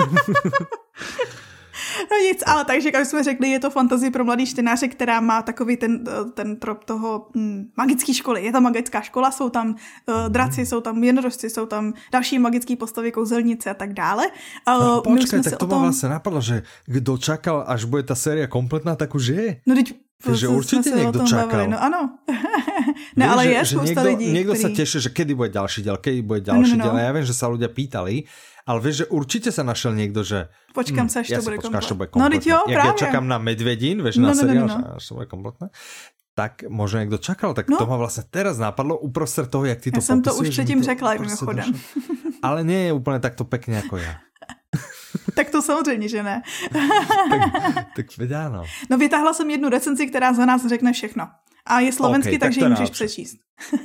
[2.10, 5.42] no nic, ale takže, jak jsme řekli, je to fantasy pro mladý čtenáře, která má
[5.42, 8.44] takový ten, ten trop toho hm, magické školy.
[8.44, 12.76] Je tam magická škola, jsou tam uh, draci, jsou tam jednorožci, jsou tam další magické
[12.76, 14.26] postavy, kouzelnice a tak dále.
[14.68, 15.82] Uh, No, jsme tak to tom...
[15.82, 19.60] vlastne napadlo, že kdo čakal, až bude tá séria kompletná, tak už je.
[19.66, 21.48] No, teď Takže jsme určite niekto čakal.
[21.48, 21.72] bavili.
[21.72, 22.00] No ano.
[23.20, 24.62] ne, ale že, je že spousta niekto, lidí, Niekto který...
[24.62, 26.84] sa teší, že kedy bude ďalší diel, kedy bude ďalší No, no, no.
[26.84, 26.94] diel.
[26.94, 28.14] A ja viem, že sa ľudia pýtali,
[28.62, 31.56] ale vieš, že určite sa našiel niekto, že Počkám hm, se, až ja to bude
[31.58, 32.20] počkám, to bude komplet.
[32.20, 32.36] No, kompletné.
[32.36, 32.98] teď jo, Jak ja právě.
[33.00, 34.80] čakám na Medvedín, vieš, No, na no, no, seriál, no, no.
[34.80, 35.66] že až to bude kompletné.
[36.30, 37.76] Tak možno niekto čakal, tak No.
[37.80, 40.82] to ma vlastne teraz napadlo uprostred toho, jak ty to Já jsem to už předtím
[40.84, 41.68] řekla, mimochodem.
[42.44, 44.20] Ale nie je úplne takto pekne ako ja.
[45.34, 46.42] tak to samozřejmě, že ne.
[46.72, 46.82] Tak,
[47.96, 48.62] tak veď áno.
[48.90, 51.28] No vytáhla jsem jednu recenzi, která za nás řekne všechno.
[51.66, 53.36] A je slovensky, Ok, tak takže to ji je můžeš přečíst.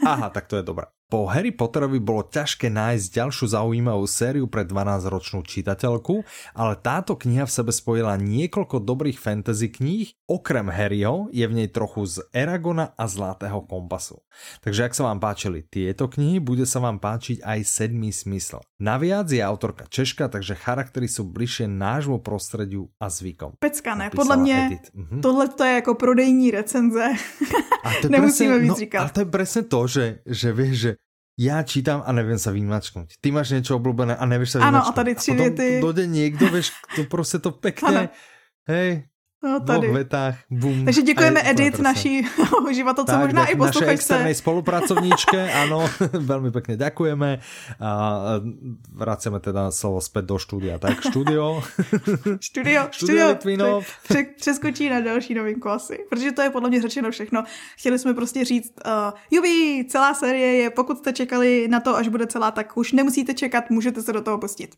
[0.06, 0.86] Aha, tak to je dobré.
[1.06, 6.26] Po Harry Potterovi bolo ťažké nájsť ďalšiu zaujímavú sériu pre 12-ročnú čitateľku,
[6.58, 10.10] ale táto kniha v sebe spojila niekoľko dobrých fantasy kníh.
[10.26, 14.26] Okrem Harryho je v nej trochu z Eragona a Zlatého kompasu.
[14.66, 18.66] Takže ak sa vám páčili tieto knihy, bude sa vám páčiť aj Sedmý smysl.
[18.82, 23.62] Naviac je autorka Češka, takže charaktery sú bližšie nášmu prostrediu a zvykom.
[23.62, 24.10] Pecka, ne?
[24.10, 24.90] Napísala Podle mě Edith.
[24.94, 25.22] Mhm.
[25.22, 27.14] tohle to je jako prodejní recenze.
[27.84, 29.00] A to Nemusíme presne, víc no, říkat.
[29.00, 30.92] Ale to je presne to, že, že vieš, že
[31.36, 33.20] ja čítam a neviem sa vymačknúť.
[33.20, 34.88] Ty máš niečo obľúbené a nevieš sa Ano, vymačknúť.
[34.88, 35.68] a tady tři potom věty.
[35.82, 38.10] dojde niekto, vieš, to proste to pekne,
[38.68, 39.04] hej,
[39.44, 39.88] No, dvoch tady.
[39.92, 40.86] vetách, bum.
[40.86, 42.14] Takže děkujeme A je úplne Edit, naší
[42.70, 43.94] uživatelce, Tak, možná i posluchačce.
[43.94, 45.86] externej spolupracovníčke, áno,
[46.32, 47.30] veľmi pekne ďakujeme.
[47.78, 47.90] A
[48.90, 50.82] vraceme teda slovo späť do štúdia.
[50.82, 51.04] Tak.
[51.14, 51.62] Studio,
[52.42, 53.82] Studio studio.
[54.08, 57.44] Pře- přeskočí na další novinku asi, protože to je podle mě řečeno všechno.
[57.78, 62.08] Chtěli jsme prostě říct, uh, jubi, celá série je, pokud jste čekali na to, až
[62.08, 64.76] bude celá, tak už nemusíte čekat, můžete se do toho pustit.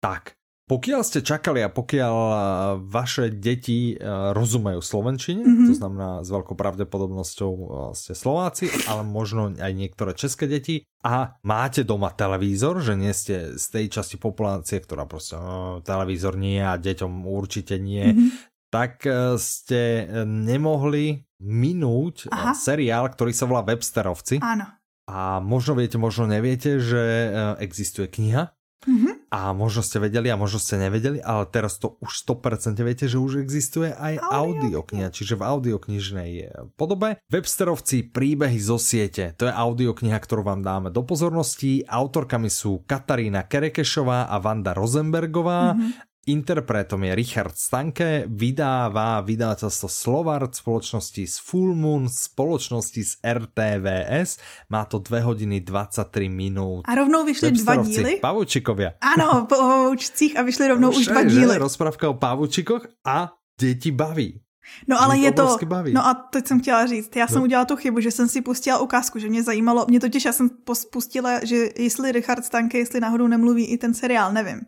[0.00, 0.37] Tak,
[0.68, 2.32] pokiaľ ste čakali a pokiaľ a,
[2.78, 5.48] vaše deti a, rozumejú slovenčine, Mhm.
[5.48, 5.66] mm-hmm.
[5.66, 11.40] to znamená s veľkou pravdepodobnosťou a, ste Slováci, ale možno aj niektoré české deti a
[11.40, 16.60] máte doma televízor, že nie ste z tej časti populácie, ktorá proste o, televízor nie
[16.60, 18.14] a deťom určite nie, Mhm.
[18.14, 18.30] mm-hmm.
[18.68, 19.00] tak
[19.40, 22.52] ste nemohli minúť Aha.
[22.52, 24.44] Seriál, ktorý sa volá Websterovci.
[24.44, 24.68] Ano.
[25.08, 28.52] A možno viete, možno neviete, že existuje kniha
[28.84, 29.17] Mhm.
[29.28, 33.20] A možno ste vedeli a možno ste nevedeli, ale teraz to už 100% viete, že
[33.20, 36.48] už existuje aj audiokniha, čiže v audioknižnej eh,
[36.80, 37.20] podobe.
[37.28, 41.84] Websterovci príbehy zo siete, to je audiokniha, ktorú vám dáme do pozornosti.
[41.84, 45.76] Autorkami sú Katarína Kerekešová a Vanda Rosenbergová.
[45.76, 46.07] Mm-hmm.
[46.28, 54.36] Interpretom je Richard Stanke, vydáva vydavateľstvo Slovart spoločnosti z Full Moon, spoločnosti z RTVS.
[54.68, 56.84] Má to 2 hodiny 23 minút.
[56.84, 58.20] A rovnou vyšly dva díly.
[58.20, 59.00] Pavučikovia.
[59.00, 59.56] Ano, po
[59.88, 61.54] učcích a vyšly rovnou už dva Však, díly.
[61.56, 61.64] Že?
[61.64, 64.44] Rozprávka o pavučikoch a deti baví.
[64.84, 65.92] No ale je to, baví.
[65.96, 67.42] no a teď jsem chtěla říct, já jsem No.
[67.44, 70.50] udělala tu chybu, že jsem si pustila ukázku, že mě zajímalo, mě totiž já jsem
[70.92, 74.60] pustila, že jestli Richard Stanke, jestli náhodou nemluví i ten seriál, nevím.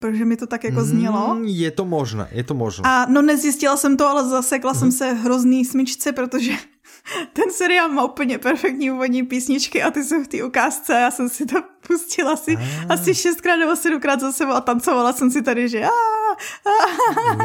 [0.00, 1.34] Protože mi to tak jako znělo.
[1.36, 2.88] Mm, je to možné, je to možné.
[2.88, 6.52] A no nezjistila jsem to, ale zasekla jsem se hrozný smyčce, protože
[7.36, 11.10] ten seriál má úplně perfektní úvodní písničky a ty jsou v té ukázce a já
[11.10, 12.92] jsem si to pustila asi, Ah.
[12.96, 15.92] asi šestkrát nebo sedmkrát za sebou a tancovala jsem si tady, že a,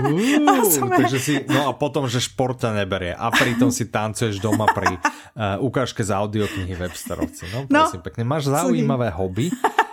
[0.07, 4.39] Uú, som- takže si, no a potom, že šport ťa neberie a pritom si tancuješ
[4.39, 7.51] doma pri uh, ukážke z audioknihy Websterovci.
[7.51, 7.83] No, No.
[7.91, 8.23] prosím pekne.
[8.23, 9.51] Máš zaujímavé hobby.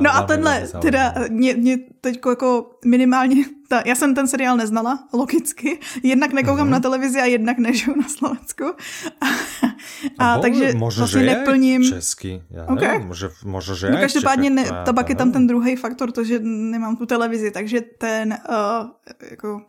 [0.00, 5.08] No a tenhle, teda mě, mě teď jako minimálně, ta, já jsem ten seriál neznala,
[5.12, 6.70] logicky, jednak nekoukám Mhm.
[6.70, 8.64] na televizi a jednak nežiju na Slovensku.
[9.20, 9.26] A,
[10.18, 11.84] a, bol- takže možno, vlastně že je neplním...
[11.84, 12.42] česky.
[12.50, 12.80] Ja OK.
[12.80, 16.38] neviem, možno, možno, že No každopádně ne, tabak je tam ten druhý faktor, to, že
[16.42, 18.88] nemám tu televizi, takže ten, uh,
[19.30, 19.62] jako,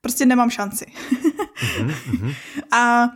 [0.00, 0.86] prostě nemám šanci.
[1.80, 2.32] Mhm,
[2.72, 3.08] A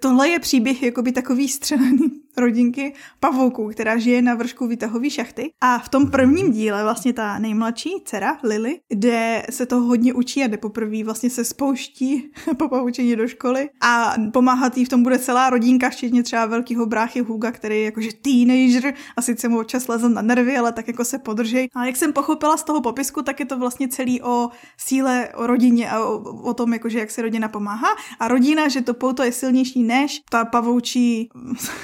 [0.00, 5.50] tohle je příběh jakoby takový střelený rodinky pavouků, která žije na vršku výtahové šachty.
[5.60, 10.42] A v tom prvním díle vlastně ta nejmladší dcera, Lily, kde se to hodně učí
[10.42, 15.02] a jde poprvé vlastně se spouští po pavučení do školy a pomáhat jí v tom
[15.02, 19.60] bude celá rodinka, včetně třeba velkého bráchy Huga, který je jakože teenager a sice mu
[19.60, 21.68] občas leze na nervy, ale tak jako se podržej.
[21.74, 24.48] A jak jsem pochopila z toho popisku, tak je to vlastně celý o
[24.78, 27.88] síle, o rodině a o, o tom, jakože jak se rodina pomáhá.
[28.20, 31.28] A rodina, že to pouto je silnější než ta pavoučí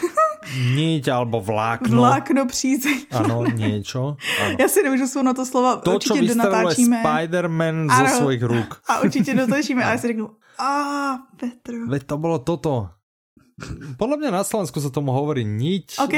[0.74, 2.00] Niť alebo vlákno.
[2.00, 3.12] vlákno přízeň.
[3.12, 4.16] Ano, niečo.
[4.44, 4.56] Ano.
[4.58, 6.96] Já si nemůžu svou na to slova, To, čo určitě vystreluje donatáčíme.
[7.04, 8.16] Spider-Man zo Ano.
[8.16, 8.70] svojich rúk.
[8.88, 9.84] A určitě dotočíme.
[9.84, 10.70] A já si řeknu, a
[11.36, 11.72] Petr.
[11.88, 12.88] Veď to bolo toto.
[13.96, 16.00] Podľa mňa na Slovensku sa tomu hovorí niť.
[16.00, 16.14] OK.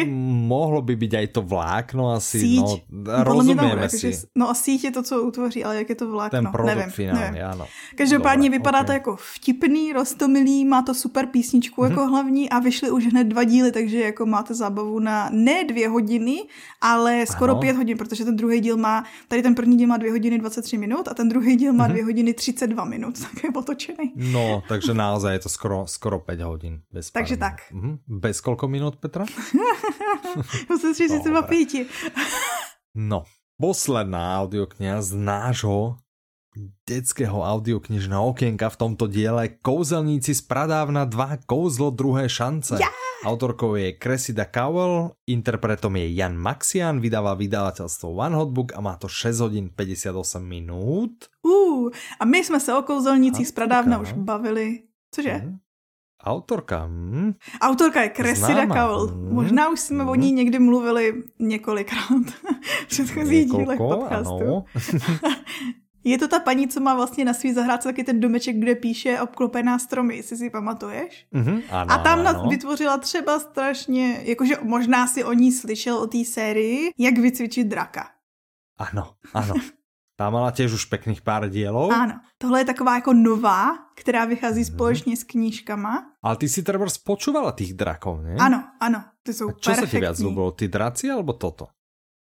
[0.49, 2.39] Mohlo by byť aj to vlákno asi.
[2.41, 2.87] Síť.
[2.91, 4.07] No, Podle mě bude, si.
[4.07, 6.77] jakože- No a síť je to, co utvoří, ale jak je to vlákno, Ten produkt
[6.77, 7.43] nevím, finálny, nevím.
[7.51, 7.65] áno.
[7.97, 8.87] Každopádně Dobré, vypadá OK.
[8.87, 13.45] to jako vtipný, rostomilý, má to super písničku jako hlavní a vyšly už hned dva
[13.45, 16.37] díly, takže jako máte zábavu na ne dvě hodiny,
[16.81, 17.61] ale skoro Ano.
[17.61, 20.79] pět hodin, protože ten druhý díl má, tady ten první díl má dvě hodiny 23
[20.79, 24.13] minut a ten druhý díl má dvě hodiny 32 minut, tak je otočený.
[24.17, 26.81] No, takže naozaj je to skoro, skoro 5 hodín.
[26.93, 27.57] Bez pár Takže tak.
[27.73, 27.93] Mhm.
[28.21, 29.25] Bez koľko minút, Petra?
[30.69, 31.49] 32 Dobre.
[31.49, 31.87] pěti.
[32.95, 33.25] No,
[33.57, 35.97] posledná audiokniha z nášho
[36.85, 42.77] detského audioknižného okienka v tomto diele Kouzelníci z pradávna 2 Kouzlo druhé šance.
[42.77, 42.93] Ja!
[43.25, 48.99] Autorkou je Cressida Cowell, interpretom je Jan Maxian, vydáva vydavateľstvo One Hot Book a má
[48.99, 51.31] to 6 hodín 58 minút.
[51.47, 51.89] Uh,
[52.21, 54.83] a my jsme se o kouzelnících z pradávna už bavili.
[55.15, 55.33] Cože?
[55.33, 55.62] Mhm.
[56.25, 57.33] Autorka, hm?
[57.61, 58.67] Autorka je Cressida.
[58.67, 59.07] Cowell.
[59.07, 59.35] Mhm.
[59.35, 62.09] Možná už jsme o ní někdy mluvili několikrát
[62.83, 64.35] v předchozích dílech podcastu.
[64.35, 64.65] ano.
[66.05, 69.21] Je to ta paní, co má vlastně na svý zahrádce taky ten domeček, kde píše
[69.21, 71.27] obklopená stromy, jestli si pamatuješ?
[71.33, 76.07] Mhm, ano, A tam ano, vytvořila třeba strašně, jakože možná si o ní slyšel o
[76.07, 78.09] té sérii, jak vycvičit draka.
[78.79, 79.55] Ano, ano.
[80.21, 81.89] Tá mala tiež už pekných pár dielov.
[81.91, 84.29] Ano, tohle je taková jako nová, která Mhm.
[84.29, 86.12] vychází společně s knížkama.
[86.23, 88.39] Ale ty si treba spočúvala tých drakov, ne?
[88.39, 90.25] Ano, ano, ty jsou A čo sa ti viac perfektní.
[90.25, 91.69] ľúbilo, ty draci alebo toto?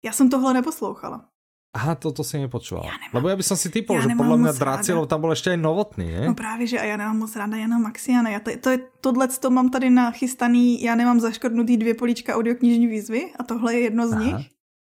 [0.04, 1.28] Já jsem tohle neposlouchala.
[1.74, 2.84] Aha, toto si nepočúval.
[2.84, 5.32] Ja nemám- Lebo ja by som si typol, že podľa mňa moc Dracielov tam bol
[5.32, 6.26] ešte aj novotný, ne?
[6.28, 8.28] No právě, že a já nemám moc ráda Jana Maxiana.
[8.30, 12.86] Já to, to je, tohle to mám tady nachystaný, já nemám zaškrtnutý dvě políčka audioknižní
[12.86, 14.22] výzvy a tohle je jedno z Aha.
[14.24, 14.46] nich,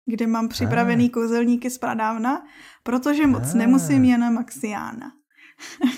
[0.06, 2.44] kde mám připravený kouzelníky z pradávna,
[2.84, 3.58] protože moc Ah.
[3.58, 5.12] nemusím Jana Maxiána.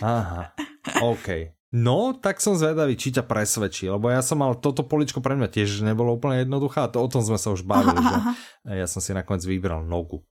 [0.02, 0.52] Aha,
[1.02, 1.57] OK.
[1.69, 5.49] No, tak som zvedavý, či ťa presvedčí, lebo ja som mal, toto poličko pre mňa
[5.49, 8.31] tiež nebolo úplne jednoduché, a to, o tom sme sa už bavili, Aha, že aha.
[8.73, 10.23] ja som si nakoniec vybral nogu.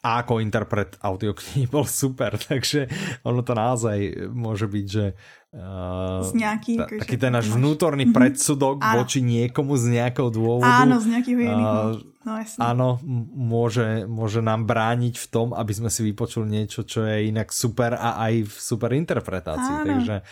[0.00, 2.86] A ako interpret audioknihy bol super, takže
[3.20, 3.98] ono to naozaj
[4.28, 5.04] môže byť, že
[5.50, 8.14] uh, Z nějaký, ta, taký ten náš máš- vnútorný Mhm.
[8.14, 10.86] predsudok voči niekomu z nejakého dôvodu.
[10.86, 11.66] Áno, z nějakého jiného.
[11.90, 12.58] A- No jasně.
[12.64, 12.98] Áno,
[13.36, 17.94] môže, môže nám brániť v tom, aby sme si vypočuli niečo, čo je inak super
[17.94, 19.74] a aj v super interpretácii.
[19.74, 19.86] Áno.
[19.86, 20.22] Takže,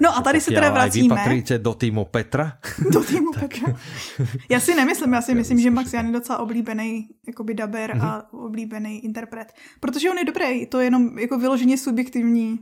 [0.00, 1.16] No a tady se teda vracíme.
[1.28, 2.58] Vy do týmu Petra.
[2.92, 3.74] Do týmu Petra.
[4.48, 7.96] Já si nemyslím, já si Tak myslím, že Max Jan je docela oblíbený jakoby daber
[7.96, 8.04] Mhm.
[8.04, 9.52] a oblíbený interpret.
[9.80, 12.58] Protože on je dobrý, to je jenom jako vyloženě subjektivní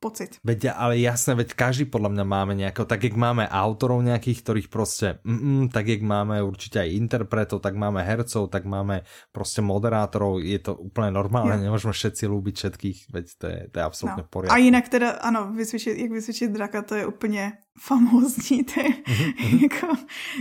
[0.00, 0.40] pocit.
[0.40, 4.68] Veď, ale jasné, veď každý podľa mňa máme nejakého, tak jak máme autorov nejakých, ktorých
[4.72, 10.40] proste, mm, tak jak máme určite aj interpretov, tak máme hercov, tak máme proste moderátorov,
[10.40, 11.64] je to úplne normálne, Jo.
[11.68, 14.52] nemôžeme všetci ľúbiť všetkých, veď to je, to je absolútne v No.
[14.52, 18.64] A jinak teda, ano, vysvětšit, jak vysvětšit draka, to je úplně famózní.
[18.64, 19.86] To je, Mhm, jako,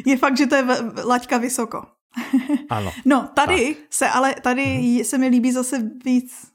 [0.05, 0.63] je fakt, že to je
[1.03, 1.83] laťka vysoko.
[2.69, 2.91] Áno.
[3.05, 4.63] No, tady se ale, tady
[5.03, 6.51] se mi líbí zase víc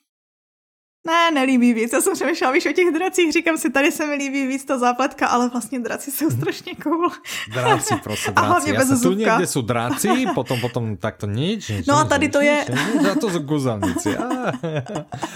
[1.07, 1.93] Ne, nelíbí víc.
[1.93, 4.79] Já jsem přemýšlela víš o těch dracích, říkám si, tady se mi líbí víc ta
[4.79, 7.09] zápletka, ale vlastně draci jsou strašně cool.
[7.55, 9.37] Dráci, prostě A hlavně bez sa tu zubka.
[9.37, 13.05] niekde sú dráci, potom, potom takto nič, nič No a tady nič, to je- Nič,
[13.05, 14.17] a to sú guzelníci.
[14.17, 14.25] A,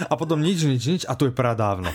[0.09, 1.93] a potom nič, nič, nič a tu je pradávno.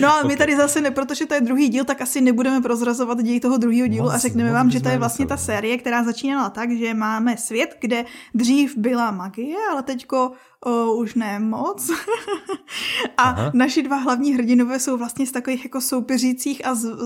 [0.00, 3.18] No ale my tady zase, ne, protože to je druhý díl, tak asi nebudeme prozrazovat
[3.22, 6.04] děj toho druhého dílu Moc- a řekneme vám, že to je vlastně ta série, která
[6.04, 8.04] začínala tak, že máme svět, kde
[8.34, 10.32] dřív byla magie, ale teďko
[10.66, 11.90] o, už ne moc.
[13.16, 13.50] a Aha.
[13.54, 16.96] naši dva hlavní hrdinové jsou vlastně z takových jako soupeřících a z, z,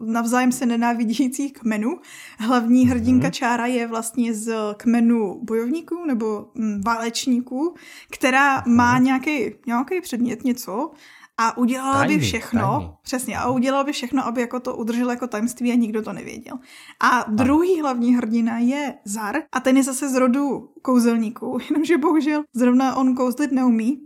[0.00, 1.98] navzájem se nenávidících kmenů.
[2.38, 7.74] Hlavní hrdinka Čára je vlastně z kmenu bojovníků nebo mm, válečníků,
[8.10, 10.90] která má nějaký, nějaký předmět, něco,
[11.38, 12.90] a udělala by Tajný, všechno, tajný.
[13.02, 16.56] přesně, a udělala by všechno, aby jako to udržel jako tajemství a nikdo to nevěděl.
[17.00, 22.44] A druhý hlavní hrdina je Zar a ten je zase z rodu kouzelníků, jenomže bohužel
[22.54, 24.00] zrovna on kouzlit neumí.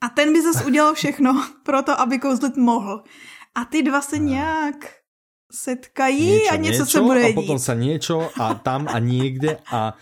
[0.00, 3.02] A ten by zase udělal všechno pro to, aby kouzlit mohl.
[3.54, 4.76] A ty dva se nějak
[5.52, 9.94] setkají a něco se bude a potom sa niečo a tam a niekde a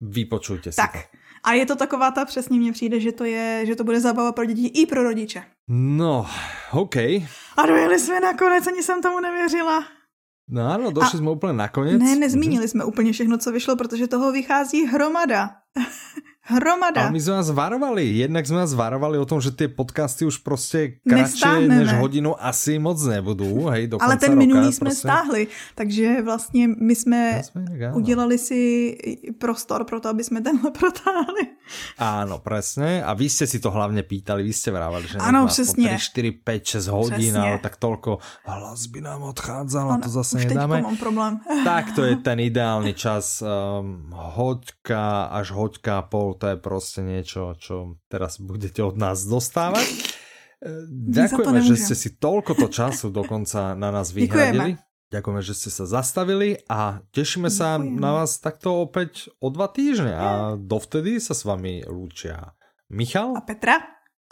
[0.00, 0.92] vypočujte si Tak.
[0.92, 1.13] to.
[1.44, 4.32] A je to taková ta, přesně mně přijde, že to je, že to bude zábava
[4.32, 5.44] pro děti i pro rodiče.
[5.68, 6.26] No,
[6.72, 6.96] OK.
[7.56, 9.84] A dojeli jsme nakonec, ani jsem tomu nevěřila.
[10.44, 11.96] No áno, došli A- sme úplne nakoniec.
[11.96, 15.50] Ne, nezmínili jsme úplně všechno, co vyšlo, protože toho vychází hromada.
[16.46, 17.00] hromada.
[17.02, 18.04] Ale my sme vás varovali.
[18.20, 21.76] Jednak sme vás varovali o tom, že tie podcasty už prostě kratšie Nestáhneme.
[21.80, 23.66] než hodinu asi moc nebudú.
[23.66, 25.08] Hej, do Ale ten roka minulý jsme prostě.
[25.08, 25.42] stáhli,
[25.74, 27.94] takže vlastně my jsme Ja sme inak, áno.
[27.96, 28.60] udělali si
[29.38, 31.56] prostor pro to, aby jsme tenhle protáhli.
[31.96, 33.00] Áno, presne.
[33.00, 35.96] A vy ste si to hlavne pýtali, vy ste vrávali, že má přesně.
[35.96, 37.40] aspoň 3, 4, 5, 6 hodín, Přesně.
[37.40, 38.10] ale tak toľko
[38.44, 40.82] hlas by nám odchádzal a to zase už nedáme.
[40.84, 41.40] mám problém.
[41.64, 43.40] Tak to je ten ideálny čas.
[43.40, 46.02] Um, hoďka až hoďka a
[46.34, 49.86] to je proste niečo, čo teraz budete od nás dostávať.
[50.90, 51.84] Ďakujeme, že nemôžem.
[51.86, 54.76] ste si toľkoto času dokonca na nás vyhradili.
[55.12, 58.02] Ďakujeme, že ste sa zastavili a tešíme sa Ďakujeme.
[58.02, 60.28] na vás takto opäť o dva týždne a
[60.58, 62.58] dovtedy sa s vami lúčia
[62.90, 63.38] Michal.
[63.38, 63.78] A Petra?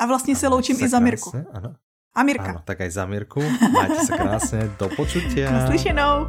[0.00, 1.30] A vlastně se loučím i za Mirku.
[1.52, 1.74] Áno.
[2.14, 2.50] A Mirka.
[2.52, 3.40] Áno, tak aj za Mirku.
[3.72, 5.48] Majte sa krásne, do počutia.
[5.64, 6.28] Naslyšenou.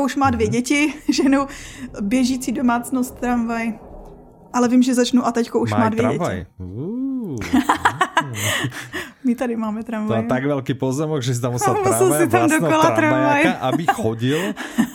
[0.00, 1.46] Teďko už má dvě děti, ženu
[2.00, 3.72] běžící domácnost tramvaj.
[4.52, 6.36] Ale vím, že začnu a teďko už má, Má dvě tramvaj.
[6.36, 6.46] děti.
[6.58, 7.36] Uú.
[9.24, 10.16] My tady máme To tramvaj.
[10.16, 13.42] má tak veľký pozemok, že si tam musel tramvaj, si tam dokola tramvaj.
[13.70, 14.40] aby chodil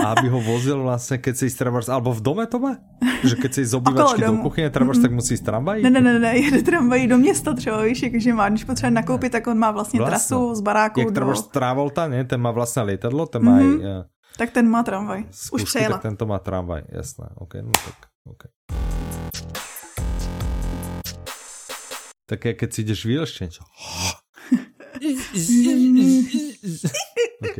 [0.02, 2.82] a aby ho vozil vlastne, keď si trebárs, alebo v dome to má?
[3.23, 5.77] Že keď si z obývačky do kuchyne trebárs, tak musí ísť tramvaj?
[5.86, 9.32] Ne, ne, ne, ne, jede tramvají do města třeba, víš, jakože má, když potřebuje nakoupit,
[9.32, 10.10] tak on má vlastně Vlastno.
[10.11, 11.14] trasu z baráku Jak do...
[11.15, 12.23] trebárs Travolta, nie?
[12.26, 14.03] Ten má vlastne lietadlo, ten má aj eh,
[14.38, 15.24] Tak ten má tramvaj.
[15.30, 15.95] Už skúšky, přejela.
[15.98, 17.26] tak tento má tramvaj, jasné.
[17.36, 17.98] OK, no tak,
[18.28, 18.44] OK.
[22.26, 23.64] Také, keď si ideš vyleštiť niečo.
[27.45, 27.57] OK.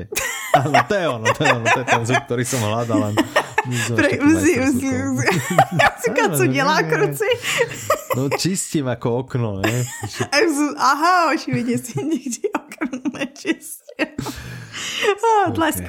[0.56, 3.14] Áno, to je ono, to je ono, to je ten zvuk, ktorý som hľadal, len...
[3.95, 5.27] Prej, uzi, uzi, uzi.
[6.06, 7.30] Říkám, co dělá kruci?
[8.15, 9.84] No čistím ako okno, ne?
[10.07, 14.06] Jsem, Aha, očividně si nikdy okno nečistil.
[15.45, 15.84] Ah, Tlesk.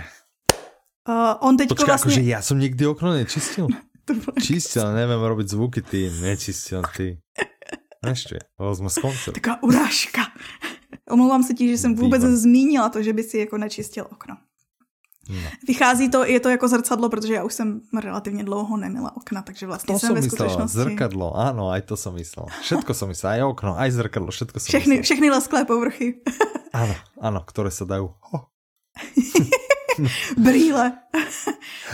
[1.06, 2.12] Uh, on teďko Počkaj, vlastně...
[2.12, 3.66] akože ja som nikdy okno nečistil.
[4.46, 7.22] Čistil, neviem robiť zvuky, ty, nečistil, ty.
[8.02, 9.28] Ešte, to sme z konce.
[9.34, 10.22] Taková urážka.
[11.10, 12.36] Omlouvám se ti, že jsem vůbec Výborně.
[12.36, 14.36] zmínila to, že by si jako nečistil okno.
[15.28, 15.50] No.
[15.68, 19.66] Vychází to, je to jako zrcadlo, protože já už jsem relativně dlouho nemila okna, takže
[19.66, 20.78] vlastně To jsem ve skutečnosti...
[20.78, 22.46] zrkadlo, áno, aj to som myslel.
[22.62, 25.02] Všetko som myslel, aj okno, aj zrkadlo, všetko som Všechny, myslel.
[25.02, 26.22] všechny lesklé povrchy.
[26.76, 28.14] Áno, áno, ktoré sa dajú.
[28.30, 28.46] Oh,
[30.36, 30.92] Brýle.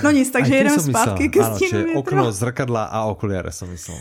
[0.02, 1.54] No nic, takže jedeme som zpátky myslel.
[1.54, 1.98] ke čiže větru.
[2.00, 3.98] okno, zrkadla a okuliare som myslel.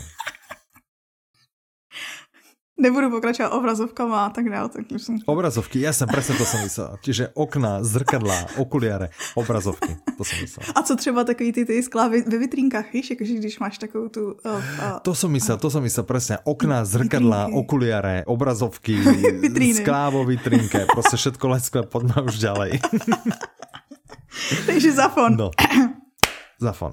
[2.82, 4.68] Nebudu pokračovat obrazovkama a tak dále.
[4.68, 5.18] Tak jsem...
[5.26, 6.98] Obrazovky, jasne, presne to som myslel.
[7.04, 10.64] Čiže okna, zrkadla, okuliare, obrazovky, to som myslel.
[10.74, 14.32] A co třeba takový ty, ty skla ve vitrínkách, víš, jakože když máš takovou tu...
[14.32, 16.38] Uh, uh, To som myslel, to som myslel presne.
[16.44, 17.58] Okna, zrkadla, Vitrinky.
[17.60, 18.94] okuliare, obrazovky,
[19.46, 19.74] Vitríny.
[19.84, 22.70] sklá vo vitrinke, proste všetko leské, poďme už ďalej.
[24.66, 25.36] takže zafon.
[25.36, 25.50] No.
[26.60, 26.92] Zafon.